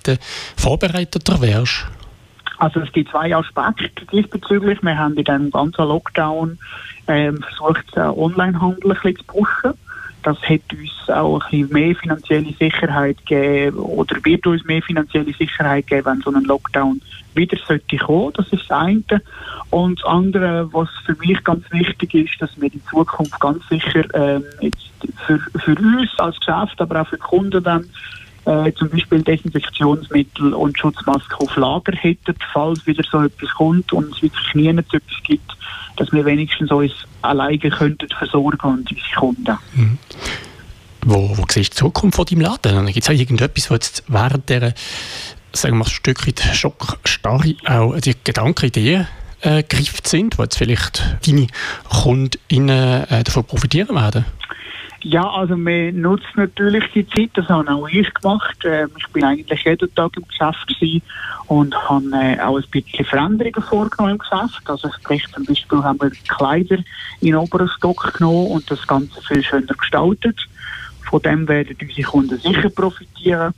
vorbereiteter 0.57 1.41
wärst? 1.41 1.87
Also 2.57 2.79
es 2.79 2.91
gibt 2.91 3.09
zwei 3.11 3.35
Aspekte 3.35 4.05
diesbezüglich. 4.11 4.81
Wir 4.81 4.97
haben 4.97 5.15
in 5.15 5.23
diesem 5.23 5.51
ganzen 5.51 5.85
Lockdown 5.85 6.57
ähm, 7.07 7.41
versucht, 7.41 7.95
den 7.95 8.03
Onlinehandel 8.03 8.91
ein 8.91 8.97
bisschen 9.01 9.17
zu 9.17 9.23
pushen. 9.25 9.73
Das 10.23 10.41
hat 10.41 10.61
uns 10.71 11.09
auch 11.09 11.39
ein 11.43 11.49
bisschen 11.51 11.73
mehr 11.73 11.95
finanzielle 11.95 12.53
Sicherheit 12.53 13.17
gegeben 13.27 13.77
oder 13.77 14.15
wird 14.25 14.47
uns 14.47 14.65
mehr 14.65 14.81
finanzielle 14.81 15.31
Sicherheit 15.33 15.85
geben, 15.85 16.05
wenn 16.05 16.21
so 16.21 16.31
ein 16.31 16.43
Lockdown 16.45 16.99
wieder 17.35 17.57
sollte 17.67 17.97
kommen. 17.97 18.33
Das 18.33 18.47
ist 18.47 18.63
das 18.63 18.71
eine. 18.71 19.21
Und 19.69 19.99
das 19.99 20.09
andere, 20.09 20.67
was 20.73 20.89
für 21.05 21.15
mich 21.15 21.43
ganz 21.43 21.69
wichtig 21.71 22.15
ist, 22.15 22.41
dass 22.41 22.49
wir 22.59 22.73
in 22.73 22.81
Zukunft 22.89 23.39
ganz 23.39 23.67
sicher 23.67 24.03
ähm, 24.15 24.43
jetzt 24.61 24.89
für, 25.27 25.39
für 25.59 25.75
uns 25.75 26.17
als 26.17 26.39
Geschäft, 26.39 26.81
aber 26.81 27.01
auch 27.01 27.07
für 27.07 27.17
die 27.17 27.21
Kunden 27.21 27.63
dann 27.63 27.85
äh, 28.45 28.71
zum 28.73 28.89
Beispiel 28.89 29.21
Desinfektionsmittel 29.21 30.53
und 30.53 30.77
Schutzmasken 30.77 31.35
auf 31.37 31.55
Lager 31.55 31.93
hätten, 31.95 32.35
falls 32.53 32.85
wieder 32.85 33.03
so 33.09 33.21
etwas 33.21 33.49
kommt 33.51 33.91
und 33.91 34.15
es 34.15 34.21
wirklich 34.21 34.53
nie 34.53 34.67
etwas 34.67 35.01
gibt, 35.23 35.51
dass 35.97 36.11
wir 36.11 36.25
wenigstens 36.25 36.71
uns 36.71 36.93
alleine 37.21 37.57
könnten 37.57 38.07
versorgen 38.09 38.67
und 38.67 38.91
unsere 38.91 39.15
Kunden. 39.15 39.57
Mhm. 39.73 39.97
Wo, 41.07 41.37
wo 41.37 41.45
siehst 41.49 41.73
du 41.73 41.75
die 41.75 41.79
Zukunft 41.81 42.15
von 42.15 42.25
deinem 42.25 42.41
Laden? 42.41 42.85
Gibt 42.87 43.07
es 43.07 43.19
irgendetwas, 43.19 43.69
was 43.69 43.75
jetzt 43.75 44.03
während 44.07 44.49
dieser 44.49 44.73
sagen 45.55 45.77
wir, 45.77 45.85
ein 45.85 45.89
Stück 45.89 46.27
weit 46.27 46.41
Schockstarre 46.53 47.55
auch 47.65 47.97
die 47.99 48.15
Gedankenideen 48.23 49.07
eingegrifft 49.41 50.07
sind, 50.07 50.37
wo 50.37 50.43
jetzt 50.43 50.57
vielleicht 50.57 51.03
deine 51.25 51.47
KundInnen 51.89 53.03
äh, 53.09 53.23
davon 53.23 53.45
profitieren 53.45 53.95
werden? 53.95 54.25
Ja, 55.07 55.29
also 55.29 55.55
man 55.55 56.01
nutzt 56.01 56.35
natürlich 56.35 56.83
die 56.95 57.07
Zeit, 57.07 57.29
das 57.35 57.47
habe 57.47 57.71
auch 57.71 57.87
ich 57.87 58.11
gemacht. 58.11 58.57
Ähm, 58.63 58.89
ich 58.97 59.07
bin 59.09 59.23
eigentlich 59.23 59.63
jeden 59.63 59.93
Tag 59.93 60.17
im 60.17 60.27
Geschäft 60.27 60.75
und 61.45 61.75
habe 61.75 62.05
äh, 62.11 62.39
auch 62.39 62.57
ein 62.57 62.63
bisschen 62.71 63.05
Veränderungen 63.05 63.61
vorgenommen 63.61 64.13
im 64.13 64.17
Geschäft. 64.17 64.63
Also 64.65 64.89
sprich 64.91 65.23
zum 65.31 65.45
Beispiel 65.45 65.83
haben 65.83 66.01
wir 66.01 66.09
Kleider 66.27 66.77
in 67.21 67.27
den 67.27 67.35
oberen 67.35 67.67
Stock 67.67 68.13
genommen 68.17 68.47
und 68.47 68.71
das 68.71 68.87
Ganze 68.87 69.21
viel 69.21 69.43
schöner 69.43 69.75
gestaltet. 69.75 70.39
Von 71.07 71.21
dem 71.21 71.47
werden 71.47 71.77
unsere 71.79 72.01
Kunden 72.01 72.39
sicher 72.39 72.69
profitieren. 72.71 73.53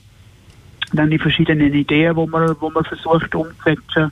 Dann 0.91 1.09
die 1.09 1.17
verschiedenen 1.17 1.73
Ideen, 1.73 2.13
die 2.13 2.27
man, 2.27 2.57
wo 2.59 2.69
man 2.71 2.83
versucht 2.83 3.33
umzusetzen. 3.33 4.11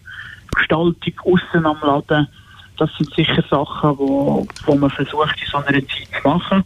Gestaltung 0.56 1.14
außen 1.26 1.66
am 1.66 1.80
Laden. 1.82 2.30
Das 2.78 2.90
sind 2.98 3.14
sicher 3.14 3.44
Sachen, 3.50 3.98
wo, 3.98 4.48
wo 4.66 4.76
man 4.76 4.90
versucht 4.90 5.36
in 5.42 5.48
so 5.52 5.58
einer 5.58 5.86
Zeit 5.86 6.08
zu 6.22 6.28
machen. 6.30 6.64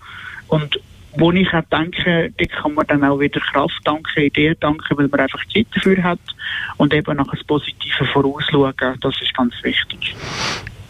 Und 0.49 0.79
wo 1.17 1.31
ich 1.31 1.51
auch 1.53 1.63
denke, 1.71 2.31
da 2.37 2.45
kann 2.45 2.75
man 2.75 2.85
dann 2.87 3.03
auch 3.03 3.19
wieder 3.19 3.39
Kraft 3.39 3.79
danken, 3.83 4.21
Ideen 4.21 4.55
danken, 4.59 4.97
weil 4.97 5.07
man 5.07 5.21
einfach 5.21 5.43
Zeit 5.53 5.67
dafür 5.73 6.03
hat 6.03 6.19
und 6.77 6.93
eben 6.93 7.17
nach 7.17 7.27
einem 7.27 7.47
Positiven 7.47 8.07
vorausschauen. 8.07 8.73
Das 9.01 9.19
ist 9.21 9.33
ganz 9.33 9.53
wichtig. 9.63 10.15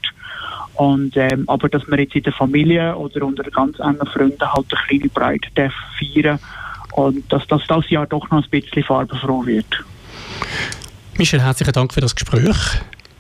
Und, 0.75 1.17
ähm, 1.17 1.45
aber 1.49 1.69
dass 1.69 1.87
man 1.87 1.99
jetzt 1.99 2.15
in 2.15 2.23
der 2.23 2.33
Familie 2.33 2.97
oder 2.97 3.27
unter 3.27 3.43
ganz 3.45 3.79
engen 3.79 4.07
Freunden 4.07 4.41
halt 4.41 4.67
eine 4.73 4.83
kleine 4.87 5.09
Breite 5.09 5.49
darf 5.55 5.75
feiern 5.99 6.39
und 6.93 7.31
dass 7.33 7.47
das 7.47 7.67
das 7.67 7.89
Jahr 7.91 8.07
doch 8.07 8.31
noch 8.31 8.43
ein 8.43 8.51
bisschen 8.51 8.83
farbenfroh 8.83 9.45
wird. 9.45 9.85
Michel, 11.19 11.43
herzlichen 11.43 11.73
Dank 11.73 11.93
für 11.93 12.01
das 12.01 12.15
Gespräch. 12.15 12.57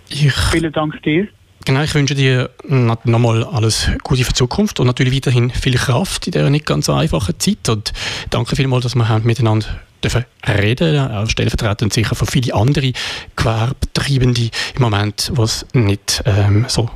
Ich 0.08 0.32
Vielen 0.32 0.72
Dank 0.72 1.02
dir. 1.02 1.28
Genau, 1.64 1.82
ich 1.82 1.94
wünsche 1.94 2.14
dir 2.14 2.50
nochmal 2.64 3.44
alles 3.44 3.88
Gute 4.02 4.24
für 4.24 4.32
die 4.32 4.36
Zukunft 4.36 4.80
und 4.80 4.86
natürlich 4.86 5.14
weiterhin 5.14 5.50
viel 5.50 5.76
Kraft 5.76 6.26
in 6.26 6.32
dieser 6.32 6.50
nicht 6.50 6.66
ganz 6.66 6.88
einfachen 6.88 7.38
Zeit. 7.38 7.68
Und 7.68 7.92
danke 8.30 8.56
vielmals, 8.56 8.82
dass 8.82 8.96
wir 8.96 9.20
miteinander 9.20 9.66
dürfen 10.02 10.24
reden, 10.46 10.98
auch 10.98 11.28
stellvertretend 11.28 11.92
sicher 11.92 12.16
für 12.16 12.26
viele 12.26 12.54
andere 12.54 12.92
Gewerbetreibende 13.36 14.50
im 14.74 14.82
Moment, 14.82 15.30
die 15.36 15.40
es 15.40 15.64
nicht 15.72 16.22
ähm, 16.26 16.64
so 16.68 16.90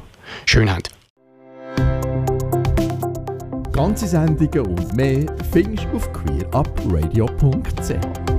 schön 0.46 0.70
haben. 0.70 0.82
Ganze 3.72 4.08
Sendungen 4.08 4.66
und 4.66 4.96
mehr 4.96 5.26
findest 5.52 5.86
du 5.92 5.96
auf 5.96 6.12
queerupradio.ch. 6.12 8.35